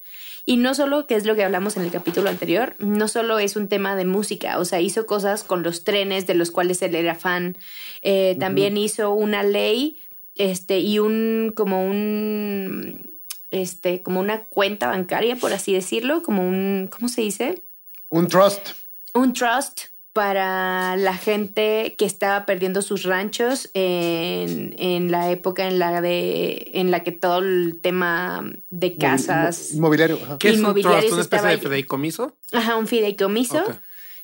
Y 0.48 0.58
no 0.58 0.76
solo, 0.76 1.08
que 1.08 1.16
es 1.16 1.26
lo 1.26 1.36
que 1.36 1.44
hablamos 1.44 1.76
en 1.76 1.84
el 1.84 1.92
capítulo 1.92 2.30
anterior, 2.30 2.76
no 2.78 3.08
solo 3.08 3.40
es 3.40 3.56
un 3.56 3.68
tema 3.68 3.96
de 3.96 4.06
música, 4.06 4.60
o 4.60 4.66
sea, 4.66 4.80
hizo 4.80 5.08
cosas 5.08 5.44
con 5.44 5.64
los 5.64 5.84
trenes 5.84 6.28
de 6.28 6.36
los 6.36 6.52
cuales 6.52 6.82
él 6.84 6.94
era 6.94 7.16
fan. 7.16 7.58
Eh, 8.04 8.38
También 8.40 8.78
hizo 8.78 9.12
una 9.12 9.42
ley 9.42 9.98
este, 10.36 10.80
y 10.80 11.00
un, 11.00 11.52
como 11.56 11.84
un, 11.84 13.20
este, 13.50 14.04
como 14.04 14.20
una 14.20 14.46
cuenta 14.46 14.88
bancaria, 14.88 15.36
por 15.36 15.52
así 15.52 15.74
decirlo, 15.74 16.22
como 16.22 16.48
un, 16.48 16.90
¿cómo 16.92 17.10
se 17.10 17.22
dice? 17.22 17.64
Un 18.10 18.28
trust. 18.28 18.70
un 19.16 19.34
trust 19.34 19.95
para 20.16 20.96
la 20.96 21.18
gente 21.18 21.96
que 21.98 22.06
estaba 22.06 22.46
perdiendo 22.46 22.82
sus 22.82 23.04
ranchos 23.04 23.70
en, 23.74 24.74
en 24.78 25.12
la 25.12 25.30
época 25.30 25.68
en 25.68 25.78
la 25.78 26.00
de 26.00 26.72
en 26.74 26.90
la 26.90 27.04
que 27.04 27.12
todo 27.12 27.40
el 27.40 27.82
tema 27.82 28.50
de 28.70 28.96
casas 28.96 29.74
Inmobiliario. 29.74 30.18
¿Qué 30.40 30.48
es 30.48 30.54
un 30.54 30.62
Inmobiliarios 30.62 31.02
trust? 31.02 31.14
¿Una 31.16 31.22
especie 31.22 31.38
estaba 31.38 31.50
de 31.50 31.58
fideicomiso? 31.58 32.38
ajá 32.54 32.78
un 32.78 32.88
fideicomiso 32.88 33.62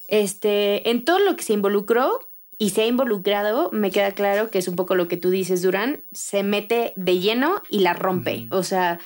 este 0.07 0.89
en 0.89 1.03
todo 1.03 1.19
lo 1.19 1.35
que 1.35 1.43
se 1.43 1.51
involucró 1.51 2.21
y 2.57 2.69
se 2.69 2.83
ha 2.83 2.87
involucrado 2.87 3.69
me 3.73 3.91
queda 3.91 4.13
claro 4.13 4.49
que 4.49 4.59
es 4.59 4.69
un 4.69 4.77
poco 4.77 4.95
lo 4.95 5.09
que 5.09 5.17
tú 5.17 5.29
dices 5.29 5.61
Durán 5.61 6.05
se 6.13 6.43
mete 6.43 6.93
de 6.95 7.19
lleno 7.19 7.63
y 7.67 7.79
la 7.79 7.91
rompe 7.91 8.47
o 8.51 8.63
sea 8.63 8.99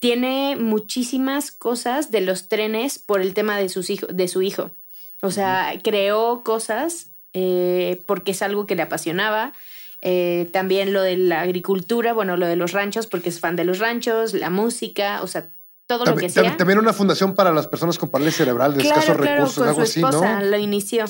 tiene 0.00 0.56
muchísimas 0.58 1.52
cosas 1.52 2.10
de 2.10 2.20
los 2.20 2.48
trenes 2.48 2.98
por 2.98 3.20
el 3.20 3.32
tema 3.32 3.56
de 3.58 3.68
sus 3.68 3.90
hijos 3.90 4.08
de 4.12 4.26
su 4.26 4.42
hijo 4.42 4.72
o 5.22 5.30
sea, 5.30 5.72
creó 5.82 6.42
cosas 6.44 7.12
eh, 7.32 8.02
porque 8.06 8.32
es 8.32 8.42
algo 8.42 8.66
que 8.66 8.74
le 8.76 8.82
apasionaba. 8.82 9.52
Eh, 10.02 10.48
también 10.52 10.92
lo 10.92 11.00
de 11.00 11.16
la 11.16 11.40
agricultura, 11.42 12.12
bueno, 12.12 12.36
lo 12.36 12.46
de 12.46 12.56
los 12.56 12.72
ranchos, 12.72 13.06
porque 13.06 13.28
es 13.30 13.38
fan 13.40 13.54
de 13.56 13.64
los 13.64 13.78
ranchos, 13.78 14.34
la 14.34 14.50
música, 14.50 15.22
o 15.22 15.26
sea, 15.28 15.48
todo 15.86 16.04
lo 16.04 16.16
que 16.16 16.28
sea. 16.28 16.42
tam- 16.42 16.56
también 16.56 16.78
una 16.78 16.92
fundación 16.92 17.34
para 17.34 17.52
las 17.52 17.68
personas 17.68 17.98
con 17.98 18.10
parálisis 18.10 18.38
cerebral 18.38 18.74
de 18.74 18.82
claro, 18.82 19.00
escasos 19.00 19.16
claro, 19.20 19.32
recursos, 19.36 19.58
con 19.58 19.68
algo 19.68 19.80
su 19.80 19.82
así, 19.90 20.00
esposa 20.00 20.40
¿no? 20.40 20.46
lo 20.46 20.58
inició. 20.58 21.04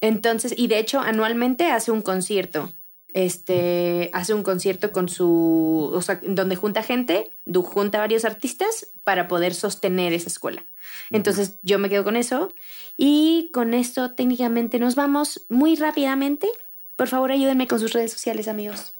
Entonces, 0.00 0.54
y 0.56 0.66
de 0.68 0.78
hecho, 0.78 1.00
anualmente 1.00 1.70
hace 1.70 1.90
un 1.90 2.02
concierto. 2.02 2.72
Este 3.14 4.10
hace 4.12 4.34
un 4.34 4.42
concierto 4.42 4.90
con 4.90 5.08
su, 5.08 5.90
o 5.94 6.02
sea, 6.02 6.20
donde 6.26 6.56
junta 6.56 6.82
gente, 6.82 7.30
junta 7.64 7.98
varios 8.00 8.24
artistas 8.24 8.88
para 9.04 9.28
poder 9.28 9.54
sostener 9.54 10.12
esa 10.12 10.28
escuela. 10.28 10.64
Entonces, 11.10 11.58
yo 11.62 11.78
me 11.78 11.88
quedo 11.88 12.02
con 12.02 12.16
eso. 12.16 12.52
Y 12.96 13.50
con 13.52 13.74
esto 13.74 14.12
técnicamente 14.14 14.78
nos 14.78 14.94
vamos 14.94 15.46
muy 15.48 15.76
rápidamente. 15.76 16.48
Por 16.96 17.08
favor, 17.08 17.32
ayúdenme 17.32 17.66
con 17.66 17.80
sus 17.80 17.92
redes 17.92 18.12
sociales, 18.12 18.46
amigos. 18.48 18.92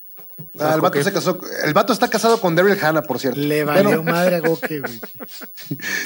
Ah, 0.58 0.72
el 0.74 0.80
vato 0.80 1.00
se 1.02 1.12
casó. 1.12 1.38
El 1.64 1.74
vato 1.74 1.92
está 1.92 2.08
casado 2.10 2.40
con 2.40 2.56
Daryl 2.56 2.76
Hannah, 2.82 3.02
por 3.02 3.20
cierto. 3.20 3.38
Le 3.38 3.62
valió 3.64 3.84
Bueno, 3.84 4.02
madre 4.02 4.36
a 4.36 4.40
Goke, 4.40 4.80
güey. 4.80 5.00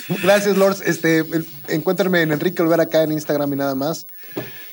gracias, 0.23 0.57
Lords. 0.57 0.83
Este, 0.83 1.25
encuéntrenme 1.69 2.23
en 2.23 2.33
Enrique 2.33 2.61
Olvera 2.63 2.83
acá 2.85 3.03
en 3.03 3.13
Instagram 3.13 3.53
y 3.55 3.57
nada 3.57 3.75
más. 3.75 4.07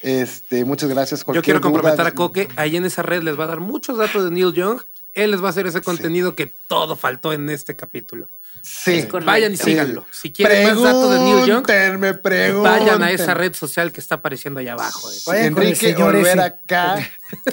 Este, 0.02 0.66
muchas 0.66 0.90
gracias. 0.90 1.22
Yo 1.22 1.26
Cualquier 1.26 1.44
quiero 1.44 1.62
comprometer 1.62 1.98
duda- 2.00 2.10
a 2.10 2.16
Coque. 2.16 2.48
Ahí 2.58 2.76
en 2.76 2.86
esa 2.86 3.02
red 3.02 3.24
les 3.24 3.40
va 3.40 3.46
a 3.46 3.48
dar 3.48 3.60
muchos 3.62 3.98
datos 3.98 4.26
de 4.26 4.32
Neil 4.32 4.54
Young. 4.54 4.82
Él 5.14 5.32
les 5.32 5.42
va 5.42 5.48
a 5.48 5.50
hacer 5.52 5.66
ese 5.68 5.82
contenido 5.82 6.36
que 6.36 6.52
todo 6.68 6.98
faltó 6.98 7.32
en 7.32 7.50
este 7.50 7.76
capítulo. 7.78 8.28
Sí. 8.68 9.08
Vayan 9.24 9.54
y 9.54 9.58
Sí. 9.58 9.64
síganlo. 9.66 10.06
Si 10.12 10.32
quieren 10.34 10.64
más 10.68 10.82
datos 10.82 11.12
de 11.12 11.20
Neil 11.20 11.46
Young, 11.46 11.64
Pregúntenme, 11.66 12.14
pregúntenme. 12.16 12.80
vayan 12.80 13.04
a 13.04 13.12
esa 13.12 13.34
red 13.36 13.54
social 13.54 13.92
que 13.92 14.00
está 14.02 14.16
apareciendo 14.16 14.60
allá 14.60 14.74
abajo. 14.74 15.08
Enrique 15.34 15.96
Olvera 15.96 16.46
acá 16.46 16.98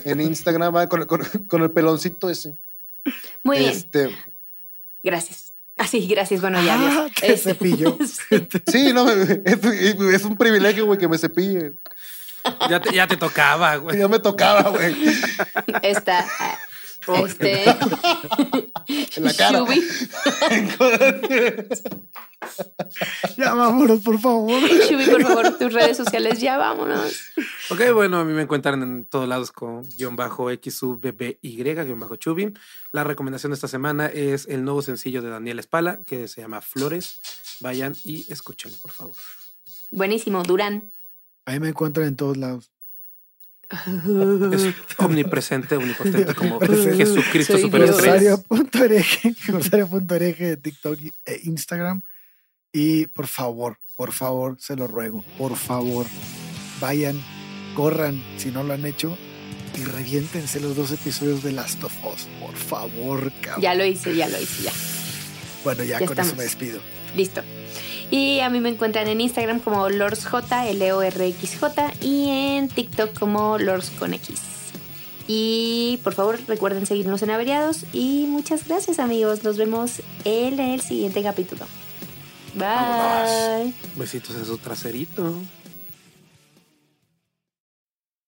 en 0.05 0.21
Instagram 0.23 0.75
va 0.75 0.89
con, 0.89 1.05
con- 1.07 1.25
con 1.47 1.63
el 1.63 1.71
peloncito 1.71 2.31
ese. 2.31 2.57
Muy 3.43 3.59
bien, 3.59 3.71
Este, 3.73 4.17
gracias. 5.03 5.53
Así, 5.77 6.07
gracias. 6.07 6.41
Bueno, 6.41 6.63
ya, 6.63 6.77
Ah, 6.79 7.07
te 7.19 7.33
Este- 7.33 7.51
cepilló. 7.55 7.99
sí, 8.71 8.93
no, 8.93 9.11
es, 9.11 9.41
es 9.45 10.25
un 10.25 10.37
privilegio, 10.37 10.87
güey, 10.87 10.99
que 10.99 11.09
me 11.09 11.19
cepille. 11.19 11.73
Ya 12.71 12.81
te, 12.81 12.93
ya 12.95 13.07
te 13.07 13.17
tocaba, 13.17 13.77
güey. 13.77 13.99
Ya 13.99 14.09
me 14.09 14.19
tocaba, 14.19 14.69
güey. 14.71 14.95
Está. 15.83 16.27
Este. 17.27 17.65
En 19.17 19.25
la 19.25 19.35
cara. 19.35 19.65
Ya 23.37 23.55
vámonos, 23.55 24.01
por 24.01 24.19
favor. 24.19 24.61
Shubi, 24.61 25.07
por 25.07 25.23
favor, 25.23 25.59
tus 25.59 25.73
redes 25.73 25.97
sociales, 25.97 26.41
ya 26.41 26.59
vámonos. 26.59 27.15
Ok, 27.71 27.81
bueno, 27.95 28.19
a 28.19 28.25
mí 28.25 28.33
me 28.33 28.43
encuentran 28.43 28.83
en 28.83 29.05
todos 29.07 29.29
lados 29.29 29.53
con 29.53 29.89
guion 29.97 30.17
bajo 30.17 30.49
XUBBY, 30.51 31.39
guion 31.43 32.01
bajo 32.01 32.17
Chubi. 32.17 32.53
La 32.93 33.05
recomendación 33.05 33.53
de 33.53 33.55
esta 33.55 33.69
semana 33.69 34.07
es 34.07 34.47
el 34.49 34.65
nuevo 34.65 34.83
sencillo 34.83 35.23
de 35.23 35.31
Daniel 35.31 35.59
Espala, 35.59 36.03
que 36.05 36.29
se 36.29 36.41
llama 36.41 36.61
Flores. 36.61 37.21
Vayan 37.61 37.95
y 38.05 38.31
escúchenlo, 38.33 38.77
por 38.79 38.93
favor. 38.93 39.17
Buenísimo, 39.91 40.43
Durán. 40.43 40.93
Ahí 41.45 41.61
me 41.61 41.69
encuentran 41.69 42.07
en 42.07 42.17
todos 42.17 42.37
lados. 42.37 42.72
Es 44.53 44.75
omnipresente, 44.99 45.77
omnipotente, 45.77 46.35
como. 46.35 46.61
Jesucristo 46.61 47.59
superestrella. 47.59 48.37
Rosario.ereje 49.49 50.49
de 50.51 50.57
TikTok 50.57 50.99
e 51.25 51.41
Instagram. 51.45 52.03
Y 52.73 53.07
por 53.09 53.27
favor, 53.27 53.79
por 53.97 54.13
favor, 54.13 54.57
se 54.59 54.77
lo 54.77 54.87
ruego, 54.87 55.23
por 55.37 55.57
favor, 55.57 56.07
vayan, 56.81 57.23
corran, 57.75 58.23
si 58.39 58.51
no 58.51 58.63
lo 58.63 58.73
han 58.73 58.87
hecho, 58.87 59.19
y 59.79 59.85
reviéntense 59.85 60.59
los 60.59 60.75
dos 60.75 60.91
episodios 60.91 61.43
de 61.43 61.53
Last 61.53 61.85
of 61.85 61.93
Us, 62.05 62.29
por 62.41 62.57
favor, 62.57 63.31
cabrón. 63.43 63.61
Ya 63.63 63.75
lo 63.75 63.85
hice, 63.85 64.17
ya 64.17 64.27
lo 64.29 64.41
hice, 64.41 64.63
ya. 64.63 64.73
bueno, 65.65 65.83
ya, 65.85 66.01
ya 66.01 66.07
con 66.07 66.19
estamos. 66.19 66.29
eso 66.29 66.37
me 66.37 66.45
despido. 66.45 66.81
Listo. 67.15 67.43
Y 68.13 68.41
a 68.41 68.51
mí 68.51 68.61
me 68.61 68.69
encuentran 68.69 69.09
en 69.09 69.23
Instagram 69.23 69.59
como 69.61 69.89
LordsJ, 69.89 70.35
L-O-R-X-J, 70.69 71.93
y 72.03 72.29
en 72.29 72.69
TikTok 72.69 73.19
como 73.19 73.57
Lords 73.57 73.89
con 73.99 74.13
X. 74.13 74.43
Y 75.27 75.99
por 76.05 76.13
favor 76.13 76.39
recuerden 76.47 76.85
seguirnos 76.85 77.23
en 77.23 77.31
Averiados. 77.31 77.87
Y 77.95 78.27
muchas 78.29 78.69
gracias 78.69 78.99
amigos. 78.99 79.45
Nos 79.45 79.57
vemos 79.57 80.03
en 80.27 80.61
el 80.61 80.83
siguiente 80.83 81.23
capítulo. 81.23 81.65
Bye. 82.53 83.73
Besitos 83.97 84.37
en 84.37 84.45
su 84.45 84.59
traserito. 84.59 85.35